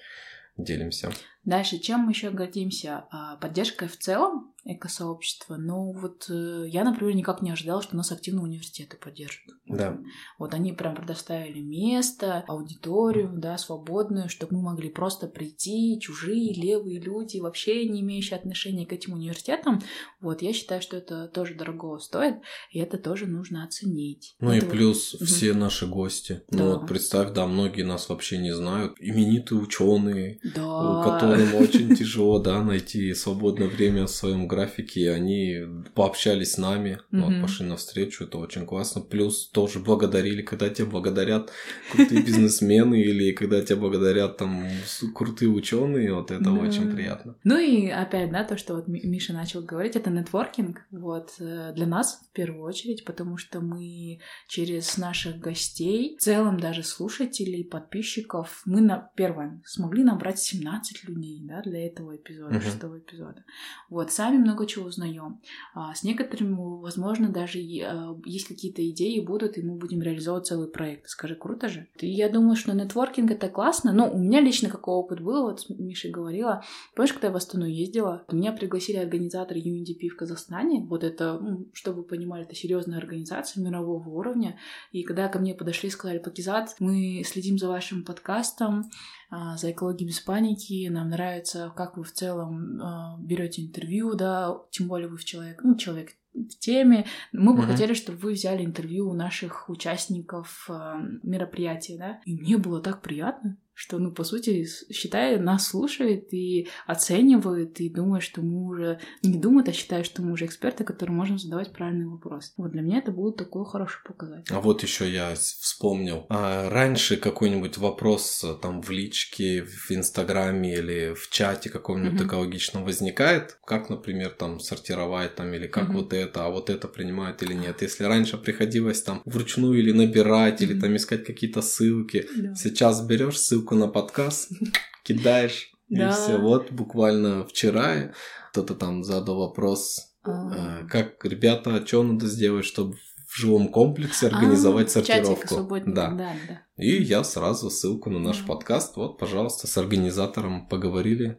делимся. 0.59 1.11
Дальше, 1.45 1.79
чем 1.79 2.01
мы 2.01 2.13
еще 2.13 2.31
гордимся? 2.31 3.07
А, 3.11 3.37
Поддержкой 3.37 3.89
в 3.89 3.97
целом 3.97 4.53
экосообщества. 4.69 5.57
Ну, 5.57 5.93
вот 5.93 6.27
э, 6.31 6.67
я, 6.69 6.85
например, 6.85 7.15
никак 7.17 7.43
не 7.43 7.51
ожидала, 7.51 7.83
что 7.83 7.97
нас 7.97 8.13
активно 8.13 8.43
университеты 8.43 8.97
поддержат. 8.97 9.43
Да. 9.67 9.99
Вот 10.39 10.55
они 10.55 10.73
прям 10.73 10.95
предоставили 10.95 11.61
место, 11.61 12.45
аудиторию, 12.47 13.33
да, 13.37 13.57
свободную, 13.59 14.29
чтобы 14.29 14.57
мы 14.57 14.63
могли 14.63 14.91
просто 14.91 15.27
прийти, 15.27 15.99
чужие, 16.01 16.53
левые 16.55 17.01
люди, 17.01 17.39
вообще 17.39 17.89
не 17.89 18.01
имеющие 18.01 18.39
отношения 18.39 18.87
к 18.87 18.93
этим 18.93 19.15
университетам. 19.15 19.81
Вот, 20.21 20.43
я 20.43 20.53
считаю, 20.53 20.83
что 20.83 20.97
это 20.97 21.29
тоже 21.29 21.55
дорого 21.55 21.99
стоит, 21.99 22.37
и 22.71 22.79
это 22.79 22.99
тоже 22.99 23.27
нужно 23.27 23.65
оценить. 23.65 24.37
Ну 24.41 24.53
и 24.53 24.59
Это 24.59 24.67
вот- 24.67 24.75
плюс 24.75 25.15
Мгм. 25.15 25.27
все 25.27 25.55
наши 25.55 25.87
гости. 25.87 26.43
Да. 26.51 26.59
Ну 26.59 26.73
вот 26.75 26.87
представь, 26.89 27.33
да, 27.33 27.47
многие 27.47 27.83
нас 27.83 28.09
вообще 28.09 28.39
не 28.39 28.55
знают. 28.55 28.95
Именитые 29.01 29.61
ученые, 29.61 30.41
Да. 30.55 31.03
которым 31.05 31.55
очень 31.55 31.95
тяжело, 31.97 32.39
да, 32.39 32.63
найти 32.63 33.15
свободное 33.15 33.69
время 33.69 34.05
в 34.07 34.11
своем 34.11 34.47
графике, 34.47 34.58
и 34.67 35.07
они 35.07 35.59
пообщались 35.95 36.53
с 36.53 36.59
нами, 36.59 36.99
вот, 37.11 37.31
Мгм. 37.31 37.43
пошли 37.43 37.67
навстречу, 37.67 38.25
это 38.25 38.39
очень 38.39 38.67
классно. 38.67 39.01
Плюс 39.03 39.49
тоже 39.51 39.79
благодарили, 39.79 40.43
когда 40.43 40.69
тебя 40.69 40.87
благодарят 40.89 41.51
крутые 41.93 42.23
бизнесмены 42.23 43.01
или 43.01 43.33
когда 43.33 43.63
тебя 43.63 43.77
благодарят 43.77 44.37
там 44.37 44.67
крутые 45.15 45.51
ученые, 45.51 46.15
вот 46.15 46.31
это 46.31 46.51
очень 46.53 46.91
приятно. 46.91 47.37
Ну 47.45 47.59
и 47.59 47.89
опять, 47.89 48.31
да, 48.31 48.45
то, 48.45 48.57
что 48.57 48.75
вот 48.75 48.89
Ми- 48.89 49.03
Миша 49.05 49.33
начал 49.33 49.63
говорить, 49.63 49.97
это 49.97 50.11
нетворкинг, 50.11 50.87
вот, 50.91 51.31
э, 51.41 51.73
для 51.75 51.87
нас 51.87 52.21
в 52.31 52.33
первую 52.33 52.63
очередь, 52.63 53.05
потому 53.05 53.37
что 53.37 53.61
мы 53.61 54.21
через 54.49 54.97
наших 54.99 55.39
гостей, 55.39 56.17
в 56.19 56.23
целом 56.23 56.59
даже 56.61 56.83
слушателей, 56.83 57.65
подписчиков, 57.65 58.63
мы 58.65 58.81
на 58.81 59.11
первое 59.17 59.61
смогли 59.65 60.05
набрать 60.05 60.39
17 60.39 61.05
людей, 61.05 61.41
да, 61.43 61.63
для 61.63 61.87
этого 61.87 62.17
эпизода, 62.17 62.61
шестого 62.61 62.99
эпизода. 62.99 63.45
Вот, 63.91 64.13
сами 64.13 64.39
много 64.49 64.67
чего 64.67 64.87
узнаем. 64.87 65.41
А 65.75 65.95
с 65.95 66.03
некоторыми, 66.03 66.57
возможно, 66.81 67.29
даже 67.29 67.59
э, 67.59 68.15
есть 68.25 68.49
какие-то 68.49 68.89
идеи 68.91 69.21
будут, 69.21 69.59
и 69.59 69.63
мы 69.63 69.77
будем 69.77 70.03
реализовывать 70.03 70.47
целый 70.47 70.69
проект. 70.69 71.09
Скажи, 71.09 71.35
круто 71.35 71.69
же? 71.69 71.89
Я 72.01 72.29
думаю, 72.29 72.57
что 72.57 72.73
нетворкинг 72.73 73.31
это 73.31 73.49
классно. 73.49 73.93
Ну, 73.93 74.11
у 74.11 74.19
меня 74.19 74.41
лично 74.41 74.69
какой 74.69 74.95
опыт 74.95 75.21
был, 75.21 75.43
вот 75.43 75.61
с 75.61 75.69
Мишей 75.69 76.11
говорила, 76.11 76.63
Помнишь, 76.95 77.13
когда 77.13 77.29
я 77.29 77.33
в 77.33 77.37
Астану 77.37 77.67
ездила, 77.67 78.25
меня 78.31 78.53
пригласили 78.53 78.97
организаторы 78.97 79.61
UNDP 79.61 80.09
в 80.09 80.17
Казахстане. 80.17 80.85
Вот 80.89 81.05
это, 81.05 81.39
ну, 81.39 81.69
чтобы 81.73 81.99
вы 81.99 82.05
понимали, 82.05 82.45
это 82.45 82.55
серьезная 82.55 82.99
организация 82.99 83.63
мирового 83.63 84.09
уровня. 84.09 84.59
И 84.93 85.03
когда 85.03 85.29
ко 85.29 85.39
мне 85.39 85.55
подошли 85.55 85.89
и 85.89 85.93
сказали, 85.93 86.19
Пакизат, 86.19 86.75
мы 86.81 87.23
следим 87.25 87.59
за 87.59 87.69
вашим 87.69 88.05
подкастом, 88.05 88.79
а, 88.81 88.91
за 89.31 89.71
экологией 89.73 90.09
без 90.09 90.21
паники, 90.21 90.89
нам 90.89 91.11
нравится, 91.11 91.73
как 91.77 91.97
вы 91.97 92.05
в 92.05 92.13
целом 92.13 92.81
берете 93.21 93.63
интервью, 93.63 94.15
да, 94.15 94.57
тем 94.71 94.89
более 94.89 95.09
вы 95.09 95.17
в 95.17 95.25
человек, 95.25 95.61
ну, 95.63 95.77
человек 95.77 96.11
в 96.33 96.59
теме. 96.59 97.05
Мы 97.33 97.53
бы 97.55 97.63
Мгм. 97.63 97.73
хотели, 97.73 97.95
чтобы 97.95 98.19
вы 98.19 98.33
взяли 98.33 98.65
интервью 98.65 99.11
у 99.11 99.15
наших 99.15 99.69
участников 99.69 100.67
э, 100.71 100.95
мероприятия, 101.23 101.99
да. 101.99 102.21
И 102.25 102.35
мне 102.35 102.59
было 102.59 102.81
так 102.81 103.03
приятно, 103.03 103.57
что, 103.79 103.99
ну, 104.01 104.11
по 104.11 104.25
сути, 104.25 104.67
считай, 104.91 105.39
нас 105.39 105.69
слушает 105.69 106.35
и 106.35 106.67
оценивает, 106.85 107.81
и 107.81 107.89
думает, 107.89 108.25
что 108.25 108.43
мы 108.43 108.67
уже... 108.67 108.99
Не 109.23 109.39
думает, 109.39 109.69
а 109.69 109.73
считает, 109.73 110.05
что 110.05 110.21
мы 110.21 110.33
уже 110.33 110.47
эксперты, 110.47 110.83
которым 110.83 111.15
можем 111.15 111.39
задавать 111.39 111.73
правильный 111.73 112.07
вопрос. 112.07 112.53
Вот 112.57 112.73
для 112.73 112.83
меня 112.83 112.99
это 112.99 113.13
был 113.13 113.31
такой 113.33 113.65
хороший 113.65 114.03
показатель. 114.05 114.53
А 114.53 114.61
вот 114.61 114.83
еще 114.83 115.09
я 115.09 115.33
вспомнил. 115.37 116.27
А 116.29 116.69
раньше 116.69 117.17
какой-нибудь 117.19 117.79
вопрос 117.79 118.43
э, 118.43 118.57
там 118.61 118.83
в 118.83 118.91
личке, 118.91 119.63
в 119.63 119.93
Инстаграме 119.93 120.75
или 120.75 121.15
в 121.15 121.31
чате 121.31 121.71
каком-нибудь 121.71 122.19
Мгм. 122.19 122.27
экологичном 122.27 122.85
возникает, 122.85 123.59
как, 123.65 123.91
например, 123.91 124.31
там 124.31 124.59
сортировать 124.59 125.37
там 125.37 125.55
или 125.55 125.69
как 125.69 125.91
Мгм. 125.91 125.97
вот 125.99 126.13
это, 126.13 126.47
а 126.47 126.51
вот 126.51 126.69
это 126.69 126.89
принимают 126.89 127.45
или 127.45 127.55
нет. 127.55 127.81
Если 127.83 128.03
раньше 128.03 128.39
приходилось 128.39 129.03
там 129.03 129.23
вручную 129.25 129.79
или 129.79 129.93
набирать, 129.93 130.63
или 130.63 130.73
Мгм. 130.73 130.81
там 130.83 130.97
искать 130.97 131.25
какие-то 131.25 131.63
ссылки, 131.63 132.27
Да. 132.37 132.57
сейчас 132.57 133.07
берешь 133.07 133.39
ссылку 133.39 133.68
на 133.75 133.89
подкаст, 133.89 134.51
кидаешь, 135.05 135.71
и 135.89 135.97
все. 136.11 136.39
Вот 136.39 136.71
буквально 136.71 137.45
вчера 137.47 138.13
кто-то 138.51 138.75
там 138.75 139.05
задал 139.05 139.39
вопрос, 139.39 140.15
А. 140.23 140.83
э, 140.83 140.87
как, 140.89 141.25
ребята, 141.25 141.85
что 141.87 142.03
надо 142.03 142.27
сделать, 142.27 142.65
чтобы 142.65 142.95
в 143.27 143.37
жилом 143.37 143.69
комплексе 143.69 144.27
организовать 144.29 144.95
А, 144.97 145.03
чатик 145.03 145.27
сортировку. 145.49 145.81
Да. 145.87 146.11
да, 146.11 146.33
да. 146.49 146.63
И 146.83 147.03
я 147.03 147.23
сразу 147.25 147.71
ссылку 147.71 148.11
на 148.11 148.19
наш 148.19 148.39
Да. 148.41 148.47
подкаст. 148.47 148.97
Вот, 148.97 149.19
пожалуйста, 149.19 149.67
с 149.67 149.77
организатором 149.79 150.67
поговорили. 150.69 151.39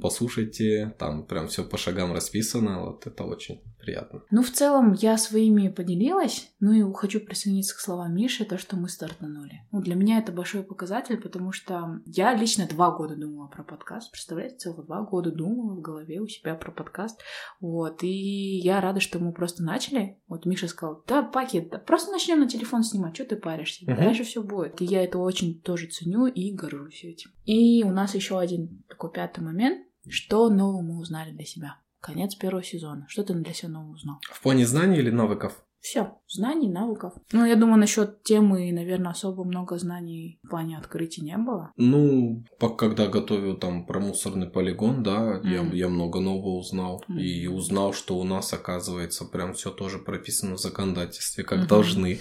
Послушайте, 0.00 0.94
там 0.98 1.26
прям 1.26 1.48
все 1.48 1.64
по 1.64 1.76
шагам 1.76 2.12
расписано. 2.12 2.80
Вот 2.86 3.06
это 3.06 3.24
очень 3.24 3.60
приятно. 3.80 4.22
Ну, 4.30 4.42
в 4.42 4.50
целом, 4.50 4.92
я 4.92 5.16
своими 5.18 5.68
поделилась, 5.68 6.50
ну 6.60 6.72
и 6.72 6.94
хочу 6.94 7.20
присоединиться 7.20 7.74
к 7.74 7.80
словам 7.80 8.14
Миши, 8.14 8.44
то, 8.44 8.58
что 8.58 8.76
мы 8.76 8.88
стартанули. 8.88 9.62
Ну, 9.72 9.80
для 9.80 9.94
меня 9.94 10.18
это 10.18 10.32
большой 10.32 10.62
показатель, 10.62 11.16
потому 11.16 11.52
что 11.52 12.00
я 12.06 12.34
лично 12.34 12.66
два 12.68 12.90
года 12.90 13.16
думала 13.16 13.46
про 13.48 13.62
подкаст, 13.62 14.10
представляете, 14.12 14.56
целых 14.56 14.86
два 14.86 15.02
года 15.02 15.30
думала 15.32 15.74
в 15.74 15.80
голове 15.80 16.20
у 16.20 16.26
себя 16.28 16.54
про 16.54 16.70
подкаст, 16.72 17.20
вот, 17.60 18.02
и 18.02 18.58
я 18.58 18.80
рада, 18.80 19.00
что 19.00 19.18
мы 19.18 19.32
просто 19.32 19.62
начали, 19.62 20.18
вот 20.28 20.46
Миша 20.46 20.68
сказал, 20.68 21.02
да, 21.06 21.22
Паки, 21.22 21.60
да, 21.60 21.78
просто 21.78 22.10
начнем 22.12 22.40
на 22.40 22.48
телефон 22.48 22.82
снимать, 22.82 23.14
что 23.14 23.24
ты 23.24 23.36
паришься, 23.36 23.84
Мгм. 23.90 23.96
дальше 23.96 24.24
все 24.24 24.42
будет. 24.42 24.80
И 24.80 24.84
я 24.84 25.02
это 25.04 25.18
очень 25.18 25.60
тоже 25.60 25.86
ценю 25.86 26.26
и 26.26 26.52
горжусь 26.52 27.04
этим. 27.04 27.30
И 27.44 27.82
у 27.84 27.90
нас 27.90 28.14
еще 28.14 28.38
один 28.38 28.82
такой 28.88 29.10
пятый 29.10 29.40
момент, 29.42 29.86
что 30.08 30.48
нового 30.48 30.80
мы 30.82 30.98
узнали 30.98 31.32
для 31.32 31.44
себя. 31.44 31.76
Конец 32.00 32.34
первого 32.34 32.62
сезона. 32.62 33.06
Что 33.08 33.22
ты 33.24 33.34
для 33.34 33.52
себя 33.52 33.68
нового 33.70 33.92
узнал? 33.94 34.16
В 34.32 34.42
плане 34.42 34.66
знаний 34.66 34.98
или 34.98 35.10
навыков? 35.10 35.62
Все, 35.80 36.18
знаний, 36.28 36.68
навыков. 36.68 37.14
Ну, 37.32 37.46
я 37.46 37.56
думаю, 37.56 37.78
насчет 37.78 38.22
темы, 38.22 38.70
наверное, 38.70 39.12
особо 39.12 39.44
много 39.44 39.78
знаний 39.78 40.38
в 40.42 40.48
плане 40.50 40.76
открытий 40.76 41.22
не 41.22 41.38
было. 41.38 41.72
Ну, 41.76 42.44
когда 42.76 43.06
готовил 43.06 43.56
там 43.56 43.86
про 43.86 43.98
мусорный 43.98 44.46
полигон, 44.46 45.02
да, 45.02 45.40
я, 45.42 45.62
Мгм. 45.62 45.72
я 45.72 45.88
много 45.88 46.20
нового 46.20 46.58
узнал. 46.58 47.02
Мгм. 47.08 47.18
И 47.18 47.46
узнал, 47.46 47.94
что 47.94 48.18
у 48.18 48.24
нас, 48.24 48.52
оказывается, 48.52 49.24
прям 49.24 49.54
все 49.54 49.70
тоже 49.70 49.98
прописано 49.98 50.56
в 50.56 50.60
законодательстве, 50.60 51.44
как 51.44 51.60
Мгм. 51.60 51.68
должны 51.68 52.18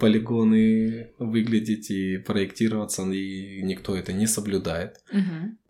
полигоны 0.00 1.12
выглядеть 1.18 1.90
и 1.90 2.16
проектироваться, 2.18 3.02
и 3.02 3.62
никто 3.62 3.96
это 3.96 4.12
не 4.12 4.26
соблюдает. 4.26 4.96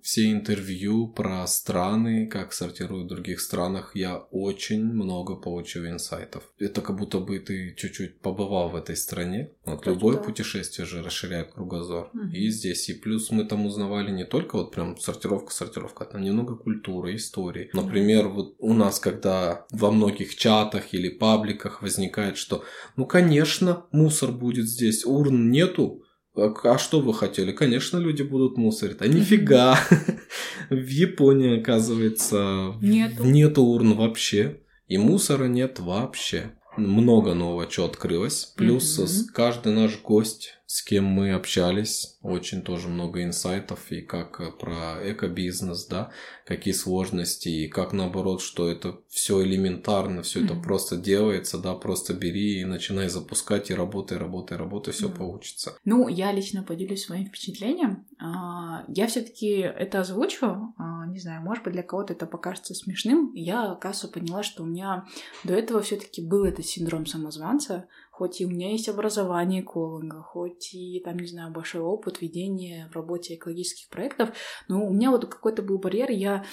Все 0.09 0.33
интервью 0.33 1.07
про 1.07 1.47
страны, 1.47 2.27
как 2.29 2.55
сортируют 2.55 3.05
в 3.05 3.09
других 3.15 3.43
странах, 3.43 3.91
я 3.95 4.17
очень 4.17 4.83
много 4.83 5.37
получил 5.37 5.85
инсайтов. 5.85 6.45
Это 6.59 6.81
как 6.81 6.97
будто 6.97 7.19
бы 7.19 7.39
ты 7.41 7.75
чуть-чуть 7.77 8.21
побывал 8.21 8.71
в 8.71 8.77
этой 8.77 8.97
стране. 8.97 9.51
Вот 9.67 9.81
Кстати, 9.81 9.95
любое 9.95 10.17
путешествие 10.17 10.87
же 10.87 11.03
расширяет 11.03 11.53
кругозор. 11.53 12.09
Мгм. 12.15 12.31
И 12.33 12.49
здесь, 12.49 12.89
и 12.89 12.95
плюс 12.95 13.31
мы 13.31 13.45
там 13.45 13.67
узнавали 13.67 14.11
не 14.11 14.25
только 14.25 14.57
вот 14.57 14.71
прям 14.71 14.99
сортировка, 14.99 15.53
сортировка, 15.53 16.05
а 16.05 16.07
там 16.07 16.23
немного 16.23 16.57
культуры, 16.57 17.15
истории. 17.15 17.69
Например, 17.75 18.29
вот 18.29 18.55
у 18.61 18.73
нас, 18.73 18.99
когда 19.01 19.67
во 19.71 19.91
многих 19.91 20.37
чатах 20.37 20.95
или 20.95 21.11
пабликах 21.11 21.83
возникает, 21.83 22.39
что, 22.39 22.65
ну, 22.97 23.05
конечно, 23.05 23.85
мусор 23.93 24.33
будет 24.33 24.71
здесь, 24.71 25.05
урн 25.05 25.51
нету, 25.51 26.03
а 26.39 26.55
а 26.65 26.79
что 26.79 27.01
вы 27.01 27.13
хотели? 27.15 27.53
Конечно, 27.53 27.99
люди 27.99 28.23
будут 28.23 28.57
мусорить. 28.57 28.99
А 29.01 29.07
нифига. 29.09 29.79
В 30.71 30.87
Японии, 30.89 31.61
оказывается, 31.61 32.75
Нету. 32.81 33.25
нету 33.25 33.63
урн 33.63 33.95
вообще. 33.95 34.61
И 34.87 34.99
мусора 34.99 35.45
нет 35.45 35.81
вообще. 35.81 36.53
Много 36.79 37.35
нового 37.35 37.67
чего 37.67 37.87
открылось. 37.87 38.45
Плюс 38.57 38.85
с- 38.99 39.31
каждый 39.31 39.73
наш 39.73 40.01
гость, 40.03 40.55
с 40.67 40.83
кем 40.83 41.05
мы 41.05 41.33
общались, 41.33 42.17
очень 42.23 42.63
тоже 42.63 42.89
много 42.89 43.23
инсайтов. 43.23 43.91
И 43.91 44.01
как 44.01 44.41
э, 44.41 44.51
про 44.53 44.99
экобизнес, 45.03 45.87
да, 45.87 46.11
какие 46.47 46.75
сложности, 46.75 47.49
и 47.49 47.69
как 47.69 47.93
наоборот, 47.93 48.43
что 48.43 48.69
это 48.71 48.99
все 49.09 49.43
элементарно, 49.43 50.23
все 50.23 50.45
это 50.45 50.55
Мгм. 50.55 50.63
просто 50.63 50.97
делается, 50.97 51.59
да, 51.59 51.75
просто 51.75 52.15
бери 52.15 52.61
и 52.61 52.65
начинай 52.65 53.09
запускать, 53.09 53.71
и 53.71 53.75
работай, 53.75 54.19
работай, 54.19 54.57
работай, 54.59 54.93
все 54.93 55.09
Да. 55.09 55.15
получится. 55.15 55.79
Ну, 55.85 56.09
я 56.09 56.33
лично 56.33 56.63
поделюсь 56.63 57.05
своим 57.05 57.27
впечатлением. 57.27 58.07
А, 58.21 58.85
Я 58.89 59.07
все-таки 59.07 59.59
это 59.59 60.01
озвучу. 60.01 60.75
А, 60.77 61.07
Не 61.07 61.21
знаю, 61.21 61.43
может 61.43 61.65
быть, 61.65 61.73
для 61.73 61.83
кого-то 61.83 62.13
это 62.13 62.27
покажется 62.27 62.75
смешным. 62.75 63.33
Я, 63.35 63.73
оказывается, 63.73 64.09
поняла, 64.09 64.43
что 64.43 64.63
у 64.63 64.67
меня 64.67 65.07
до 65.45 65.55
этого 65.55 65.81
все-таки 65.83 66.27
был 66.27 66.45
этот 66.45 66.67
синдром 66.67 67.07
самозванца. 67.07 67.87
Хоть 68.11 68.41
и 68.41 68.47
у 68.47 68.51
меня 68.51 68.73
есть 68.73 68.89
образование 68.89 69.63
эколога, 69.63 70.23
хоть 70.23 70.75
и, 70.75 71.01
там, 71.05 71.19
не 71.19 71.29
знаю, 71.29 71.53
большой 71.53 71.83
опыт 71.83 72.21
ведения 72.21 72.89
в 72.91 72.97
работе 72.97 73.37
экологических 73.37 73.89
проектов, 73.91 74.31
но 74.67 74.85
у 74.85 74.93
меня 74.93 75.13
вот 75.13 75.27
какой-то 75.27 75.63
был 75.63 75.79
барьер, 75.79 76.11
я 76.11 76.45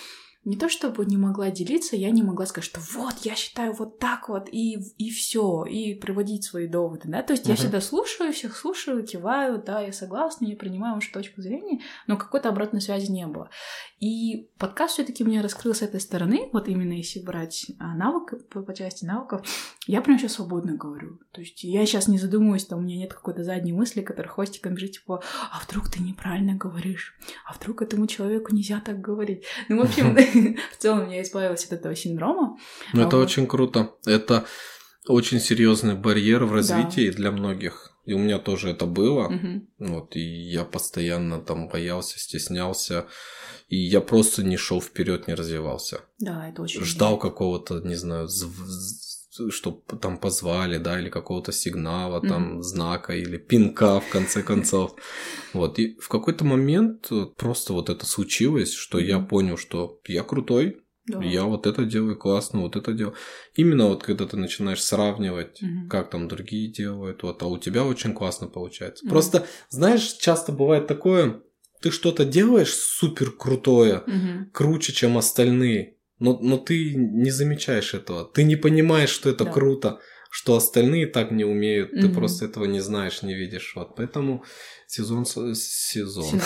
не 0.45 0.55
то 0.55 0.69
чтобы 0.69 1.05
не 1.05 1.17
могла 1.17 1.49
делиться, 1.49 1.95
я 1.95 2.11
не 2.11 2.21
могла 2.21 2.45
сказать, 2.45 2.69
что 2.69 2.79
вот, 2.93 3.15
я 3.23 3.35
считаю 3.35 3.73
вот 3.73 3.97
так 3.97 4.29
вот, 4.29 4.47
и, 4.51 4.77
и 4.97 5.09
все, 5.09 5.65
и 5.65 5.95
приводить 5.95 6.43
свои 6.43 6.67
доводы, 6.67 7.09
да, 7.09 7.23
то 7.23 7.33
есть 7.33 7.47
я 7.47 7.53
Мгм. 7.53 7.57
всегда 7.61 7.81
слушаю, 7.81 8.31
всех 8.31 8.55
слушаю, 8.55 9.05
киваю, 9.05 9.61
да, 9.65 9.81
я 9.81 9.91
согласна, 9.91 10.45
я 10.45 10.55
принимаю 10.55 10.95
вашу 10.95 11.11
точку 11.11 11.41
зрения, 11.41 11.81
но 12.05 12.15
какой-то 12.15 12.49
обратной 12.49 12.81
связи 12.81 13.11
не 13.11 13.25
было. 13.25 13.49
И 13.99 14.49
подкаст 14.57 14.95
все 14.95 15.05
таки 15.05 15.23
мне 15.23 15.41
раскрыл 15.41 15.73
с 15.73 15.81
этой 15.81 16.01
стороны, 16.01 16.49
вот 16.51 16.67
именно 16.67 16.91
если 16.93 17.21
брать 17.21 17.67
а, 17.79 17.95
навык, 17.95 18.47
по, 18.49 18.61
по 18.61 18.73
части 18.73 19.05
навыков, 19.05 19.41
я 19.87 20.01
прям 20.01 20.19
сейчас 20.19 20.33
свободно 20.33 20.75
говорю. 20.75 21.19
То 21.31 21.39
есть 21.39 21.63
я 21.63 21.85
сейчас 21.85 22.09
не 22.09 22.17
задумываюсь, 22.19 22.65
там 22.65 22.79
у 22.79 22.81
меня 22.81 22.97
нет 22.97 23.13
какой-то 23.13 23.43
задней 23.45 23.71
мысли, 23.71 24.01
которая 24.01 24.31
хвостиком 24.31 24.75
бежит, 24.75 24.91
типа, 24.93 25.23
а 25.51 25.61
вдруг 25.65 25.89
ты 25.89 26.01
неправильно 26.01 26.55
говоришь, 26.55 27.15
а 27.47 27.53
вдруг 27.53 27.81
этому 27.81 28.05
человеку 28.07 28.53
нельзя 28.53 28.81
так 28.81 28.99
говорить. 28.99 29.45
Ну, 29.69 29.81
в 29.81 29.85
общем, 29.85 30.15
в 30.73 30.77
целом 30.77 31.09
я 31.09 31.21
избавилась 31.21 31.65
от 31.65 31.71
этого 31.71 31.95
синдрома. 31.95 32.57
Ну, 32.93 33.01
А 33.01 33.07
это 33.07 33.15
вот- 33.15 33.25
очень 33.25 33.47
круто. 33.47 33.93
Это 34.05 34.45
очень 35.07 35.39
серьезный 35.39 35.95
барьер 35.95 36.43
в 36.43 36.53
развитии 36.53 37.11
для 37.11 37.31
многих. 37.31 37.94
И 38.05 38.13
у 38.13 38.19
меня 38.19 38.39
тоже 38.39 38.69
это 38.69 38.85
было. 38.85 39.29
Мгм. 39.29 39.67
Вот, 39.79 40.15
и 40.15 40.21
я 40.21 40.63
постоянно 40.63 41.39
там 41.41 41.67
боялся, 41.67 42.19
стеснялся. 42.19 43.05
И 43.67 43.77
я 43.77 44.01
просто 44.01 44.43
не 44.43 44.57
шел 44.57 44.81
вперед, 44.81 45.27
не 45.27 45.33
развивался. 45.33 46.01
Да, 46.19 46.47
это 46.49 46.61
очень... 46.61 46.83
Ждал 46.83 47.17
какого-то, 47.17 47.79
не 47.79 47.95
знаю, 47.95 48.27
чтобы 49.49 49.81
там 49.99 50.17
позвали, 50.17 50.77
да, 50.77 50.99
или 50.99 51.09
какого-то 51.09 51.51
сигнала, 51.51 52.21
там, 52.21 52.53
Мгм. 52.53 52.63
знака 52.63 53.13
или 53.13 53.37
пинка, 53.37 53.99
в 53.99 54.09
конце 54.09 54.43
концов. 54.43 54.95
Вот, 55.53 55.79
и 55.79 55.97
в 55.99 56.07
какой-то 56.07 56.45
момент 56.45 57.07
э, 57.11 57.25
просто 57.35 57.73
вот 57.73 57.89
это 57.89 58.05
случилось, 58.05 58.73
что 58.73 58.99
я 58.99 59.19
понял, 59.19 59.57
что 59.57 59.99
я 60.07 60.23
крутой, 60.23 60.84
Да. 61.07 61.21
я 61.23 61.43
вот 61.43 61.67
это 61.67 61.85
делаю 61.85 62.17
классно, 62.17 62.61
вот 62.61 62.75
это 62.75 62.91
делаю. 62.93 63.15
Именно 63.53 63.89
вот 63.89 64.03
когда 64.03 64.25
ты 64.25 64.37
начинаешь 64.37 64.83
сравнивать, 64.83 65.61
Мгм. 65.61 65.87
как 65.89 66.09
там 66.09 66.27
другие 66.27 66.67
делают, 66.71 67.21
вот, 67.23 67.41
а 67.43 67.45
у 67.47 67.57
тебя 67.59 67.83
очень 67.85 68.13
классно 68.13 68.47
получается. 68.47 69.05
Мгм. 69.05 69.11
Просто, 69.11 69.45
знаешь, 69.69 70.13
часто 70.13 70.51
бывает 70.51 70.87
такое, 70.87 71.41
ты 71.81 71.91
что-то 71.91 72.25
делаешь 72.25 72.73
супер 72.73 73.31
крутое, 73.31 74.03
Мгм. 74.07 74.49
круче, 74.51 74.93
чем 74.93 75.17
остальные, 75.17 75.97
но, 76.17 76.39
но 76.41 76.57
ты 76.57 76.95
не 76.95 77.29
замечаешь 77.29 77.93
этого, 77.93 78.25
ты 78.25 78.43
не 78.43 78.55
понимаешь, 78.55 79.09
что 79.09 79.29
это 79.29 79.43
Да. 79.45 79.51
круто, 79.51 79.99
что 80.29 80.55
остальные 80.55 81.07
так 81.07 81.31
не 81.31 81.45
умеют, 81.45 81.91
ты 81.91 82.07
Мгм. 82.07 82.15
просто 82.15 82.45
этого 82.45 82.65
не 82.65 82.79
знаешь, 82.81 83.21
не 83.23 83.33
видишь. 83.33 83.73
Вот 83.75 83.95
поэтому 83.95 84.43
сезон... 84.87 85.25
Сезон. 85.25 86.41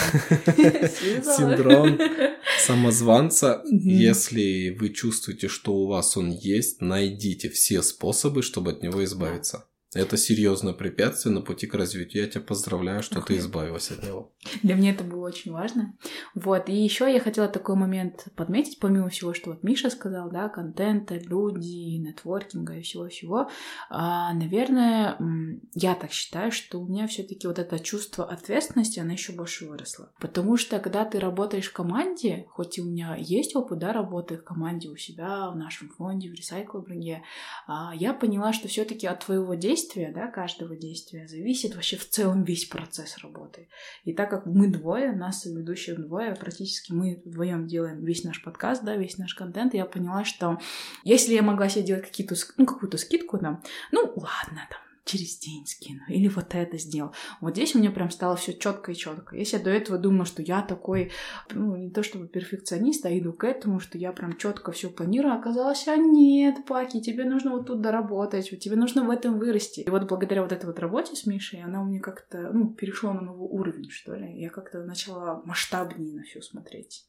Синдром. 0.56 2.00
Самозванца. 2.60 3.62
Если 3.66 4.76
вы 4.80 4.90
чувствуете, 4.90 5.48
что 5.48 5.74
у 5.74 5.88
вас 5.88 6.18
он 6.18 6.32
есть, 6.32 6.82
найдите 6.82 7.50
все 7.50 7.82
способы, 7.82 8.42
чтобы 8.42 8.72
от 8.72 8.84
него 8.84 9.04
избавиться. 9.04 9.66
Это 9.96 10.18
серьезное 10.18 10.74
препятствие 10.74 11.34
на 11.34 11.42
пути 11.42 11.66
к 11.66 11.74
развитию. 11.74 12.24
Я 12.24 12.30
тебя 12.30 12.42
поздравляю, 12.42 13.02
что 13.02 13.16
ты 13.16 13.20
Охуеть. 13.22 13.42
избавилась 13.42 13.90
от 13.90 14.04
него. 14.04 14.32
Для 14.62 14.76
меня 14.76 14.92
это 14.92 15.04
было 15.04 15.28
очень 15.28 15.52
важно. 15.52 15.98
Вот, 16.36 16.70
и 16.70 16.74
еще 16.74 17.12
я 17.12 17.20
хотела 17.20 17.48
такой 17.48 17.76
момент 17.76 18.28
подметить, 18.36 18.80
помимо 18.80 19.10
всего, 19.10 19.34
что 19.34 19.50
вот 19.50 19.64
Миша 19.64 19.90
сказал, 19.90 20.30
да, 20.30 20.48
контента, 20.48 21.16
люди, 21.16 21.98
нетворкинга 21.98 22.76
и 22.76 22.82
всего-всего. 22.84 23.50
А, 23.90 24.32
наверное, 24.34 25.18
я 25.74 25.96
так 25.96 26.12
считаю, 26.12 26.52
что 26.52 26.80
у 26.80 26.88
меня 26.88 27.08
все-таки 27.08 27.48
вот 27.48 27.58
это 27.58 27.80
чувство 27.80 28.26
ответственности, 28.26 29.00
оно 29.00 29.14
еще 29.14 29.34
больше 29.34 29.66
выросло. 29.66 30.12
Потому 30.20 30.58
что, 30.58 30.78
когда 30.78 31.04
ты 31.04 31.20
работаешь 31.20 31.68
в 31.68 31.74
команде, 31.74 32.46
хоть 32.50 32.78
и 32.78 32.82
у 32.82 32.86
меня 32.86 33.16
есть 33.18 33.56
опыт, 33.56 33.80
да, 33.80 33.92
работы 33.92 34.38
в 34.38 34.44
команде 34.44 34.90
у 34.90 34.96
себя, 34.96 35.50
в 35.50 35.58
нашем 35.58 35.90
фонде, 35.90 36.30
в 36.30 36.34
ресайклбринге, 36.34 37.24
а, 37.66 37.92
я 37.96 38.14
поняла, 38.14 38.54
что 38.54 38.68
все-таки 38.68 39.08
от 39.08 39.26
твоего 39.26 39.56
действия, 39.56 39.79
да, 40.14 40.28
каждого 40.28 40.76
действия 40.76 41.28
зависит 41.28 41.76
вообще 41.76 41.98
в 41.98 42.08
целом 42.08 42.44
весь 42.44 42.66
процесс 42.66 43.18
работы. 43.20 43.70
И 44.04 44.14
так 44.14 44.30
как 44.30 44.46
мы 44.46 44.68
двое, 44.68 45.12
нас 45.12 45.46
ведущие 45.46 45.96
двое, 45.96 46.36
практически 46.36 46.92
мы 46.92 47.22
вдвоем 47.26 47.68
делаем 47.68 48.04
весь 48.04 48.24
наш 48.24 48.44
подкаст, 48.44 48.84
да, 48.84 48.96
весь 48.96 49.18
наш 49.18 49.34
контент, 49.34 49.74
я 49.74 49.86
поняла, 49.86 50.24
что 50.26 50.60
если 51.04 51.34
я 51.34 51.42
могла 51.42 51.70
себе 51.70 51.84
делать 51.84 52.06
какие-то, 52.06 52.36
ну, 52.58 52.66
какую-то 52.66 52.98
скидку 52.98 53.38
там, 53.38 53.64
ну, 53.92 54.02
ладно, 54.02 54.68
там, 54.70 54.82
через 55.10 55.39
день 55.39 55.66
скину, 55.66 56.01
или 56.07 56.28
вот 56.28 56.53
это 56.53 56.78
сделал. 56.78 57.14
Вот 57.41 57.53
здесь 57.53 57.74
у 57.76 57.80
меня 57.80 57.89
прям 57.89 58.12
стало 58.12 58.36
все 58.36 58.53
четко 58.53 58.91
и 58.91 58.95
четко. 58.95 59.36
Если 59.36 59.57
я 59.57 59.64
до 59.64 59.72
этого 59.72 59.97
думала, 59.97 60.26
что 60.26 60.43
я 60.43 60.62
такой, 60.62 61.12
ну, 61.51 61.76
не 61.76 61.89
то 61.89 62.03
чтобы 62.03 62.28
перфекционист, 62.28 63.05
а 63.05 63.18
иду 63.18 63.34
к 63.34 63.43
этому, 63.43 63.80
что 63.80 63.97
я 63.97 64.12
прям 64.12 64.38
четко 64.38 64.72
все 64.72 64.89
планирую, 64.89 65.34
оказалось, 65.34 65.88
а 65.88 65.97
нет, 65.97 66.66
Паки, 66.68 67.01
тебе 67.01 67.26
нужно 67.26 67.51
вот 67.51 67.66
тут 67.66 67.82
доработать, 67.82 68.49
тебе 68.60 68.76
нужно 68.76 69.03
в 69.03 69.10
этом 69.10 69.39
вырасти. 69.39 69.82
И 69.82 69.89
вот 69.89 70.07
благодаря 70.07 70.43
вот 70.43 70.51
этой 70.51 70.68
вот 70.68 70.80
работе 70.80 71.16
с 71.16 71.26
Мишей, 71.26 71.64
она 71.64 71.82
у 71.82 71.86
меня 71.86 72.01
как-то, 72.01 72.51
ну, 72.53 72.70
перешла 72.70 73.14
на 73.14 73.22
новый 73.22 73.49
уровень, 73.49 73.89
что 73.89 74.14
ли. 74.14 74.39
Я 74.39 74.49
как-то 74.49 74.84
начала 74.84 75.41
масштабнее 75.43 76.14
на 76.14 76.24
все 76.24 76.41
смотреть 76.41 77.09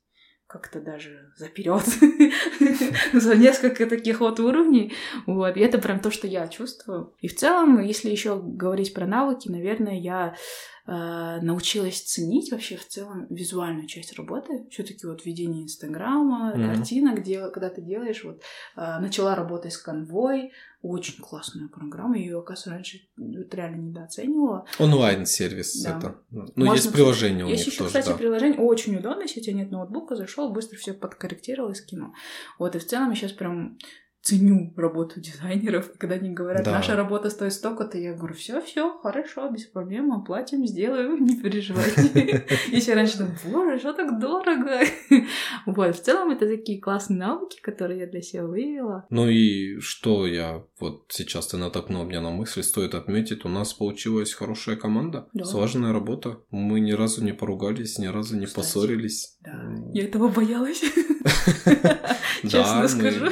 как-то 0.50 0.80
даже 0.80 1.32
заперет 1.36 1.84
за 3.12 3.36
несколько 3.36 3.86
таких 3.86 4.20
вот 4.20 4.40
уровней. 4.40 4.92
Вот. 5.26 5.56
И 5.56 5.60
это 5.60 5.78
прям 5.78 6.00
то, 6.00 6.10
что 6.10 6.26
я 6.26 6.48
чувствую. 6.48 7.14
И 7.20 7.28
в 7.28 7.36
целом, 7.36 7.80
если 7.80 8.10
еще 8.10 8.40
говорить 8.42 8.92
про 8.92 9.06
навыки, 9.06 9.48
наверное, 9.48 9.98
я 9.98 10.34
научилась 11.42 12.00
ценить 12.02 12.50
вообще 12.50 12.76
в 12.76 12.86
целом 12.88 13.26
визуальную 13.30 13.86
часть 13.86 14.12
работы. 14.14 14.66
Все-таки 14.70 15.06
вот 15.06 15.24
ведение 15.24 15.62
Инстаграма, 15.64 16.52
Мгм. 16.54 16.66
картинок, 16.74 17.18
где, 17.20 17.48
когда 17.50 17.68
ты 17.70 17.80
делаешь, 17.80 18.24
вот 18.24 18.42
э, 18.76 18.98
начала 19.00 19.34
работать 19.34 19.72
с 19.72 19.78
конвой, 19.78 20.52
очень 20.82 21.22
классная 21.22 21.68
программа, 21.68 22.16
ее, 22.16 22.38
оказывается, 22.38 22.70
раньше 22.70 23.00
вот 23.16 23.54
реально 23.54 23.82
недооценивала. 23.82 24.64
Онлайн-сервис 24.78 25.82
Да. 25.82 25.98
это. 25.98 26.16
Ну, 26.30 26.46
Можно, 26.56 26.72
есть 26.74 26.92
приложение 26.92 27.44
у 27.44 27.48
Есть 27.48 27.66
них 27.66 27.74
еще, 27.74 27.78
тоже, 27.84 27.88
кстати, 27.88 28.08
да. 28.08 28.14
приложение 28.16 28.58
очень 28.60 28.96
удобно, 28.96 29.22
если 29.22 29.40
у 29.40 29.42
тебя 29.42 29.54
нет 29.56 29.70
ноутбука, 29.70 30.16
зашел, 30.16 30.52
быстро 30.52 30.76
все 30.78 30.94
подкорректировал 30.94 31.70
и 31.70 31.74
скинул. 31.74 32.14
Вот, 32.58 32.74
и 32.76 32.78
в 32.78 32.86
целом 32.86 33.10
я 33.10 33.14
сейчас 33.16 33.32
прям 33.32 33.78
ценю 34.22 34.72
работу 34.76 35.18
дизайнеров. 35.20 35.90
И 35.94 35.98
когда 35.98 36.16
они 36.16 36.30
говорят, 36.30 36.64
Да. 36.64 36.72
наша 36.72 36.94
работа 36.94 37.30
стоит 37.30 37.52
столько-то, 37.52 37.96
я 37.98 38.12
говорю, 38.14 38.34
все, 38.34 38.60
все, 38.60 38.98
хорошо, 38.98 39.48
без 39.50 39.64
проблем, 39.64 40.12
оплатим, 40.12 40.66
сделаем, 40.66 41.24
не 41.24 41.36
переживайте. 41.40 42.44
Если 42.70 42.92
раньше 42.92 43.18
думала, 43.18 43.36
боже, 43.46 43.78
что 43.78 43.92
так 43.94 44.18
дорого? 44.20 44.80
Вот, 45.66 45.96
в 45.96 46.00
целом 46.02 46.30
это 46.30 46.46
такие 46.48 46.80
классные 46.80 47.18
навыки, 47.18 47.60
которые 47.60 48.00
я 48.00 48.06
для 48.06 48.22
себя 48.22 48.44
выявила. 48.46 49.06
Ну 49.10 49.28
и 49.28 49.78
что 49.80 50.26
я 50.26 50.64
вот 50.78 51.04
сейчас 51.08 51.48
ты 51.48 51.56
натолкнул 51.56 52.04
меня 52.04 52.20
на 52.20 52.30
мысль, 52.30 52.62
стоит 52.62 52.94
отметить, 52.94 53.44
у 53.44 53.48
нас 53.48 53.72
получилась 53.74 54.32
хорошая 54.32 54.76
команда, 54.76 55.28
Да. 55.32 55.44
слаженная 55.44 55.92
работа. 55.92 56.40
Мы 56.50 56.80
ни 56.80 56.92
разу 56.92 57.22
не 57.24 57.32
поругались, 57.32 57.98
ни 57.98 58.06
разу 58.06 58.36
не 58.38 58.46
поссорились. 58.46 59.38
Да, 59.40 59.74
я 59.94 60.04
этого 60.04 60.28
боялась, 60.28 60.80
честно 62.42 62.88
скажу. 62.88 63.28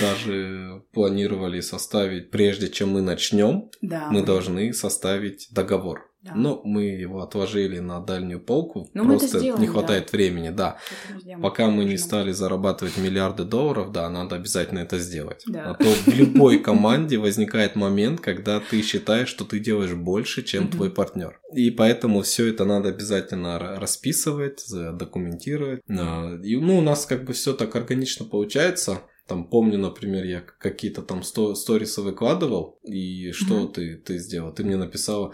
даже 0.00 0.82
планировали 0.92 1.60
составить, 1.60 2.30
прежде 2.30 2.68
чем 2.68 2.90
мы 2.90 3.00
начнем, 3.00 3.70
мы 3.80 4.22
должны 4.22 4.74
составить 4.74 5.48
договор. 5.50 6.09
Да. 6.22 6.32
Но 6.34 6.60
мы 6.64 6.82
его 6.84 7.22
отложили 7.22 7.78
на 7.78 8.00
дальнюю 8.00 8.40
полку, 8.40 8.90
это 8.94 9.04
просто 9.04 9.38
сделаем, 9.38 9.60
не 9.62 9.66
да. 9.68 9.72
хватает 9.72 10.12
времени, 10.12 10.50
да. 10.50 10.76
Сделаем. 11.18 11.40
Пока 11.40 11.68
мы 11.70 11.84
не 11.86 11.96
стали 11.96 12.32
зарабатывать 12.32 12.98
миллиарды 12.98 13.44
долларов, 13.44 13.90
да, 13.90 14.08
надо 14.10 14.36
обязательно 14.36 14.80
это 14.80 14.98
сделать. 14.98 15.42
Да. 15.46 15.70
А 15.70 15.74
то 15.74 15.84
в 15.88 16.08
любой 16.08 16.58
команде 16.58 17.16
возникает 17.16 17.74
момент, 17.74 18.20
когда 18.20 18.60
ты 18.60 18.82
считаешь, 18.82 19.28
что 19.28 19.44
ты 19.46 19.60
делаешь 19.60 19.94
больше, 19.94 20.42
чем 20.42 20.68
твой 20.68 20.90
партнер. 20.90 21.40
И 21.54 21.70
поэтому 21.70 22.20
все 22.20 22.48
это 22.48 22.66
надо 22.66 22.90
обязательно 22.90 23.58
ра- 23.58 23.78
расписывать, 23.78 24.64
документировать. 24.70 25.80
А, 25.88 26.36
И 26.42 26.56
ну, 26.56 26.78
у 26.78 26.82
нас 26.82 27.06
как 27.06 27.24
бы 27.24 27.32
все 27.32 27.52
так 27.54 27.74
органично 27.76 28.24
получается. 28.26 29.02
Там 29.26 29.44
помню, 29.48 29.78
например, 29.78 30.24
я 30.24 30.40
какие-то 30.40 31.02
там 31.02 31.22
сто- 31.22 31.54
сторисы 31.54 32.02
выкладывал, 32.02 32.80
и 32.82 33.30
что 33.30 33.54
Мгм. 33.60 33.72
ты, 33.72 33.96
ты 33.96 34.18
сделал? 34.18 34.52
Ты 34.52 34.64
мне 34.64 34.76
написала, 34.76 35.32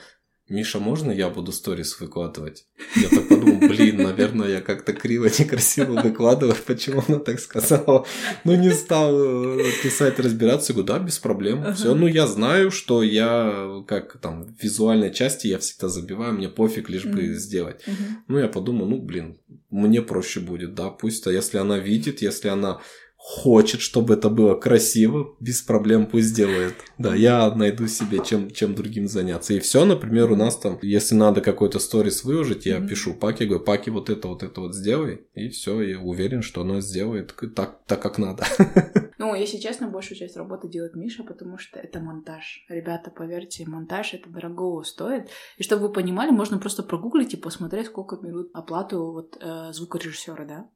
Миша, 0.49 0.79
можно 0.79 1.11
я 1.11 1.29
буду 1.29 1.51
сторис 1.51 1.99
выкладывать? 1.99 2.67
Я 2.95 3.09
так 3.09 3.29
подумал, 3.29 3.59
блин, 3.69 3.97
наверное, 3.97 4.49
я 4.49 4.61
как-то 4.61 4.93
криво, 4.93 5.25
некрасиво 5.25 6.01
выкладываю, 6.01 6.55
почему 6.65 7.03
она 7.09 7.19
так 7.19 7.41
сказала? 7.41 8.07
Ну, 8.45 8.55
не 8.55 8.71
стал 8.71 9.59
э, 9.59 9.65
писать, 9.83 10.21
разбираться, 10.21 10.73
говорю, 10.73 10.87
да, 10.87 10.99
без 11.01 11.19
проблем. 11.19 11.63
Ага. 11.63 11.73
Все, 11.73 11.95
ну, 11.97 12.07
я 12.07 12.29
знаю, 12.29 12.71
что 12.71 13.03
я, 13.03 13.83
как 13.89 14.19
там, 14.19 14.45
в 14.45 14.63
визуальной 14.63 15.13
части 15.13 15.49
я 15.49 15.59
всегда 15.59 15.89
забиваю, 15.89 16.35
мне 16.35 16.49
пофиг, 16.49 16.89
лишь 16.91 17.07
бы 17.07 17.35
сделать. 17.35 17.83
Мгм. 17.85 18.25
Ну, 18.29 18.39
я 18.39 18.47
подумал, 18.47 18.87
ну, 18.87 19.03
блин, 19.03 19.39
мне 19.71 20.01
проще 20.01 20.39
будет, 20.39 20.75
да, 20.75 20.91
пусть, 20.91 21.27
а 21.27 21.33
если 21.33 21.59
она 21.59 21.79
видит, 21.79 22.23
если 22.23 22.49
она 22.49 22.81
хочет, 23.29 23.81
чтобы 23.81 24.15
это 24.15 24.31
было 24.31 24.55
красиво, 24.55 25.35
без 25.41 25.61
проблем 25.61 26.07
пусть 26.07 26.33
делает. 26.37 26.75
Да, 26.97 27.13
я 27.13 27.53
найду 27.53 27.89
себе 27.89 28.25
чем, 28.25 28.53
чем 28.53 28.77
другим 28.77 29.09
заняться. 29.09 29.53
И 29.53 29.59
все, 29.59 29.85
например, 29.85 30.31
у 30.31 30.37
нас 30.37 30.57
там, 30.57 30.79
если 30.81 31.17
надо 31.17 31.41
какой-то 31.41 31.81
сторис 31.81 32.23
выложить, 32.23 32.67
я 32.67 32.79
Мгм. 32.79 32.89
пишу 32.89 33.15
Паке, 33.15 33.47
говорю, 33.47 33.65
Паки, 33.65 33.91
вот 33.91 34.11
это, 34.11 34.29
вот 34.29 34.45
это 34.45 34.61
вот 34.61 34.77
сделай. 34.77 35.27
И 35.35 35.49
все, 35.49 35.83
я 35.83 35.99
уверен, 35.99 36.41
что 36.41 36.61
она 36.61 36.81
сделает 36.81 37.35
так, 37.57 37.81
так 37.87 38.01
как 38.01 38.19
надо. 38.19 38.45
Ну, 39.19 39.35
если 39.35 39.57
честно, 39.57 39.89
большую 39.89 40.19
часть 40.19 40.37
работы 40.37 40.69
делает 40.69 40.95
Миша, 40.95 41.25
потому 41.25 41.57
что 41.57 41.81
это 41.81 42.01
монтаж. 42.01 42.65
Ребята, 42.69 43.11
поверьте, 43.11 43.65
монтаж 43.67 44.13
это 44.13 44.29
дорого 44.29 44.85
стоит. 44.85 45.31
И 45.57 45.63
чтобы 45.63 45.89
вы 45.89 45.93
понимали, 45.93 46.31
можно 46.31 46.59
просто 46.59 46.83
прогуглить 46.83 47.33
и 47.33 47.39
посмотреть, 47.39 47.87
сколько 47.87 48.17
берут 48.17 48.51
оплату 48.53 49.13
вот 49.13 49.39
э, 49.41 49.73
звукорежиссера, 49.73 50.45
да? 50.45 50.69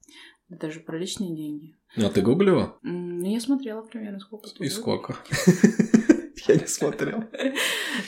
Это 0.51 0.71
же 0.71 0.81
приличные 0.81 1.35
деньги. 1.35 1.77
А 1.97 2.09
ты 2.11 2.23
гуглила? 2.23 2.77
Ну, 2.83 3.31
я 3.31 3.41
смотрела 3.41 3.83
примерно, 3.83 4.21
сколько. 4.21 4.49
И 4.49 4.51
стоит. 4.51 4.73
сколько? 4.73 5.17
Я 6.49 6.55
не 6.57 6.67
смотрел. 6.67 7.25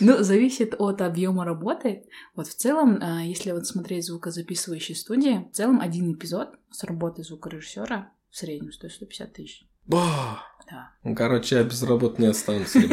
Ну, 0.01 0.23
зависит 0.23 0.75
от 0.79 1.03
объема 1.03 1.45
работы. 1.45 2.07
Вот 2.35 2.47
в 2.49 2.55
целом, 2.55 2.99
а, 3.03 3.23
если 3.23 3.53
вот 3.53 3.67
смотреть 3.67 4.07
звукозаписывающие 4.07 4.97
студии, 4.97 5.49
в 5.53 5.55
целом 5.55 5.81
один 5.81 6.13
эпизод 6.15 6.49
с 6.71 6.83
работы 6.85 7.23
звукорежиссера 7.23 8.11
в 8.31 8.37
среднем 8.37 8.73
стоит 8.73 8.93
150 8.93 9.33
тысяч. 9.35 9.67
Ба! 9.87 10.43
Да. 10.71 10.93
Ну, 11.05 11.15
Короче, 11.15 11.57
я 11.57 11.65
без 11.65 11.83
работы 11.83 12.23
не 12.23 12.29
останусь. 12.29 12.75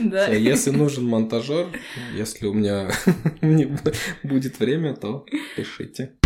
Да. 0.00 0.28
Если 0.28 0.70
нужен 0.70 1.04
монтажер, 1.04 1.68
если 2.14 2.46
у 2.46 2.54
меня 2.54 2.90
будет 4.22 4.58
время, 4.58 4.94
то 4.94 5.26
пишите. 5.56 6.16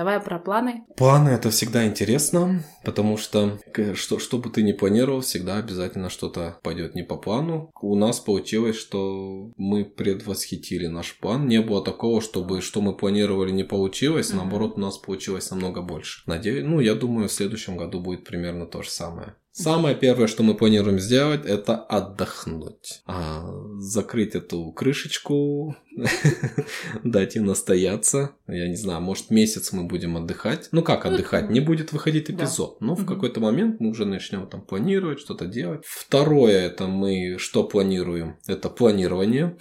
Давай 0.00 0.18
про 0.18 0.38
планы. 0.38 0.84
Планы 0.96 1.28
это 1.28 1.50
всегда 1.50 1.86
интересно, 1.86 2.64
потому 2.86 3.18
что 3.18 3.58
к- 3.70 3.94
что, 3.94 4.18
что 4.18 4.38
бы 4.38 4.48
ты 4.48 4.62
ни 4.62 4.72
планировал, 4.72 5.20
всегда 5.20 5.58
обязательно 5.58 6.08
что-то 6.08 6.58
пойдет 6.62 6.94
не 6.94 7.02
по 7.02 7.18
плану. 7.18 7.70
У 7.82 7.94
нас 7.96 8.18
получилось, 8.18 8.76
что 8.76 9.52
мы 9.58 9.84
предвосхитили 9.84 10.86
наш 10.86 11.18
план. 11.18 11.46
Не 11.48 11.60
было 11.60 11.84
такого, 11.84 12.22
чтобы 12.22 12.62
что 12.62 12.80
мы 12.80 12.96
планировали 12.96 13.50
не 13.50 13.62
получилось, 13.62 14.32
наоборот, 14.32 14.78
у 14.78 14.80
нас 14.80 14.96
получилось 14.96 15.50
намного 15.50 15.82
больше. 15.82 16.22
Надеюсь, 16.24 16.64
ну, 16.64 16.80
я 16.80 16.94
думаю, 16.94 17.28
в 17.28 17.32
следующем 17.32 17.76
году 17.76 18.00
будет 18.00 18.24
примерно 18.24 18.64
то 18.64 18.80
же 18.80 18.88
самое. 18.88 19.34
Самое 19.52 19.96
первое, 19.96 20.28
что 20.28 20.42
мы 20.44 20.54
планируем 20.54 21.00
сделать, 21.00 21.44
это 21.44 21.76
отдохнуть. 21.76 23.02
А, 23.06 23.44
закрыть 23.78 24.34
эту 24.36 24.70
крышечку, 24.72 25.74
дать 27.04 27.34
им 27.36 27.46
настояться. 27.46 28.30
Я 28.46 28.68
не 28.68 28.76
знаю, 28.76 29.00
может 29.00 29.30
месяц 29.30 29.72
мы 29.72 29.84
будем 29.84 30.16
отдыхать. 30.16 30.68
Ну 30.72 30.82
как 30.82 31.04
Ну, 31.04 31.10
отдыхать? 31.12 31.50
Не 31.50 31.60
будет 31.60 31.92
выходить 31.92 32.26
да. 32.28 32.44
эпизод. 32.44 32.80
Но 32.80 32.94
в 32.94 33.00
Мгм. 33.00 33.08
какой-то 33.08 33.40
момент 33.40 33.80
мы 33.80 33.90
уже 33.90 34.04
начнем 34.04 34.46
там 34.46 34.62
планировать, 34.62 35.18
что-то 35.18 35.46
делать. 35.46 35.82
Второе, 35.84 36.66
это 36.66 36.86
мы 36.86 37.36
что 37.38 37.64
планируем? 37.64 38.36
Это 38.46 38.68
планирование. 38.70 39.56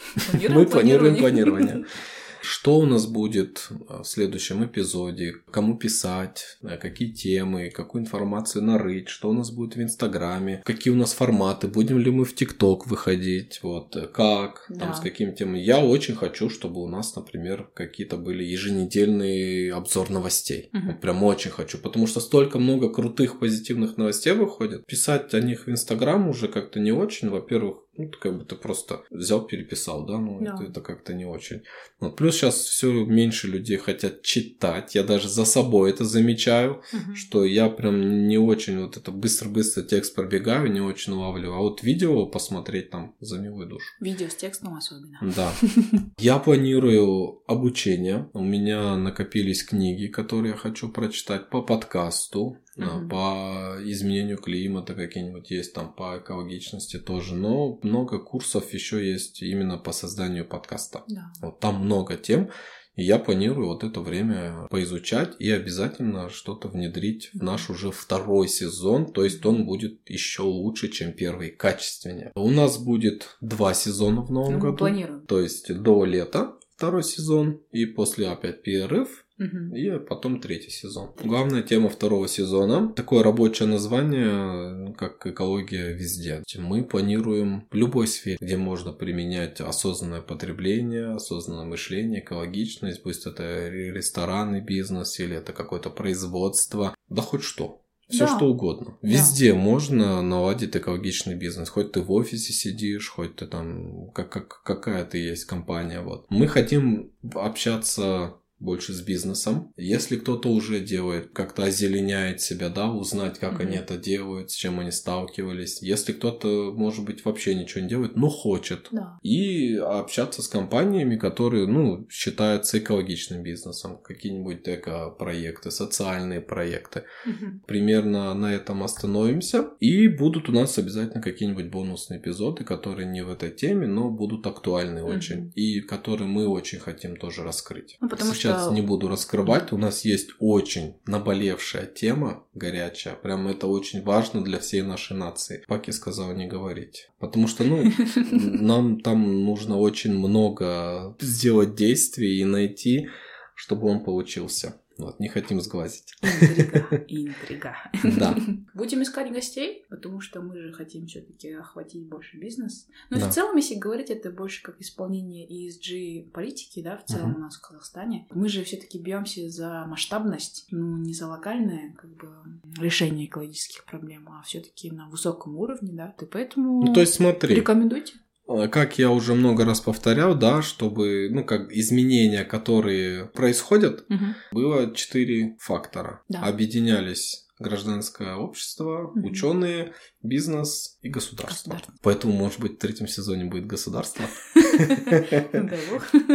Мы 0.50 0.66
планируем 0.66 1.16
планирование. 1.16 1.86
Что 2.42 2.78
у 2.78 2.86
нас 2.86 3.06
будет 3.06 3.70
а, 3.88 4.04
в 4.04 4.08
следующем 4.08 4.64
эпизоде, 4.66 5.36
кому 5.52 5.78
писать, 5.78 6.58
а, 6.64 6.78
какие 6.78 7.12
темы, 7.12 7.70
какую 7.70 8.04
информацию 8.04 8.64
нарыть, 8.64 9.10
что 9.10 9.30
у 9.30 9.34
нас 9.34 9.52
будет 9.52 9.76
в 9.76 9.82
Инстаграме, 9.82 10.62
какие 10.66 10.94
у 10.94 10.98
нас 10.98 11.14
форматы, 11.14 11.68
будем 11.68 12.00
ли 12.00 12.12
мы 12.12 12.26
в 12.26 12.36
ТикТок 12.36 12.88
выходить, 12.88 13.60
вот, 13.64 13.96
э, 13.96 14.08
как, 14.08 14.66
Да. 14.70 14.86
там, 14.86 14.94
с 14.94 15.00
какими 15.00 15.32
темами. 15.32 15.60
Я 15.60 15.80
очень 15.80 16.16
хочу, 16.16 16.50
чтобы 16.50 16.82
у 16.82 16.88
нас, 16.88 17.16
например, 17.16 17.70
какие-то 17.74 18.18
были 18.18 18.44
еженедельные 18.44 19.74
обзор 19.74 20.10
новостей. 20.10 20.70
Мгм. 20.72 20.88
Вот 20.88 21.02
прям 21.02 21.24
очень 21.24 21.52
хочу, 21.52 21.78
потому 21.78 22.08
что 22.08 22.20
столько 22.20 22.60
много 22.60 22.90
крутых 22.90 23.40
позитивных 23.40 23.98
новостей 23.98 24.34
выходит. 24.34 24.86
Писать 24.86 25.34
о 25.34 25.42
них 25.42 25.68
в 25.68 25.70
Инстаграм 25.70 26.28
уже 26.30 26.48
как-то 26.48 26.80
не 26.80 26.92
очень, 26.92 27.30
во-первых, 27.30 27.78
ну, 28.00 28.10
ты 28.10 28.18
как 28.18 28.38
бы 28.38 28.46
ты 28.46 28.56
просто 28.56 29.04
взял, 29.12 29.46
переписал, 29.46 30.06
да, 30.06 30.18
ну, 30.18 30.40
Да. 30.42 30.56
это, 30.56 30.72
это 30.72 30.82
как-то 30.82 31.14
не 31.14 31.26
очень. 31.26 31.62
Вот. 32.00 32.16
Плюс 32.16 32.36
сейчас 32.36 32.56
все 32.56 32.92
меньше 33.06 33.48
людей 33.48 33.78
хотят 33.78 34.22
читать, 34.24 34.96
я 34.96 35.04
даже 35.04 35.28
за 35.30 35.46
собой 35.46 35.90
это 35.92 36.06
замечаю, 36.06 36.82
Мгм. 36.94 37.16
что 37.16 37.44
я 37.46 37.70
прям 37.70 38.28
не 38.28 38.38
очень 38.38 38.80
вот 38.80 38.98
это 38.98 39.12
быстро-быстро 39.12 39.84
текст 39.84 40.16
пробегаю, 40.16 40.72
не 40.72 40.82
очень 40.82 41.14
улавливаю, 41.14 41.56
а 41.58 41.62
вот 41.62 41.84
видео 41.84 42.26
посмотреть 42.26 42.90
там 42.90 43.16
за 43.20 43.38
милую 43.40 43.68
душу. 43.68 43.86
Видео 44.00 44.28
с 44.30 44.36
текстом 44.36 44.76
особенно. 44.76 45.20
Да. 45.36 45.52
Я 46.18 46.38
планирую 46.40 47.42
обучение. 47.48 48.30
У 48.34 48.44
меня 48.44 48.96
накопились 48.98 49.64
книги, 49.64 50.08
которые 50.08 50.52
я 50.52 50.58
хочу 50.58 50.90
прочитать 50.90 51.50
по 51.50 51.62
подкасту, 51.62 52.58
Мгм. 52.86 53.10
по 53.10 53.76
изменению 53.84 54.38
климата 54.38 54.94
какие-нибудь 54.94 55.50
есть, 55.52 55.74
там 55.74 55.94
по 55.94 56.18
экологичности 56.20 56.98
тоже. 57.00 57.36
Но 57.36 57.80
много 57.84 58.20
курсов 58.20 58.74
еще 58.74 59.08
есть 59.10 59.42
именно 59.42 59.78
по 59.78 59.92
созданию 59.92 60.46
подкаста. 60.48 61.04
Да. 61.08 61.32
Вот 61.42 61.60
там 61.60 61.84
много 61.86 62.16
тем. 62.16 62.50
И 62.96 63.04
я 63.04 63.18
планирую 63.18 63.68
вот 63.70 63.86
это 63.86 64.02
время 64.02 64.68
поизучать 64.70 65.36
и 65.40 65.50
обязательно 65.50 66.30
что-то 66.30 66.68
внедрить 66.68 67.30
в 67.34 67.42
наш 67.42 67.70
уже 67.70 67.92
второй 67.92 68.50
сезон. 68.50 69.14
То 69.14 69.24
есть 69.24 69.46
он 69.46 69.66
будет 69.66 70.10
еще 70.10 70.42
лучше, 70.42 70.90
чем 70.90 71.14
первый, 71.14 71.50
качественнее. 71.52 72.32
У 72.36 72.50
нас 72.50 72.78
будет 72.78 73.38
два 73.40 73.74
сезона 73.74 74.22
в 74.22 74.32
новом 74.32 74.54
Ну, 74.56 74.60
году. 74.60 74.78
планируем. 74.78 75.26
То 75.28 75.40
есть 75.40 75.74
до 75.74 76.04
лета 76.04 76.56
второй 76.76 77.04
сезон, 77.04 77.62
и 77.72 77.86
после 77.86 78.28
опять 78.28 78.64
перерыв, 78.64 79.26
Мгм. 79.40 79.74
и 79.74 79.98
потом 80.00 80.40
третий 80.42 80.70
сезон. 80.70 81.12
Главная 81.24 81.64
тема 81.64 81.90
второго 81.90 82.28
сезона, 82.28 82.90
такое 82.94 83.24
рабочее 83.24 83.68
название, 83.68 84.94
как 84.96 85.26
экология 85.26 85.94
везде. 85.94 86.44
Мы 86.58 86.84
планируем 86.84 87.66
в 87.72 87.76
любой 87.76 88.08
сфере, 88.08 88.38
где 88.42 88.58
можно 88.58 88.92
применять 88.92 89.62
осознанное 89.62 90.22
потребление, 90.22 91.16
осознанное 91.16 91.66
мышление, 91.66 92.22
экологичность, 92.22 93.02
пусть 93.02 93.26
это 93.26 93.44
ре- 93.70 93.92
ресторанный 93.94 94.62
бизнес 94.62 95.20
или 95.20 95.36
это 95.38 95.54
какое-то 95.54 95.90
производство, 95.90 96.94
да 97.10 97.22
хоть 97.22 97.44
что. 97.44 97.82
Все 98.10 98.26
Да. 98.26 98.36
что 98.38 98.48
угодно. 98.48 98.98
Да. 99.04 99.08
Везде 99.08 99.54
можно 99.54 100.24
наладить 100.24 100.76
экологичный 100.76 101.36
бизнес. 101.36 101.70
Хоть 101.70 101.92
ты 101.92 102.02
в 102.02 102.12
офисе 102.12 102.54
сидишь, 102.54 103.08
хоть 103.08 103.36
ты 103.36 103.46
там 103.46 104.10
как, 104.16 104.32
как, 104.32 104.64
какая 104.64 105.06
ты 105.06 105.20
есть 105.20 105.46
компания. 105.46 106.02
Вот. 106.02 106.26
Мы 106.30 106.48
хотим 106.48 107.12
общаться 107.36 108.34
больше 108.60 108.94
с 108.94 109.02
бизнесом. 109.02 109.74
Если 109.78 110.18
кто-то 110.18 110.50
уже 110.50 110.80
делает, 110.80 111.32
как-то 111.34 111.64
озеленяет 111.64 112.42
себя, 112.42 112.70
да, 112.70 112.92
узнать, 112.92 113.40
как 113.40 113.54
Мгм. 113.54 113.62
они 113.62 113.78
это 113.78 113.98
делают, 113.98 114.52
с 114.52 114.56
чем 114.56 114.80
они 114.80 114.92
сталкивались. 114.92 115.82
Если 115.82 116.14
кто-то, 116.14 116.74
может 116.76 117.06
быть, 117.06 117.24
вообще 117.26 117.56
ничего 117.56 117.82
не 117.82 117.90
делает, 117.90 118.16
но 118.16 118.30
хочет. 118.30 118.88
Да. 118.92 119.18
И 119.24 119.76
общаться 119.76 120.42
с 120.42 120.48
компаниями, 120.48 121.16
которые, 121.18 121.68
ну, 121.68 122.08
считаются 122.10 122.80
экологичным 122.80 123.44
бизнесом. 123.44 123.98
Какие-нибудь 124.04 124.62
эко-проекты, 124.66 125.72
социальные 125.72 126.42
проекты. 126.42 127.04
Мгм. 127.26 127.64
Примерно 127.68 128.34
на 128.34 128.54
этом 128.54 128.84
остановимся. 128.84 129.70
И 129.80 130.08
будут 130.08 130.50
у 130.50 130.52
нас 130.52 130.78
обязательно 130.78 131.22
какие-нибудь 131.22 131.70
бонусные 131.70 132.20
эпизоды, 132.20 132.64
которые 132.64 133.08
не 133.08 133.22
в 133.24 133.32
этой 133.32 133.52
теме, 133.52 133.88
но 133.88 134.10
будут 134.10 134.46
актуальны 134.48 135.02
Мгм. 135.04 135.18
очень. 135.18 135.52
И 135.56 135.82
которые 135.82 136.28
мы 136.28 136.48
очень 136.48 136.80
хотим 136.80 137.16
тоже 137.16 137.44
раскрыть. 137.44 137.98
Ну, 138.02 138.10
потому 138.10 138.34
Сейчас 138.34 138.49
что- 138.54 138.74
не 138.74 138.82
буду 138.82 139.08
раскрывать. 139.08 139.72
У 139.72 139.78
нас 139.78 140.06
есть 140.06 140.30
очень 140.40 140.96
наболевшая 141.06 141.86
тема, 141.86 142.44
горячая. 142.54 143.16
Прям 143.16 143.48
это 143.48 143.68
очень 143.68 144.02
важно 144.04 144.44
для 144.44 144.60
всей 144.60 144.82
нашей 144.82 145.16
нации. 145.18 145.64
Паки 145.68 145.92
сказал 145.92 146.34
не 146.34 146.48
говорить. 146.48 147.10
Потому 147.20 147.48
что, 147.48 147.64
ну, 147.64 147.84
нам 148.32 149.00
там 149.02 149.44
нужно 149.46 149.78
очень 149.78 150.14
много 150.14 151.16
сделать 151.20 151.76
действий 151.76 152.40
и 152.40 152.46
найти, 152.46 153.10
чтобы 153.56 153.88
он 153.88 154.04
получился. 154.04 154.76
Вот, 155.00 155.20
не 155.20 155.30
хотим 155.30 155.62
сглазить. 155.62 156.14
Интрига. 156.22 156.98
Интрига. 157.08 157.76
Да. 158.20 158.36
Будем 158.74 159.02
искать 159.02 159.32
гостей, 159.32 159.86
потому 159.90 160.20
что 160.20 160.42
мы 160.42 160.58
же 160.58 160.74
хотим 160.74 161.08
все-таки 161.08 161.52
охватить 161.54 162.06
больше 162.06 162.38
бизнес. 162.38 162.88
И 163.10 163.16
Да. 163.16 163.30
в 163.30 163.34
целом, 163.34 163.56
если 163.56 163.76
говорить, 163.76 164.10
это 164.10 164.30
больше 164.30 164.62
как 164.62 164.80
исполнение 164.82 165.48
ESG 165.48 166.32
политики, 166.32 166.82
да, 166.82 166.98
в 166.98 167.06
целом 167.06 167.30
Мгм. 167.32 167.38
у 167.38 167.40
нас 167.46 167.56
в 167.56 167.62
Казахстане. 167.62 168.28
Мы 168.32 168.50
же 168.50 168.64
все-таки 168.64 169.00
бьемся 169.00 169.50
за 169.50 169.86
масштабность, 169.88 170.68
ну 170.70 170.98
не 170.98 171.14
за 171.14 171.28
локальное 171.28 171.94
как 171.94 172.10
бы 172.16 172.30
решение 172.78 173.26
экологических 173.26 173.86
проблем, 173.86 174.28
а 174.30 174.42
все-таки 174.44 174.92
на 174.92 175.08
высоком 175.08 175.56
уровне, 175.58 175.92
да. 175.94 176.14
И 176.22 176.26
поэтому 176.26 176.84
Ну, 176.86 176.94
то 176.94 177.00
есть 177.00 177.14
смотри, 177.14 177.56
рекомендуйте. 177.56 178.14
Э, 178.50 178.68
как 178.68 178.98
я 179.00 179.10
уже 179.12 179.34
много 179.36 179.66
раз 179.66 179.80
повторял, 179.82 180.36
да, 180.36 180.62
чтобы, 180.62 181.30
ну, 181.32 181.44
как 181.44 181.72
изменения, 181.72 182.44
которые 182.44 183.26
происходят, 183.26 184.06
Мгм. 184.10 184.36
было 184.52 184.94
четыре 184.96 185.56
фактора. 185.60 186.22
Да. 186.30 186.42
Объединялись 186.42 187.46
гражданское 187.60 188.36
общество, 188.36 189.12
Мгм. 189.14 189.26
ученые, 189.26 189.94
бизнес 190.24 190.98
и 191.02 191.10
государство. 191.10 191.72
Государство. 191.72 191.94
Поэтому, 192.02 192.34
может 192.34 192.60
быть, 192.62 192.74
в 192.74 192.78
третьем 192.78 193.08
сезоне 193.08 193.46
будет 193.46 193.68
государство. 193.68 194.24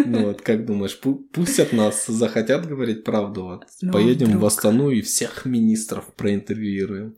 Ну 0.07 0.27
вот, 0.27 0.43
как 0.43 0.67
думаешь, 0.67 0.99
пу- 1.03 1.23
пустят 1.33 1.73
нас, 1.73 2.07
захотят 2.07 2.67
говорить 2.67 3.05
правду? 3.05 3.62
Ну, 3.81 3.93
Поедем 3.93 4.39
в 4.39 4.45
Астану 4.45 4.91
и 4.91 5.01
всех 5.01 5.45
министров 5.47 6.12
проинтервьюируем. 6.15 7.17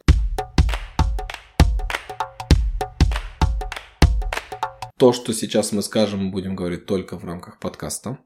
То, 4.98 5.12
что 5.12 5.34
сейчас 5.34 5.72
мы 5.72 5.82
скажем, 5.82 6.24
мы 6.26 6.30
будем 6.30 6.56
говорить 6.56 6.86
только 6.86 7.18
в 7.18 7.24
рамках 7.24 7.58
подкаста. 7.60 8.18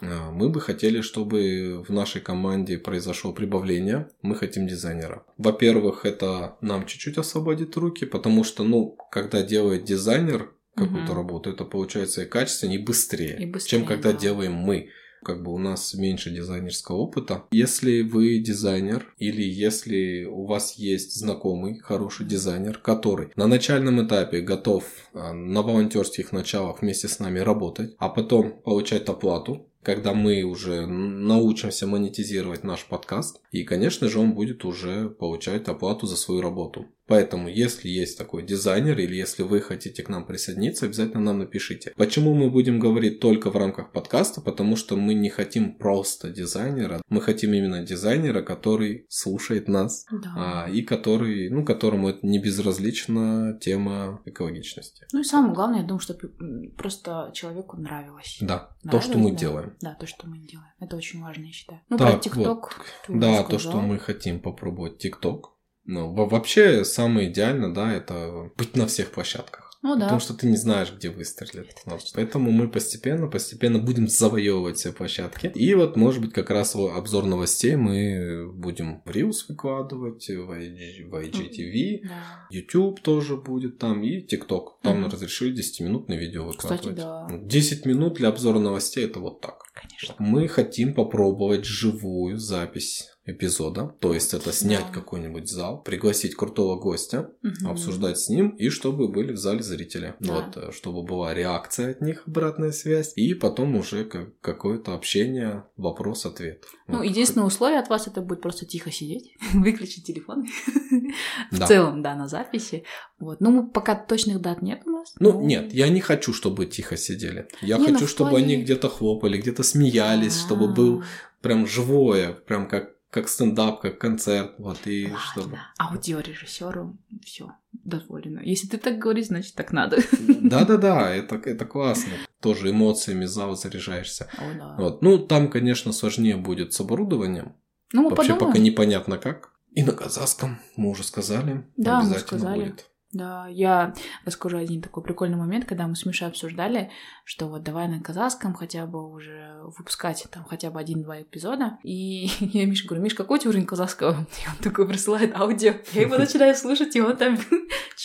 А, 0.00 0.30
Мы 0.30 0.48
бы 0.48 0.58
хотели, 0.60 1.02
чтобы 1.02 1.84
в 1.86 1.92
нашей 1.92 2.22
команде 2.22 2.78
произошло 2.78 3.32
прибавление. 3.34 4.08
Мы 4.22 4.34
хотим 4.34 4.66
дизайнера. 4.66 5.24
Во-первых, 5.36 6.06
это 6.06 6.56
нам 6.62 6.86
чуть-чуть 6.86 7.18
освободит 7.18 7.76
руки, 7.76 8.06
потому 8.06 8.42
что, 8.42 8.64
ну, 8.64 8.96
когда 9.10 9.42
делает 9.42 9.84
дизайнер 9.84 10.50
какую-то 10.74 11.12
Мгм. 11.12 11.16
работу, 11.16 11.50
это 11.50 11.64
получается 11.64 12.22
и 12.22 12.26
качественнее, 12.26 12.80
и 12.80 12.82
быстрее, 12.82 13.36
И 13.42 13.46
быстрее, 13.46 13.70
чем 13.78 13.86
когда 13.86 14.12
да. 14.12 14.18
делаем 14.18 14.54
мы. 14.54 14.88
Как 15.24 15.42
бы 15.42 15.52
у 15.52 15.58
нас 15.58 15.94
меньше 15.94 16.30
дизайнерского 16.30 16.96
опыта. 16.96 17.44
Если 17.50 18.02
вы 18.02 18.38
дизайнер 18.38 19.14
или 19.18 19.42
если 19.42 20.24
у 20.24 20.44
вас 20.44 20.74
есть 20.74 21.14
знакомый 21.16 21.78
хороший 21.78 22.26
дизайнер, 22.26 22.78
который 22.78 23.32
на 23.36 23.46
начальном 23.46 24.06
этапе 24.06 24.40
готов 24.40 24.84
а, 25.14 25.32
на 25.32 25.62
волонтерских 25.62 26.32
началах 26.32 26.82
вместе 26.82 27.08
с 27.08 27.18
нами 27.18 27.38
работать, 27.38 27.94
а 27.98 28.08
потом 28.08 28.60
получать 28.62 29.08
оплату, 29.08 29.66
когда 29.84 30.14
мы 30.14 30.42
уже 30.42 30.86
научимся 30.86 31.86
монетизировать 31.86 32.64
наш 32.64 32.84
подкаст, 32.86 33.40
и, 33.52 33.62
конечно 33.62 34.08
же, 34.08 34.18
он 34.18 34.32
будет 34.32 34.64
уже 34.64 35.08
получать 35.10 35.68
оплату 35.68 36.06
за 36.06 36.16
свою 36.16 36.40
работу. 36.40 36.86
Поэтому, 37.06 37.48
если 37.48 37.88
есть 37.88 38.16
такой 38.18 38.42
дизайнер 38.44 38.98
или 38.98 39.14
если 39.14 39.42
вы 39.42 39.60
хотите 39.60 40.02
к 40.02 40.08
нам 40.08 40.26
присоединиться, 40.26 40.86
обязательно 40.86 41.20
нам 41.20 41.38
напишите. 41.40 41.92
Почему 41.96 42.34
мы 42.34 42.50
будем 42.50 42.78
говорить 42.78 43.20
только 43.20 43.50
в 43.50 43.56
рамках 43.56 43.92
подкаста? 43.92 44.40
Потому 44.40 44.76
что 44.76 44.96
мы 44.96 45.14
не 45.14 45.28
хотим 45.28 45.76
просто 45.76 46.30
дизайнера, 46.30 47.02
мы 47.08 47.20
хотим 47.20 47.52
именно 47.52 47.82
дизайнера, 47.82 48.42
который 48.42 49.06
слушает 49.08 49.68
нас 49.68 50.06
Да. 50.10 50.34
а, 50.36 50.70
и 50.70 50.82
который, 50.82 51.50
ну, 51.50 51.64
которому 51.64 52.08
это 52.08 52.26
не 52.26 52.38
безразлична 52.38 53.58
тема 53.60 54.22
экологичности. 54.24 55.06
Ну 55.12 55.20
и 55.20 55.24
самое 55.24 55.54
главное, 55.54 55.80
я 55.80 55.86
думаю, 55.86 56.00
чтобы 56.00 56.32
просто 56.76 57.30
человеку 57.34 57.76
нравилось. 57.76 58.38
Да, 58.40 58.58
то, 58.82 58.86
Нравилось, 58.88 59.04
что 59.06 59.18
мы 59.18 59.30
да. 59.30 59.36
делаем. 59.36 59.76
Да, 59.80 59.94
то, 59.94 60.06
что 60.06 60.26
мы 60.26 60.38
делаем. 60.38 60.68
Это 60.80 60.96
очень 60.96 61.20
важно, 61.22 61.44
я 61.44 61.52
считаю. 61.52 61.80
Ну, 61.88 61.96
Так, 61.98 62.12
про 62.12 62.18
ТикТок. 62.20 62.80
уже 63.08 63.18
Да, 63.18 63.38
то, 63.42 63.58
сказал. 63.58 63.72
что 63.72 63.80
мы 63.80 63.98
хотим 63.98 64.40
попробовать 64.40 64.98
ТикТок. 64.98 65.53
Ну, 65.86 66.12
во- 66.14 66.26
вообще, 66.28 66.84
самое 66.84 67.30
идеально, 67.30 67.72
да, 67.74 67.92
это 67.92 68.50
быть 68.56 68.76
на 68.76 68.86
всех 68.86 69.10
площадках. 69.10 69.62
Ну 69.82 69.96
да. 69.96 70.04
Потому 70.04 70.20
что 70.20 70.32
ты 70.32 70.46
не 70.46 70.56
знаешь, 70.56 70.90
где 70.96 71.10
выстрелит. 71.10 71.74
Вот. 71.84 72.00
Поэтому 72.14 72.50
мы 72.50 72.68
постепенно, 72.70 73.26
постепенно 73.26 73.78
будем 73.78 74.08
завоевывать 74.08 74.78
все 74.78 74.92
площадки. 74.92 75.52
И 75.54 75.74
вот, 75.74 75.96
может 75.96 76.22
быть, 76.22 76.32
как 76.32 76.48
раз 76.48 76.74
обзор 76.74 77.26
новостей 77.26 77.76
мы 77.76 78.50
будем 78.50 79.02
в 79.04 79.10
Reels 79.10 79.44
выкладывать, 79.46 80.26
в, 80.26 80.50
IG, 80.52 81.04
в 81.06 81.14
IGTV, 81.14 82.00
Да. 82.08 82.46
YouTube 82.50 83.00
тоже 83.02 83.36
будет 83.36 83.76
там, 83.78 84.02
и 84.02 84.24
TikTok. 84.26 84.68
Там 84.82 85.02
Мгм. 85.02 85.10
разрешили 85.10 85.52
10-минутное 85.54 86.16
видео 86.16 86.46
выкладывать. 86.46 86.80
Кстати, 86.96 86.96
да. 86.96 87.28
10 87.42 87.84
минут 87.84 88.14
для 88.14 88.30
обзора 88.30 88.60
новостей 88.60 89.04
это 89.04 89.20
вот 89.20 89.42
так. 89.42 89.64
Конечно. 89.74 90.14
Мы 90.18 90.48
хотим 90.48 90.94
попробовать 90.94 91.66
живую 91.66 92.38
запись 92.38 93.10
эпизода, 93.26 93.94
то 94.00 94.12
есть 94.12 94.34
это 94.34 94.52
снять 94.52 94.86
Да. 94.88 95.00
какой-нибудь 95.00 95.48
зал, 95.48 95.82
пригласить 95.82 96.34
крутого 96.34 96.78
гостя, 96.78 97.30
Мгм. 97.42 97.68
обсуждать 97.70 98.18
с 98.18 98.28
ним, 98.28 98.50
и 98.50 98.68
чтобы 98.68 99.08
были 99.08 99.32
в 99.32 99.38
зале 99.38 99.62
зрители. 99.62 100.14
Да. 100.20 100.34
Вот, 100.34 100.56
э, 100.56 100.72
чтобы 100.72 101.02
была 101.02 101.32
реакция 101.32 101.92
от 101.92 102.00
них, 102.02 102.22
обратная 102.26 102.72
связь, 102.72 103.12
и 103.16 103.32
потом 103.34 103.76
уже 103.76 104.04
как- 104.04 104.38
какое-то 104.40 104.92
общение, 104.94 105.64
вопрос-ответ. 105.76 106.64
Ну, 106.86 106.98
Вот. 106.98 107.04
единственное 107.04 107.46
условие 107.46 107.78
от 107.78 107.88
вас 107.88 108.06
это 108.06 108.20
будет 108.20 108.42
просто 108.42 108.66
тихо 108.66 108.90
сидеть, 108.92 109.32
выключить 109.54 110.04
телефон. 110.06 110.44
В 111.50 111.66
целом, 111.66 112.02
да, 112.02 112.14
на 112.14 112.28
записи. 112.28 112.84
Вот. 113.18 113.40
Ну, 113.40 113.66
пока 113.68 113.94
точных 113.94 114.40
дат 114.40 114.62
нет 114.62 114.82
у 114.86 114.90
нас. 114.90 115.14
Ну, 115.18 115.32
но- 115.32 115.40
нет, 115.42 115.72
я 115.72 115.88
не 115.88 116.00
хочу, 116.00 116.32
чтобы 116.32 116.66
тихо 116.66 116.96
сидели. 116.96 117.48
Я 117.62 117.78
Не, 117.78 117.86
ну, 117.88 117.92
хочу, 117.94 118.06
чтобы 118.06 118.30
плане- 118.30 118.54
они 118.54 118.62
где-то 118.64 118.88
хлопали, 118.88 119.38
где-то 119.38 119.62
смеялись, 119.62 120.38
чтобы 120.38 120.68
был 120.72 121.02
прям 121.40 121.66
живое, 121.66 122.32
прям 122.32 122.68
как, 122.68 122.93
как 123.14 123.28
стендап, 123.28 123.80
как 123.80 123.98
концерт. 123.98 124.54
Вот, 124.58 124.86
и 124.86 125.04
Ладно. 125.04 125.20
чтобы... 125.20 125.58
Аудиорежиссеру 125.78 126.98
все 127.24 127.52
дозволено. 127.72 128.40
Если 128.40 128.66
ты 128.66 128.76
так 128.76 128.98
говоришь, 128.98 129.26
значит 129.26 129.54
так 129.54 129.72
надо. 129.72 129.98
Да-да-да, 130.18 131.14
это, 131.14 131.36
это 131.36 131.64
классно. 131.64 132.12
Тоже 132.40 132.70
эмоциями 132.70 133.24
зал 133.26 133.54
заряжаешься. 133.56 134.28
О, 134.36 134.58
да. 134.58 134.74
Вот. 134.78 135.02
Ну, 135.02 135.18
там, 135.18 135.48
конечно, 135.48 135.92
сложнее 135.92 136.36
будет 136.36 136.72
с 136.72 136.80
оборудованием. 136.80 137.54
Ну, 137.92 138.02
мы 138.02 138.10
Вообще 138.10 138.32
подумаем. 138.32 138.52
пока 138.52 138.58
непонятно 138.58 139.18
как. 139.18 139.52
И 139.70 139.84
на 139.84 139.92
казахском, 139.92 140.58
мы 140.76 140.90
уже 140.90 141.04
сказали, 141.04 141.64
Да, 141.76 142.00
мы 142.00 142.06
обязательно 142.08 142.40
сказали. 142.40 142.60
будет. 142.64 142.90
Да, 143.14 143.46
я 143.48 143.94
расскажу 144.24 144.58
один 144.58 144.82
такой 144.82 145.02
прикольный 145.02 145.36
момент, 145.36 145.66
когда 145.66 145.86
мы 145.86 145.94
с 145.94 146.04
Мишей 146.04 146.26
обсуждали, 146.26 146.90
что 147.24 147.46
вот 147.46 147.62
давай 147.62 147.86
на 147.86 148.00
казахском 148.00 148.54
хотя 148.54 148.86
бы 148.86 149.08
уже 149.08 149.60
выпускать 149.78 150.26
там 150.32 150.44
хотя 150.44 150.70
бы 150.70 150.80
один-два 150.80 151.22
эпизода. 151.22 151.78
И 151.84 152.28
я 152.40 152.66
Мише 152.66 152.86
говорю, 152.86 153.04
Миш, 153.04 153.14
какой 153.14 153.38
у 153.38 153.40
тебя 153.40 153.50
уровень 153.50 153.66
казахского? 153.66 154.12
И 154.44 154.48
он 154.48 154.56
такой 154.60 154.88
присылает 154.88 155.34
аудио. 155.36 155.74
Я 155.92 156.02
его 156.02 156.18
начинаю 156.18 156.56
слушать, 156.56 156.96
и 156.96 157.00
он 157.00 157.16
там 157.16 157.38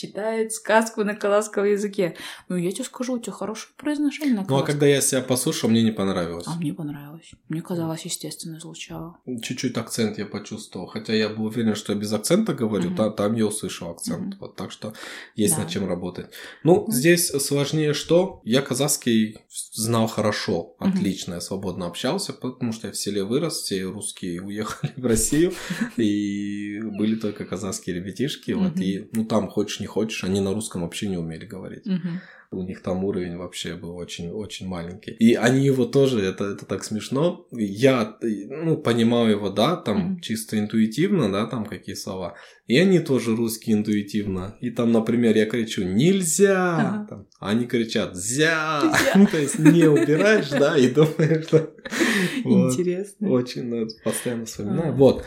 читает 0.00 0.52
сказку 0.52 1.04
на 1.04 1.14
казахском 1.14 1.64
языке. 1.64 2.16
Ну, 2.48 2.56
я 2.56 2.70
тебе 2.72 2.84
скажу, 2.84 3.14
у 3.14 3.18
тебя 3.18 3.32
хорошее 3.32 3.72
произношение 3.76 4.34
на 4.34 4.40
Ну, 4.40 4.44
а 4.44 4.46
казахском. 4.48 4.66
когда 4.66 4.86
я 4.86 5.00
себя 5.00 5.20
послушал, 5.22 5.68
мне 5.70 5.82
не 5.82 5.90
понравилось. 5.92 6.46
А 6.48 6.56
мне 6.56 6.72
понравилось. 6.72 7.30
Мне 7.48 7.60
казалось, 7.62 8.02
естественно 8.04 8.58
звучало. 8.60 9.18
Чуть-чуть 9.42 9.76
акцент 9.76 10.18
я 10.18 10.26
почувствовал. 10.26 10.86
Хотя 10.86 11.12
я 11.14 11.28
был 11.28 11.44
уверен, 11.46 11.74
что 11.74 11.92
я 11.92 11.98
без 11.98 12.12
акцента 12.12 12.54
говорю, 12.54 12.94
та- 12.94 13.10
там 13.10 13.34
я 13.34 13.46
услышал 13.46 13.90
акцент. 13.90 14.26
Мгм. 14.26 14.36
Вот 14.40 14.56
так 14.56 14.70
что 14.72 14.94
есть 15.36 15.54
Да. 15.56 15.62
над 15.62 15.70
чем 15.70 15.86
работать. 15.88 16.26
Ну, 16.64 16.82
Мгм. 16.82 16.92
здесь 16.92 17.28
сложнее 17.28 17.92
что? 17.94 18.40
Я 18.44 18.62
казахский 18.62 19.38
знал 19.72 20.06
хорошо, 20.06 20.74
отлично, 20.78 21.34
я 21.34 21.40
свободно 21.40 21.86
общался, 21.86 22.32
потому 22.32 22.72
что 22.72 22.86
я 22.86 22.92
в 22.92 22.96
селе 22.96 23.24
вырос, 23.24 23.62
все 23.62 23.82
русские 23.84 24.40
уехали 24.42 24.92
в 24.96 25.04
Россию, 25.06 25.52
и 25.96 26.80
были 26.82 27.16
только 27.16 27.44
казахские 27.44 27.96
ребятишки. 27.96 28.52
Вот, 28.52 28.78
и, 28.80 29.08
ну, 29.12 29.24
там 29.24 29.48
хочешь 29.48 29.80
не 29.80 29.86
хочешь, 29.90 30.24
они 30.24 30.40
на 30.40 30.54
русском 30.54 30.82
вообще 30.82 31.08
не 31.08 31.18
умели 31.18 31.44
говорить. 31.44 31.86
Мгм. 31.86 32.20
У 32.52 32.62
них 32.64 32.82
там 32.82 33.04
уровень 33.04 33.36
вообще 33.36 33.76
был 33.76 33.94
очень-очень 33.96 34.66
маленький. 34.66 35.12
И 35.12 35.34
они 35.34 35.64
его 35.64 35.84
тоже, 35.84 36.20
это, 36.20 36.44
это 36.46 36.66
так 36.66 36.82
смешно. 36.82 37.46
Я, 37.52 38.16
ну, 38.20 38.76
понимал 38.76 39.28
его, 39.28 39.50
да, 39.50 39.76
там 39.76 39.98
Мгм. 39.98 40.20
чисто 40.20 40.58
интуитивно, 40.58 41.30
да, 41.30 41.46
там 41.46 41.64
какие 41.64 41.94
слова. 41.94 42.34
И 42.66 42.76
они 42.76 42.98
тоже 43.00 43.36
русские 43.36 43.76
интуитивно. 43.76 44.56
И 44.60 44.70
там, 44.70 44.90
например, 44.92 45.36
я 45.36 45.46
кричу 45.46 45.84
«нельзя», 45.84 46.76
Ага. 46.78 47.06
там, 47.08 47.26
а 47.38 47.50
они 47.50 47.66
кричат 47.66 48.16
«зя». 48.16 48.80
То 49.30 49.38
есть 49.38 49.58
не 49.60 49.84
убираешь, 49.88 50.48
да, 50.50 50.76
и 50.76 50.88
думаешь, 50.88 51.44
что... 51.46 51.72
Интересно. 52.44 53.30
Очень 53.30 53.88
постоянно 54.04 54.44
вспоминаю. 54.44 54.94
Вот. 54.94 55.24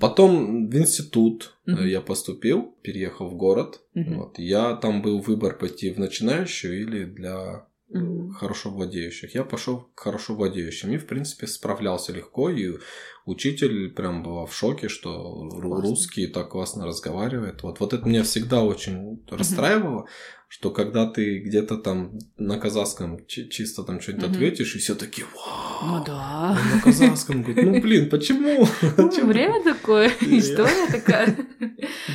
Потом 0.00 0.68
в 0.68 0.76
институт 0.76 1.54
э, 1.66 1.88
я 1.88 2.00
поступил, 2.00 2.74
переехал 2.82 3.28
в 3.28 3.34
город. 3.36 3.80
Вот. 3.94 4.38
Я 4.38 4.74
там 4.76 5.02
был 5.02 5.20
выбор 5.20 5.56
пойти 5.58 5.90
в 5.90 5.98
начинающую 6.62 6.80
или 6.82 7.04
для 7.04 7.66
Мгм. 7.90 8.32
хорошо 8.32 8.70
владеющих. 8.70 9.34
Я 9.34 9.44
пошел 9.44 9.90
к 9.94 10.00
хорошо 10.00 10.34
владеющим 10.34 10.92
и, 10.92 10.96
в 10.96 11.06
принципе, 11.06 11.46
справлялся 11.46 12.10
легко. 12.12 12.48
И 12.48 12.78
учитель 13.26 13.90
прям 13.90 14.22
была 14.22 14.46
в 14.46 14.54
шоке, 14.54 14.88
что 14.88 15.50
Классно. 15.50 15.80
русский 15.82 16.26
так 16.26 16.48
классно 16.48 16.86
разговаривает. 16.86 17.62
Вот, 17.62 17.80
вот 17.80 17.92
это 17.92 18.08
меня 18.08 18.22
всегда 18.22 18.62
очень 18.62 19.22
расстраивало, 19.30 20.06
что 20.48 20.70
когда 20.70 21.06
ты 21.06 21.40
где-то 21.40 21.76
там 21.76 22.18
на 22.38 22.58
казахском 22.58 23.26
чи- 23.26 23.50
чисто 23.50 23.82
там 23.82 24.00
что-нибудь 24.00 24.24
Мгм. 24.28 24.32
ответишь, 24.36 24.74
и 24.74 24.78
все 24.78 24.94
такие 24.94 25.26
«Вау!» 25.34 25.98
Ну 25.98 26.04
да. 26.04 26.56
Он 26.58 26.76
на 26.76 26.82
казахском 26.82 27.42
говорит, 27.42 27.62
ну 27.64 27.80
блин, 27.82 28.08
почему? 28.08 28.66
Ну, 28.96 29.08
Почему?» 29.10 29.26
Время 29.28 29.62
такое, 29.62 30.08
история 30.22 30.86
такая. 30.90 31.36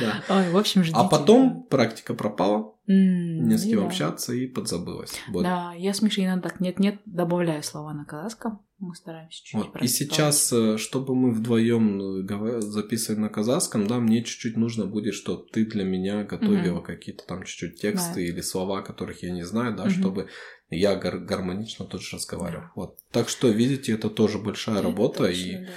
Да. 0.00 0.44
В 0.50 0.56
общем, 0.56 0.82
ждите. 0.82 0.98
А 0.98 1.04
потом 1.04 1.62
практика 1.70 2.14
пропала, 2.14 2.74
М, 2.88 3.46
не 3.48 3.58
с 3.58 3.66
и 3.66 3.70
кем 3.70 3.80
да. 3.80 3.86
общаться 3.86 4.32
и 4.32 4.46
подзабылась. 4.46 5.12
Вот. 5.28 5.42
Да, 5.42 5.74
я 5.74 5.92
с 5.92 6.00
Мишей 6.00 6.24
иногда 6.24 6.48
так 6.48 6.60
нет-нет, 6.60 7.00
добавляю 7.04 7.62
слова 7.62 7.92
на 7.92 8.04
казахском. 8.06 8.60
Мы 8.78 8.94
стараемся 8.94 9.36
чуть-чуть 9.38 9.54
Вот. 9.74 9.82
И 9.82 9.88
сейчас, 9.88 10.52
э, 10.52 10.78
чтобы 10.78 11.14
мы 11.14 11.32
вдвоем 11.32 12.26
записывали 12.60 13.20
на 13.20 13.28
казахском, 13.28 13.86
да, 13.86 13.98
мне 13.98 14.22
чуть-чуть 14.24 14.56
нужно 14.56 14.86
будет, 14.86 15.14
что 15.14 15.36
ты 15.36 15.66
для 15.66 15.84
меня 15.84 16.22
готовила 16.24 16.76
Мгм. 16.76 16.84
какие-то 16.84 17.24
там 17.26 17.42
чуть-чуть 17.42 17.80
тексты 17.80 18.14
Да. 18.14 18.20
или 18.20 18.40
слова, 18.40 18.80
которых 18.82 19.22
я 19.22 19.32
не 19.32 19.42
знаю, 19.42 19.76
да, 19.76 19.82
Мгм. 19.84 19.90
чтобы 19.92 20.28
я 20.70 20.94
гар- 20.96 21.18
гармонично 21.18 21.84
тоже 21.86 22.16
разговаривал. 22.16 22.64
Вот. 22.76 22.98
Так 23.10 23.28
что, 23.28 23.48
видите, 23.48 23.92
это 23.92 24.08
тоже 24.08 24.38
большая 24.38 24.76
Это 24.76 24.84
работа, 24.84 25.18
точно, 25.26 25.40
и 25.40 25.52
да. 25.66 25.70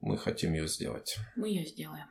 мы 0.00 0.18
хотим 0.18 0.52
ее 0.54 0.66
сделать. 0.68 1.16
Мы 1.36 1.48
ее 1.48 1.64
сделаем. 1.64 2.06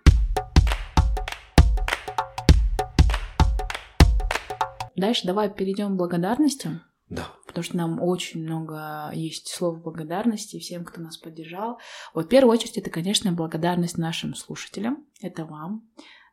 Дальше 4.99 5.25
давай 5.25 5.49
перейдем 5.49 5.93
к 5.93 5.97
благодарностям, 5.97 6.81
Да. 7.09 7.27
потому 7.47 7.63
что 7.63 7.77
нам 7.77 8.01
очень 8.01 8.43
много 8.43 9.11
есть 9.13 9.47
слов 9.47 9.81
благодарности 9.81 10.59
всем, 10.59 10.83
кто 10.83 10.99
нас 10.99 11.17
поддержал. 11.17 11.79
Вот 12.13 12.25
в 12.25 12.27
первую 12.29 12.51
очередь 12.51 12.77
это, 12.77 12.89
конечно, 12.89 13.31
благодарность 13.31 13.97
нашим 13.97 14.35
слушателям, 14.35 15.05
это 15.21 15.45
вам, 15.45 15.89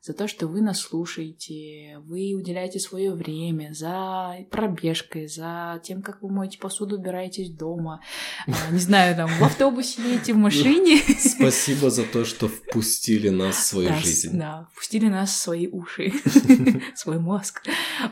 за 0.07 0.12
то, 0.12 0.28
что 0.28 0.46
вы 0.46 0.61
нас 0.61 0.78
слушаете, 0.80 1.98
вы 2.04 2.34
уделяете 2.36 2.78
свое 2.78 3.12
время 3.12 3.72
за 3.74 4.36
пробежкой, 4.52 5.26
за 5.26 5.80
тем, 5.82 6.00
как 6.00 6.22
вы 6.22 6.30
моете 6.30 6.59
посуду, 6.59 6.96
убираетесь 6.96 7.50
дома, 7.50 8.00
а, 8.46 8.70
не 8.70 8.78
знаю, 8.78 9.16
там, 9.16 9.28
в 9.28 9.42
автобусе 9.42 10.00
едете, 10.02 10.32
в 10.32 10.36
машине. 10.36 10.98
Спасибо 11.18 11.90
за 11.90 12.04
то, 12.04 12.24
что 12.24 12.46
впустили 12.46 13.30
нас 13.30 13.57
в 13.57 13.62
свою 13.62 13.88
Да, 13.88 13.96
жизнь. 13.96 14.38
Да, 14.38 14.68
впустили 14.72 15.09
нас 15.09 15.30
в 15.30 15.36
свои 15.38 15.66
уши, 15.66 16.12
свой 16.94 17.18
мозг. 17.18 17.64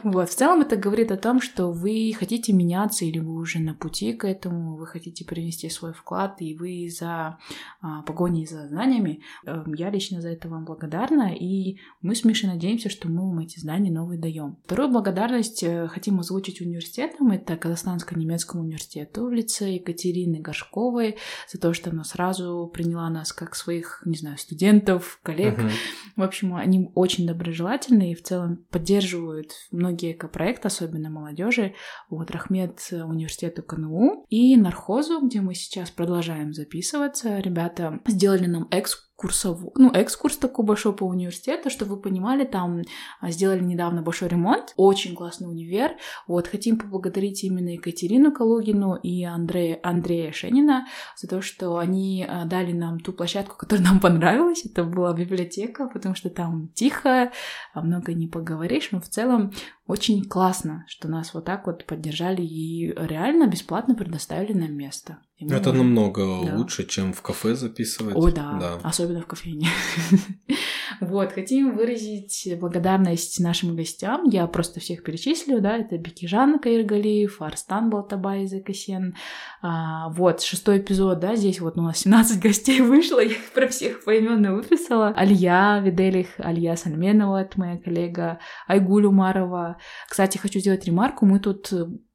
Вот. 0.03 0.29
В 0.29 0.35
целом 0.35 0.63
это 0.63 0.77
говорит 0.77 1.13
о 1.13 1.17
том, 1.17 1.41
что 1.41 1.71
вы 1.71 2.13
хотите 2.19 2.53
меняться, 2.53 3.05
или 3.05 3.21
вы 3.21 3.35
уже 3.37 3.61
на 3.61 3.75
пути 3.75 4.15
к 4.15 4.25
этому, 4.25 4.77
вы 4.77 4.89
хотите 4.89 5.25
принести 5.25 5.71
свой 5.71 5.93
вклад, 5.93 6.43
и 6.43 6.57
вы 6.57 6.89
за 6.91 7.39
а, 7.81 8.03
погоней 8.03 8.47
за 8.47 8.67
знаниями. 8.67 9.21
Эм, 9.47 9.75
Я 9.75 9.91
лично 9.91 10.21
за 10.21 10.31
это 10.31 10.49
вам 10.49 10.65
благодарна, 10.65 11.33
и 11.33 11.79
мы 12.05 12.15
с 12.15 12.23
Мишей 12.25 12.51
надеемся, 12.51 12.91
что 12.91 13.09
мы 13.09 13.27
вам 13.27 13.39
эти 13.39 13.59
знания 13.59 13.91
новые 13.91 14.21
даем. 14.21 14.59
Вторую 14.67 14.91
благодарность 14.91 15.63
э, 15.63 15.89
хотим 15.89 16.21
озвучить 16.21 16.61
университетам. 16.61 17.31
Это 17.31 17.57
Казахстанско-немецкому 17.57 18.63
университету 18.63 19.27
в 19.27 19.33
лице 19.33 19.73
Екатерины 19.73 20.41
Горшковой 20.41 21.17
за 21.51 21.59
то, 21.59 21.73
что 21.73 21.91
она 21.91 22.05
сразу 22.05 22.71
приняла 22.73 23.09
нас 23.09 23.33
как 23.33 23.55
своих, 23.55 24.03
не 24.05 24.17
знаю, 24.19 24.37
студентов, 24.37 25.19
коллег, 25.23 25.59
Мгм. 25.59 25.71
в 26.17 26.23
общем, 26.23 26.55
они 26.57 26.91
очень 26.95 27.27
доброжелательны 27.27 28.13
и 28.13 28.15
в 28.15 28.23
целом 28.23 28.67
поддерживают 28.71 29.53
многие 29.71 30.13
экопроекты, 30.13 30.69
особенно 30.69 31.09
молодежи. 31.09 31.75
Вот 32.11 32.31
Рахмет 32.31 32.87
университету 32.93 33.63
КНУ 33.63 34.27
и 34.29 34.57
Нархозу, 34.57 35.27
где 35.27 35.41
мы 35.41 35.55
сейчас 35.55 35.91
продолжаем 35.91 36.53
записываться. 36.53 37.39
Ребята 37.39 38.01
сделали 38.07 38.47
нам 38.47 38.69
экскурсовую, 39.15 39.73
ну, 39.77 39.91
экскурс 39.93 40.37
такой 40.37 40.65
большой 40.65 40.95
по 40.95 41.05
университету, 41.05 41.71
чтобы 41.71 41.95
вы 41.95 42.03
понимали, 42.03 42.45
там 42.45 42.83
а, 43.21 43.31
сделали 43.31 43.63
недавно 43.63 44.03
большой 44.03 44.29
ремонт. 44.29 44.73
Очень 44.77 45.15
классный 45.15 45.49
универ. 45.49 45.93
Вот, 46.27 46.49
хотим 46.49 46.79
поблагодарить 46.79 47.45
именно 47.45 47.71
Екатерину 47.71 48.33
Калугину 48.33 48.97
и 48.97 49.25
Андрея, 49.25 49.79
Андрея 49.83 50.33
Шенина 50.33 50.87
за 51.17 51.29
то, 51.29 51.43
что 51.43 51.79
они 51.79 52.27
а, 52.29 52.45
дали 52.45 52.73
нам 52.73 52.99
ту 52.99 53.13
площадку, 53.13 53.57
которая 53.57 53.85
нам 53.85 54.01
понравилась. 54.01 54.65
Это 54.67 54.85
была 54.85 55.13
библиотека, 55.13 55.89
потому 55.89 56.15
что 56.15 56.29
там 56.29 56.69
тихо, 56.75 57.31
а 57.73 57.81
много 57.83 58.15
не 58.15 58.27
поговоришь, 58.27 58.89
но 58.91 59.01
в 59.01 59.09
целом 59.09 59.53
очень 59.87 60.25
классно, 60.25 60.85
что 60.89 61.09
нас 61.09 61.35
вот 61.35 61.45
так 61.45 61.67
вот 61.67 61.85
поддержали 61.87 62.43
и 62.43 62.93
реально 62.97 63.47
бесплатно 63.47 63.95
предоставили 63.95 64.53
нам 64.53 64.73
место. 64.73 65.19
И 65.45 65.51
мы 65.51 65.57
Это 65.57 65.73
намного 65.73 66.23
Да. 66.47 66.57
лучше, 66.57 66.87
чем 66.87 67.13
в 67.13 67.21
кафе 67.23 67.55
записывать. 67.55 68.17
О, 68.17 68.31
да, 68.31 68.79
особенно 68.83 69.21
в 69.21 69.27
кофейне. 69.27 69.69
Вот, 71.01 71.33
хотим 71.33 71.75
выразить 71.75 72.49
благодарность 72.61 73.41
нашим 73.41 73.75
гостям. 73.75 74.25
Я 74.29 74.47
просто 74.47 74.81
всех 74.81 75.03
перечислю, 75.03 75.61
да, 75.61 75.79
это 75.79 75.99
Бекижан 75.99 76.59
Каиргалиев, 76.59 77.43
Арстан 77.43 77.91
Балтабай 77.91 78.47
Закасен. 78.47 79.17
А, 79.61 80.11
вот, 80.11 80.43
шестой 80.43 80.79
эпизод, 80.79 81.19
да, 81.21 81.37
здесь 81.37 81.61
вот 81.61 81.79
у 81.79 81.83
нас 81.83 81.99
17 81.99 82.41
гостей 82.41 82.81
вышло, 82.81 83.19
я 83.21 83.33
их 83.33 83.51
про 83.53 83.67
всех 83.69 84.05
поименно 84.05 84.55
выписала. 84.55 85.09
Алья 85.09 85.81
Виделих, 85.83 86.29
Алья 86.39 86.77
Сальменова, 86.77 87.43
это 87.43 87.59
моя 87.59 87.79
коллега, 87.79 88.39
Айгуль 88.69 89.07
Умарова. 89.07 89.79
Кстати, 90.09 90.39
хочу 90.39 90.61
сделать 90.61 90.85
ремарку, 90.85 91.27
мы 91.27 91.41
тут 91.41 91.73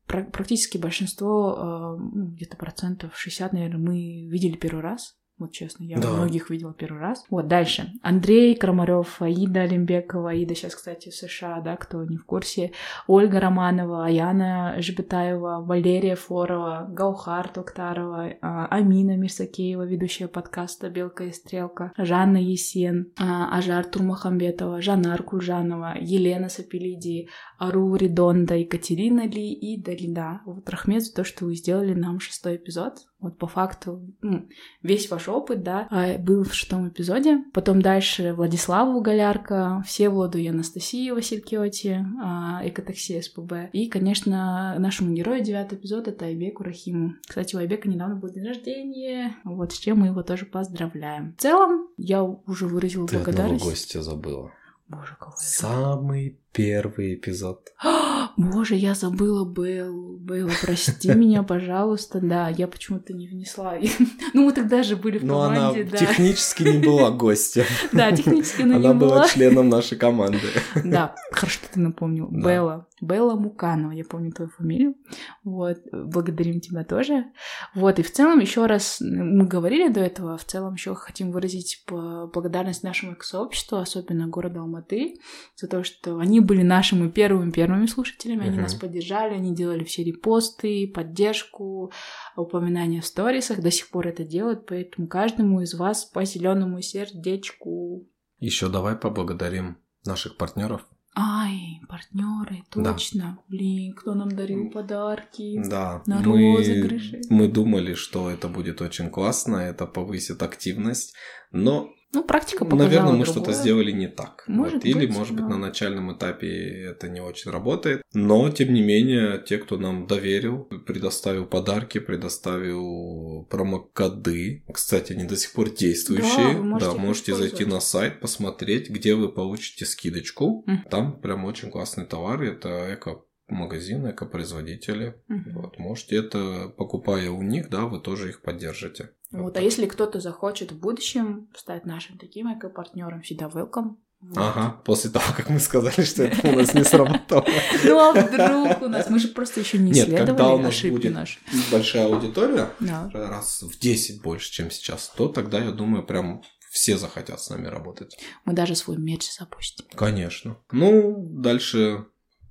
практически 0.10 0.78
большинство, 0.78 1.56
э, 1.56 2.02
ну, 2.02 2.26
где-то 2.32 2.58
процентов 2.58 3.16
60, 3.16 3.54
наверное, 3.54 3.80
мы 3.80 4.28
видели 4.28 4.58
первый 4.58 4.82
раз. 4.82 5.19
Вот 5.40 5.54
честно, 5.54 5.86
я 5.86 5.98
Да. 6.00 6.10
многих 6.10 6.50
видела 6.50 6.74
первый 6.74 7.00
раз. 7.00 7.26
Вот 7.30 7.48
дальше. 7.48 7.94
Андрей 8.04 8.56
Крамарев, 8.56 9.22
Аида 9.22 9.62
Олимбекова, 9.62 10.32
Аида 10.32 10.54
сейчас, 10.54 10.76
кстати, 10.76 11.10
в 11.10 11.16
США, 11.16 11.62
да, 11.62 11.78
кто 11.78 12.04
не 12.04 12.18
в 12.18 12.26
курсе. 12.26 12.72
Ольга 13.08 13.40
Романова, 13.40 14.06
Аяна 14.06 14.76
Жбетаева, 14.80 15.64
Валерия 15.66 16.16
Флорова, 16.16 16.88
Гаухар 16.90 17.48
Токтарова, 17.48 18.34
а, 18.42 18.66
Амина 18.68 19.16
Мирсакеева, 19.16 19.84
ведущая 19.84 20.28
подкаста 20.28 20.90
«Белка 20.90 21.24
и 21.26 21.32
стрелка», 21.32 21.94
Жанна 21.98 22.38
Есен, 22.38 23.12
а, 23.18 23.58
Ажар 23.58 23.86
Турмахамбетова, 23.86 24.82
Жанар 24.82 25.24
Кульжанова, 25.24 25.96
Елена 26.00 26.50
Сапелиди, 26.50 27.30
Ару 27.58 27.96
Ридонда, 27.96 28.56
Екатерина 28.56 29.28
Ли 29.28 29.54
и 29.54 29.82
Далида. 29.82 30.42
Вот 30.46 30.70
Рахмет 30.70 31.04
за 31.04 31.14
то, 31.14 31.24
что 31.24 31.46
вы 31.46 31.56
сделали 31.56 31.94
нам 31.94 32.20
шестой 32.20 32.58
эпизод. 32.58 32.94
Вот 33.20 33.38
по 33.38 33.48
факту 33.48 34.02
ну, 34.22 34.48
весь 34.82 35.12
ваш 35.12 35.28
опыт, 35.28 35.62
да, 35.62 35.88
а, 35.92 36.18
был 36.18 36.44
в 36.44 36.54
шестом 36.54 36.88
эпизоде. 36.88 37.44
Потом 37.54 37.82
дальше 37.82 38.34
Владиславу 38.34 39.02
Голярка, 39.02 39.84
Всеволоду 39.86 40.38
и 40.38 40.48
Анастасии 40.48 41.12
Василькиоти, 41.12 42.06
а, 42.24 42.62
Экотакси 42.64 43.20
СПБ. 43.20 43.72
И, 43.74 43.90
конечно, 43.90 44.76
нашему 44.80 45.14
герою 45.14 45.44
девятый 45.44 45.78
эпизод— 45.78 46.08
это 46.10 46.26
Айбеку 46.26 46.64
Рахиму. 46.64 47.16
Кстати, 47.28 47.56
у 47.56 47.60
Айбека 47.60 47.90
недавно 47.90 48.16
был 48.16 48.30
день 48.30 48.48
рождения, 48.48 49.36
вот 49.44 49.74
с 49.74 49.78
чем 49.78 50.00
мы 50.00 50.08
его 50.08 50.24
тоже 50.24 50.46
поздравляем. 50.46 51.36
В 51.38 51.42
целом, 51.42 51.90
я 51.98 52.24
уже 52.24 52.68
выразила 52.68 53.08
Ты 53.08 53.18
благодарность. 53.18 53.66
гостя 53.66 54.02
забыла. 54.02 54.52
Боже, 54.88 55.16
кого 55.20 55.34
я 55.34 55.46
Самый 55.46 56.40
первый 56.54 57.16
эпизод. 57.16 57.70
Боже, 58.38 58.76
я 58.76 58.94
забыла 58.96 59.46
Беллу. 59.46 60.18
Белла, 60.18 60.52
прости 60.62 61.10
меня, 61.14 61.44
пожалуйста. 61.44 62.20
Да, 62.22 62.50
я 62.50 62.68
почему-то 62.68 63.14
не 63.14 63.28
внесла. 63.28 63.76
Ну, 64.34 64.46
мы 64.46 64.52
тогда 64.54 64.84
же 64.84 64.96
были 64.96 65.18
в 65.18 65.26
Но 65.26 65.42
она 65.42 65.56
команде, 65.56 65.84
да. 65.86 65.98
технически 65.98 66.64
не 66.64 66.86
была 66.86 67.10
гостем. 67.18 67.64
Да, 67.92 68.12
технически 68.12 68.62
она 68.62 68.76
Она 68.76 68.94
не 68.94 69.00
была 69.00 69.16
была. 69.16 69.28
членом 69.28 69.70
нашей 69.70 69.98
команды. 69.98 70.40
Да, 70.84 71.16
хорошо, 71.32 71.60
что 71.60 71.74
ты 71.74 71.80
напомнил. 71.80 72.28
Белла. 72.30 72.88
Белла 73.02 73.36
Муканова, 73.36 73.92
я 73.92 74.04
помню 74.04 74.32
твою 74.32 74.52
фамилию. 74.52 74.96
Вот, 75.44 75.78
благодарим 75.92 76.60
тебя 76.60 76.84
тоже. 76.84 77.26
Вот, 77.74 77.98
и 77.98 78.04
в 78.04 78.12
целом 78.12 78.40
еще 78.40 78.66
раз 78.66 78.98
мы 79.00 79.46
говорили 79.48 79.88
до 79.88 80.02
этого, 80.02 80.38
в 80.38 80.44
целом 80.44 80.74
еще 80.74 80.94
хотим 80.96 81.32
выразить 81.32 81.84
благодарность 81.88 82.84
нашему 82.84 83.16
сообществу, 83.22 83.78
особенно 83.78 84.28
города 84.28 84.60
Алматы, 84.60 85.16
за 85.56 85.68
то, 85.68 85.84
что 85.84 86.20
они 86.20 86.39
были 86.42 86.62
нашими 86.64 87.10
первыми 87.10 87.52
первыми 87.52 87.86
слушателями, 87.86 88.42
они 88.44 88.52
Мгм. 88.54 88.62
нас 88.64 88.74
поддержали, 88.76 89.34
они 89.34 89.54
делали 89.56 89.84
все 89.84 90.04
репосты, 90.04 90.88
поддержку, 90.94 91.92
упоминания 92.36 93.02
в 93.02 93.06
сторисах, 93.06 93.62
до 93.62 93.72
сих 93.72 93.90
пор 93.90 94.08
это 94.08 94.24
делают, 94.24 94.66
поэтому 94.66 95.08
каждому 95.08 95.62
из 95.62 95.74
вас 95.74 96.06
по 96.06 96.26
зеленому 96.26 96.82
сердечку. 96.82 98.08
Еще 98.40 98.70
давай 98.70 98.96
поблагодарим 98.96 99.78
наших 100.06 100.38
партнеров. 100.38 100.86
Ай, 101.16 101.82
партнеры, 101.90 102.64
Да. 102.76 102.94
точно. 102.94 103.40
Блин, 103.50 103.94
кто 103.94 104.14
нам 104.14 104.30
дарил 104.30 104.70
подарки? 104.70 105.62
Да, 105.68 106.02
На 106.06 106.22
мы, 106.22 106.56
розыгрыше. 106.56 107.22
мы 107.30 107.48
думали, 107.50 107.94
что 107.96 108.30
это 108.30 108.48
будет 108.48 108.80
очень 108.82 109.10
классно, 109.10 109.58
это 109.58 109.86
повысит 109.86 110.42
активность, 110.44 111.16
но, 111.52 111.90
Ну, 112.12 112.24
практика 112.24 112.66
показала 112.66 112.90
наверное, 112.90 113.14
мы 113.20 113.26
что-то 113.26 113.54
сделали 113.54 113.92
не 113.92 114.08
так. 114.08 114.44
Может 114.48 114.76
Вот. 114.76 114.86
Или, 114.86 115.06
быть, 115.06 115.16
может 115.16 115.36
быть, 115.36 115.44
да. 115.44 115.50
на 115.50 115.58
начальном 115.58 116.12
этапе 116.16 116.86
это 116.90 117.08
не 117.08 117.22
очень 117.22 117.52
работает. 117.52 118.02
Но, 118.14 118.50
тем 118.50 118.74
не 118.74 118.82
менее, 118.82 119.44
те, 119.46 119.60
кто 119.60 119.78
нам 119.78 120.08
доверил, 120.08 120.64
предоставил 120.88 121.46
подарки, 121.46 122.00
предоставил 122.00 123.46
промокоды. 123.50 124.64
Кстати, 124.74 125.14
они 125.14 125.26
до 125.26 125.38
сих 125.38 125.54
пор 125.54 125.70
действующие. 125.70 126.54
Да, 126.54 126.58
вы 126.58 126.64
можете 126.64 126.92
да, 126.92 126.98
можете 126.98 127.36
зайти 127.36 127.66
на 127.66 127.80
сайт, 127.80 128.20
посмотреть, 128.20 128.90
где 128.90 129.14
вы 129.14 129.30
получите 129.30 129.86
скидочку. 129.86 130.64
Мгм. 130.66 130.86
Там 130.90 131.20
прям 131.22 131.46
очень 131.46 131.70
классные 131.70 132.08
товары. 132.08 132.50
Это 132.54 132.94
эко 132.94 133.22
магазины, 133.52 134.12
эко-производители. 134.12 135.22
Мгм. 135.28 135.54
Вот, 135.62 135.80
можете 135.80 136.16
это, 136.18 136.70
покупая 136.78 137.30
у 137.32 137.42
них, 137.42 137.70
да, 137.70 137.86
вы 137.86 138.00
тоже 138.00 138.30
их 138.30 138.42
поддержите. 138.42 139.12
Вот, 139.32 139.58
а 139.58 139.62
если 139.62 139.86
кто-то 139.86 140.20
захочет 140.20 140.72
в 140.72 140.80
будущем 140.80 141.50
стать 141.56 141.86
нашим 141.86 142.18
таким 142.18 142.52
эко-партнером, 142.54 143.22
всегда 143.22 143.48
welcome. 143.48 143.96
Вот. 144.22 144.38
Ага, 144.38 144.82
после 144.84 145.10
того, 145.12 145.26
как 145.38 145.50
мы 145.50 145.60
сказали, 145.60 146.02
что 146.04 146.24
это 146.24 146.50
у 146.50 146.56
нас 146.58 146.74
не 146.74 146.84
сработало. 146.84 147.46
Ну 147.86 147.98
а 148.00 148.12
вдруг 148.12 148.82
у 148.82 148.90
нас? 148.90 149.10
Мы 149.10 149.18
же 149.18 149.30
просто 149.30 149.62
еще 149.62 149.78
не 149.78 149.92
Нет, 149.92 150.10
когда 150.10 150.34
у 150.50 150.60
исследовали 150.60 150.62
нас 150.64 150.82
будет 150.82 151.14
наши. 151.14 151.40
большая 151.72 152.06
аудитория, 152.08 152.70
Да. 152.82 153.10
раз 153.14 153.62
в 153.62 153.80
10 153.80 154.22
больше, 154.22 154.52
чем 154.52 154.72
сейчас, 154.72 155.08
то 155.16 155.30
тогда, 155.30 155.60
я 155.64 155.72
думаю, 155.72 156.04
прям 156.06 156.42
все 156.70 156.98
захотят 156.98 157.40
с 157.42 157.50
нами 157.50 157.68
работать. 157.68 158.18
Мы 158.46 158.54
даже 158.54 158.76
свой 158.76 158.98
мерч 158.98 159.32
запустим. 159.32 159.86
Конечно. 159.96 160.58
Ну, 160.72 161.26
дальше 161.32 162.06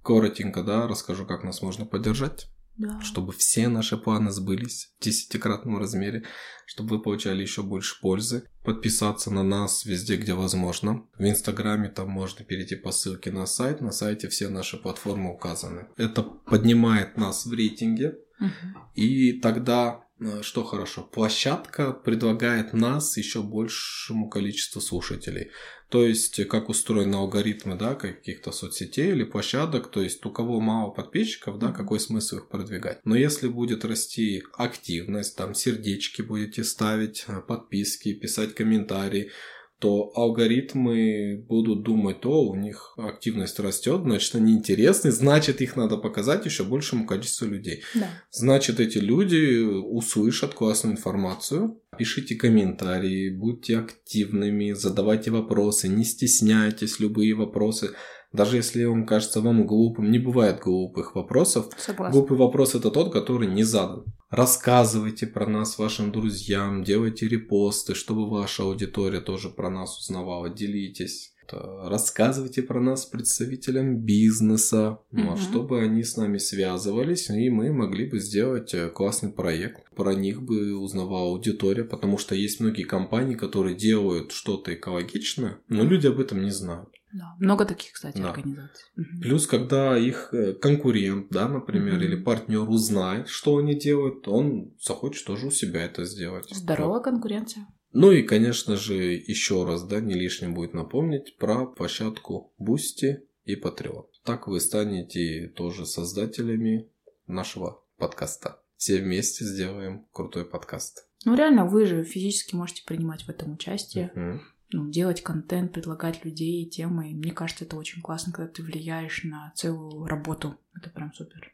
коротенько, 0.08 0.62
да, 0.62 0.88
расскажу, 0.88 1.26
как 1.26 1.44
нас 1.44 1.60
можно 1.60 1.84
поддержать. 1.84 2.48
Да. 2.80 3.00
чтобы 3.00 3.32
все 3.32 3.66
наши 3.66 3.96
планы 3.96 4.30
сбылись 4.30 4.94
в 5.00 5.02
десятикратном 5.02 5.78
размере, 5.78 6.22
чтобы 6.64 6.90
вы 6.90 7.02
получали 7.02 7.42
еще 7.42 7.64
больше 7.64 8.00
пользы. 8.00 8.44
Подписаться 8.62 9.32
на 9.32 9.42
нас 9.42 9.84
везде, 9.84 10.14
где 10.16 10.32
возможно. 10.32 11.04
В 11.18 11.28
Инстаграме 11.28 11.88
там 11.88 12.08
можно 12.08 12.44
перейти 12.44 12.76
по 12.76 12.92
ссылке 12.92 13.32
на 13.32 13.46
сайт. 13.46 13.80
На 13.80 13.90
сайте 13.90 14.28
все 14.28 14.48
наши 14.48 14.76
платформы 14.76 15.34
указаны. 15.34 15.88
Это 15.96 16.22
поднимает 16.22 17.16
нас 17.16 17.46
в 17.46 17.52
рейтинге. 17.52 18.16
Мгм. 18.38 18.76
И 18.94 19.32
тогда, 19.40 20.04
э, 20.20 20.42
что 20.42 20.62
хорошо, 20.62 21.02
площадка 21.02 21.92
предлагает 21.92 22.74
нас 22.74 23.16
еще 23.16 23.42
большему 23.42 24.28
количеству 24.28 24.80
слушателей. 24.80 25.50
То 25.90 26.04
есть, 26.06 26.38
э, 26.38 26.44
как 26.44 26.68
устроены 26.68 27.16
алгоритмы, 27.16 27.76
да, 27.76 27.94
каких-то 27.94 28.52
соцсетей 28.52 29.10
или 29.10 29.24
площадок, 29.24 29.90
то 29.90 30.02
есть, 30.02 30.24
у 30.26 30.30
кого 30.30 30.60
мало 30.60 30.90
подписчиков, 30.90 31.58
да, 31.58 31.72
какой 31.72 31.98
смысл 31.98 32.36
их 32.36 32.48
продвигать. 32.48 33.00
Но 33.04 33.16
если 33.16 33.48
будет 33.48 33.84
расти 33.84 34.42
активность, 34.52 35.36
там, 35.36 35.54
сердечки 35.54 36.20
будете 36.20 36.62
ставить, 36.64 37.24
э, 37.28 37.40
подписки, 37.40 38.12
писать 38.12 38.54
комментарии, 38.54 39.30
то 39.78 40.10
алгоритмы 40.14 41.44
будут 41.48 41.84
думать, 41.84 42.24
о, 42.26 42.50
у 42.50 42.56
них 42.56 42.94
активность 42.96 43.60
растет, 43.60 44.02
значит, 44.02 44.34
они 44.34 44.54
интересны, 44.54 45.12
значит, 45.12 45.60
их 45.60 45.76
надо 45.76 45.96
показать 45.96 46.44
еще 46.46 46.64
большему 46.64 47.06
количеству 47.06 47.46
людей. 47.46 47.82
Да. 47.94 48.08
Значит, 48.30 48.80
эти 48.80 48.98
люди 48.98 49.60
услышат 49.62 50.54
классную 50.54 50.96
информацию. 50.96 51.80
Пишите 51.96 52.34
комментарии, 52.34 53.30
будьте 53.30 53.78
активными, 53.78 54.72
задавайте 54.72 55.30
вопросы, 55.30 55.88
не 55.88 56.04
стесняйтесь 56.04 56.98
любые 56.98 57.34
вопросы. 57.34 57.90
Даже 58.32 58.56
если 58.56 58.84
он 58.84 59.06
кажется 59.06 59.40
вам 59.40 59.66
глупым, 59.66 60.10
не 60.10 60.18
бывает 60.18 60.60
глупых 60.60 61.14
вопросов. 61.14 61.68
Согласна. 61.78 62.12
Глупый 62.12 62.36
вопрос 62.36 62.74
это 62.74 62.90
тот, 62.90 63.12
который 63.12 63.48
не 63.48 63.62
задан. 63.62 64.04
Рассказывайте 64.30 65.26
про 65.26 65.46
нас 65.46 65.78
вашим 65.78 66.12
друзьям, 66.12 66.84
делайте 66.84 67.26
репосты, 67.26 67.94
чтобы 67.94 68.28
ваша 68.28 68.62
аудитория 68.64 69.20
тоже 69.20 69.48
про 69.48 69.70
нас 69.70 69.98
узнавала, 69.98 70.50
делитесь. 70.50 71.32
Это 71.46 71.88
Рассказывайте 71.88 72.60
про 72.62 72.78
нас 72.78 73.06
представителям 73.06 73.96
бизнеса, 73.96 74.98
Мгм. 75.12 75.38
чтобы 75.38 75.80
они 75.80 76.04
с 76.04 76.18
нами 76.18 76.36
связывались, 76.36 77.30
и 77.30 77.48
мы 77.48 77.72
могли 77.72 78.04
бы 78.06 78.18
сделать 78.20 78.74
э, 78.74 78.90
классный 78.90 79.30
проект. 79.30 79.88
Про 79.96 80.12
них 80.14 80.42
бы 80.42 80.76
узнавала 80.76 81.30
аудитория, 81.30 81.84
потому 81.84 82.18
что 82.18 82.34
есть 82.34 82.60
многие 82.60 82.82
компании, 82.82 83.34
которые 83.34 83.74
делают 83.74 84.32
что-то 84.32 84.74
экологичное, 84.74 85.58
но 85.68 85.84
люди 85.84 86.06
об 86.06 86.20
этом 86.20 86.42
не 86.42 86.50
знают. 86.50 86.90
Да. 87.12 87.34
Много 87.38 87.64
таких, 87.64 87.92
кстати, 87.92 88.18
Да. 88.18 88.30
организаций. 88.30 88.84
Плюс, 89.22 89.46
когда 89.46 89.96
их 89.98 90.28
э, 90.32 90.52
конкурент, 90.52 91.28
да, 91.30 91.48
например, 91.48 91.94
Мгм. 91.94 92.02
или 92.04 92.16
партнер 92.16 92.68
узнает, 92.68 93.28
что 93.28 93.56
они 93.56 93.74
делают, 93.74 94.28
он 94.28 94.74
захочет 94.80 95.26
тоже 95.26 95.46
у 95.46 95.50
себя 95.50 95.84
это 95.84 96.04
сделать. 96.04 96.48
Здоровая 96.50 97.00
конкуренция. 97.00 97.66
Ну 97.92 98.12
и, 98.12 98.22
конечно 98.22 98.76
же, 98.76 98.94
еще 99.14 99.64
раз, 99.64 99.82
да, 99.86 100.00
не 100.00 100.14
лишним 100.14 100.52
будет 100.54 100.74
напомнить 100.74 101.36
про 101.38 101.64
площадку 101.66 102.52
Boosty 102.60 103.22
и 103.44 103.54
Patreon. 103.58 104.04
Так 104.24 104.46
вы 104.46 104.60
станете 104.60 105.48
тоже 105.56 105.86
создателями 105.86 106.90
нашего 107.26 107.82
подкаста. 107.96 108.60
Все 108.76 108.98
вместе 109.00 109.44
сделаем 109.44 110.06
крутой 110.12 110.44
подкаст. 110.44 111.08
Ну, 111.24 111.34
реально, 111.34 111.64
вы 111.66 111.86
же 111.86 112.04
физически 112.04 112.54
можете 112.54 112.84
принимать 112.86 113.22
в 113.22 113.28
этом 113.30 113.54
участие, 113.54 114.12
Мгм. 114.14 114.42
Ну, 114.70 114.90
делать 114.90 115.22
контент, 115.22 115.72
предлагать 115.72 116.24
людей 116.24 116.62
и 116.62 116.68
темы. 116.68 117.10
И 117.10 117.14
мне 117.14 117.32
кажется, 117.32 117.64
это 117.64 117.76
очень 117.76 118.02
классно, 118.02 118.32
когда 118.32 118.50
ты 118.50 118.62
влияешь 118.62 119.24
на 119.24 119.52
целую 119.54 120.06
работу. 120.06 120.56
Это 120.74 120.90
прям 120.90 121.12
супер. 121.14 121.52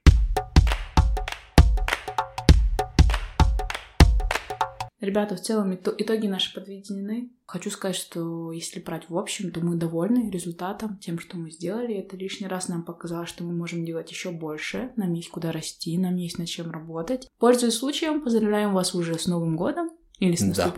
Ребята, 5.00 5.36
в 5.36 5.40
целом 5.40 5.72
ито- 5.72 5.94
итоги 5.98 6.26
наши 6.26 6.54
подведены. 6.54 7.30
Хочу 7.46 7.70
сказать, 7.70 7.96
что 7.96 8.52
если 8.52 8.80
брать 8.80 9.10
в 9.10 9.18
общем, 9.18 9.50
то 9.50 9.60
мы 9.60 9.76
довольны 9.76 10.30
результатом, 10.30 10.96
тем, 10.96 11.18
что 11.18 11.36
мы 11.36 11.50
сделали. 11.50 11.94
Это 11.94 12.16
лишний 12.16 12.46
раз 12.46 12.68
нам 12.68 12.84
показало, 12.84 13.26
что 13.26 13.44
мы 13.44 13.54
можем 13.54 13.84
делать 13.84 14.10
еще 14.10 14.30
больше. 14.30 14.92
Нам 14.96 15.12
есть 15.12 15.28
куда 15.28 15.52
расти, 15.52 15.98
нам 15.98 16.16
есть 16.16 16.38
над 16.38 16.48
чем 16.48 16.70
работать. 16.70 17.28
Пользуясь 17.38 17.74
случаем, 17.74 18.22
поздравляем 18.22 18.72
вас 18.72 18.94
уже 18.94 19.18
с 19.18 19.26
Новым 19.26 19.56
годом 19.56 19.90
или 20.20 20.36
с 20.36 20.42
Да. 20.42 20.70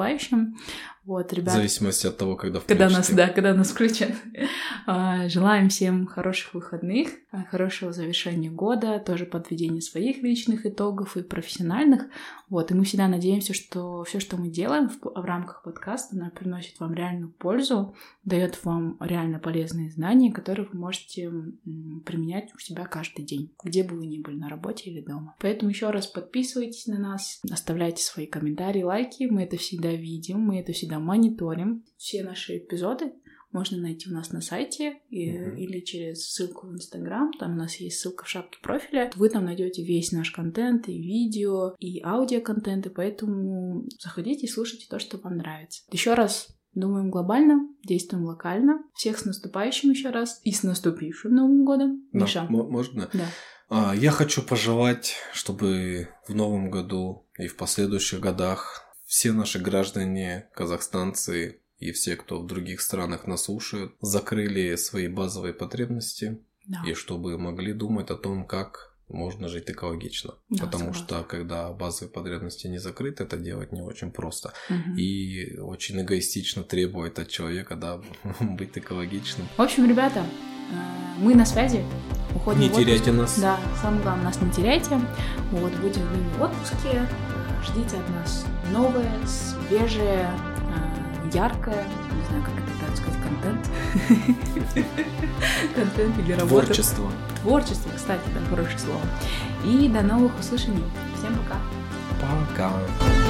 Вот, 1.07 1.31
В 1.31 1.35
ребята. 1.35 1.59
зависимости 1.59 2.09
от 2.09 2.17
того, 2.17 2.35
когда 2.35 2.59
Когда 2.59 2.89
включите. 2.89 3.13
нас, 3.15 3.29
да, 3.29 3.33
когда 3.33 3.55
нас 3.55 3.71
включат. 3.71 4.11
А, 4.89 5.29
Желаем 5.29 5.69
всем 5.69 6.07
хороших 6.07 6.55
выходных, 6.55 7.09
а, 7.33 7.45
хорошего 7.45 7.93
завершения 7.93 8.51
года, 8.51 9.01
тоже 9.01 9.25
подведения 9.25 9.81
своих 9.81 10.23
личных 10.23 10.65
итогов 10.67 11.17
и 11.17 11.23
профессиональных. 11.23 12.07
Вот, 12.49 12.71
и 12.71 12.75
мы 12.75 12.85
всегда 12.85 13.09
надеемся, 13.09 13.53
что 13.53 14.05
все, 14.05 14.21
что 14.21 14.37
мы 14.37 14.49
делаем 14.49 14.89
в, 14.89 15.01
в 15.03 15.25
рамках 15.25 15.63
подкаста, 15.65 16.15
оно 16.15 16.31
приносит 16.31 16.79
вам 16.79 16.95
реальную 16.95 17.33
пользу, 17.33 17.97
дает 18.25 18.65
вам 18.65 18.97
реально 19.01 19.41
полезные 19.41 19.91
знания, 19.91 20.33
которые 20.33 20.69
вы 20.73 20.79
можете 20.79 21.33
применять 22.05 22.55
у 22.55 22.59
себя 22.59 22.85
каждый 22.85 23.25
день, 23.25 23.53
где 23.65 23.83
бы 23.83 23.97
вы 23.97 24.07
ни 24.07 24.19
были, 24.19 24.37
на 24.37 24.49
работе 24.49 24.91
или 24.91 25.01
дома. 25.01 25.35
Поэтому 25.41 25.71
еще 25.71 25.91
раз 25.91 26.07
подписывайтесь 26.07 26.87
на 26.87 26.99
нас, 26.99 27.41
оставляйте 27.51 28.03
свои 28.05 28.27
комментарии, 28.27 28.83
лайки, 28.83 29.25
мы 29.25 29.43
это 29.43 29.57
всегда 29.57 29.91
видим, 29.91 30.41
мы 30.41 30.61
это 30.61 30.73
всегда 30.73 30.95
мониторим. 30.99 31.84
Все 31.97 32.22
наши 32.22 32.59
эпизоды 32.59 33.12
можно 33.53 33.78
найти 33.78 34.11
у 34.11 34.12
нас 34.12 34.32
на 34.32 34.40
сайте 34.40 34.99
и- 35.09 35.30
Мгм. 35.38 35.57
или 35.57 35.80
через 35.80 36.28
ссылку 36.30 36.66
в 36.66 36.72
Инстаграм. 36.74 37.30
Там 37.38 37.53
у 37.55 37.57
нас 37.57 37.76
есть 37.76 38.01
ссылка 38.01 38.24
в 38.24 38.28
шапке 38.28 38.59
профиля. 38.62 39.11
Вы 39.16 39.28
там 39.30 39.44
найдете 39.47 39.82
весь 39.84 40.12
наш 40.12 40.30
контент, 40.30 40.88
и 40.88 40.99
видео, 41.01 41.74
и 41.78 42.03
аудиоконтент, 42.03 42.86
и 42.86 42.90
поэтому 42.90 43.86
заходите 43.99 44.47
и 44.47 44.51
слушайте 44.51 44.86
то, 44.90 44.99
что 44.99 45.16
вам 45.18 45.36
нравится. 45.38 45.82
Еще 45.90 46.14
раз 46.14 46.49
Думаем 46.74 47.11
глобально, 47.11 47.66
действуем 47.84 48.24
локально. 48.26 48.80
Всех 48.92 49.18
с 49.18 49.24
наступающим 49.24 49.92
еще 49.92 50.11
раз 50.11 50.42
и 50.44 50.53
с 50.53 50.62
наступившим 50.62 51.34
Новым 51.34 51.64
годом. 51.64 52.07
Да, 52.12 52.18
Миша. 52.20 52.47
мо- 52.51 52.68
можно? 52.68 53.09
Да. 53.14 53.24
А, 53.70 53.94
Я 53.97 54.11
хочу 54.11 54.42
пожелать, 54.42 55.14
чтобы 55.32 56.09
в 56.28 56.34
новом 56.34 56.70
году 56.70 57.26
и 57.38 57.47
в 57.47 57.57
последующих 57.57 58.20
годах 58.20 58.86
все 59.07 59.33
наши 59.33 59.59
граждане, 59.59 60.49
казахстанцы 60.55 61.61
и 61.79 61.93
все, 61.93 62.17
кто 62.17 62.41
в 62.41 62.47
других 62.47 62.81
странах 62.81 63.27
нас 63.27 63.45
слушают, 63.45 63.95
закрыли 64.01 64.77
свои 64.77 65.09
базовые 65.09 65.55
потребности 65.55 66.39
Да. 66.67 66.83
и 66.87 66.95
чтобы 66.95 67.39
могли 67.39 67.73
думать 67.73 68.11
о 68.11 68.17
том, 68.17 68.45
как 68.47 68.93
можно 69.09 69.47
жить 69.49 69.71
экологично. 69.71 70.35
Да, 70.49 70.65
Потому 70.65 70.87
согласна. 70.93 71.07
что 71.07 71.23
когда 71.23 71.73
базовые 71.73 72.11
потребности 72.13 72.67
не 72.67 72.79
закрыты, 72.79 73.23
это 73.23 73.37
делать 73.37 73.71
не 73.71 73.81
очень 73.81 74.11
просто. 74.11 74.53
Мгм. 74.69 74.97
И 74.97 75.57
очень 75.59 76.01
эгоистично 76.01 76.65
требовать 76.65 77.19
от 77.21 77.29
человека, 77.29 77.77
да, 77.77 78.01
быть 78.41 78.77
экологичным. 78.77 79.47
В 79.57 79.63
общем, 79.63 79.89
ребята, 79.89 80.27
э, 80.73 80.75
мы 81.21 81.37
на 81.37 81.47
связи. 81.47 81.85
Уходим 82.35 82.61
Не 82.63 82.69
теряйте 82.71 83.13
нас. 83.13 83.39
Да, 83.39 83.61
самое 83.81 84.03
главное, 84.03 84.25
нас 84.25 84.41
не 84.43 84.51
теряйте. 84.51 85.01
Вот, 85.53 85.73
будем 85.77 86.03
в 86.03 86.13
мини-отпуске. 86.17 87.07
Ждите 87.65 87.97
от 87.97 88.09
нас 88.11 88.45
новое, 88.71 89.11
свежее, 89.27 90.31
э, 90.31 91.31
яркое, 91.33 91.85
не 91.85 92.27
знаю, 92.29 92.45
как 92.45 92.55
это 92.55 92.73
правильно 92.79 92.97
сказать, 92.97 93.21
контент. 93.23 93.71
Контент 95.75 96.19
или 96.19 96.33
работа. 96.33 96.67
Творчество. 96.67 97.11
Творчество, 97.43 97.91
кстати, 97.95 98.23
это 98.35 98.49
хорошее 98.49 98.79
слово. 98.79 99.01
И 99.65 99.89
до 99.89 100.03
новых 100.03 100.39
услышаний. 100.39 100.85
Всем 101.17 101.35
пока. 101.37 101.59
Пока. 102.21 103.26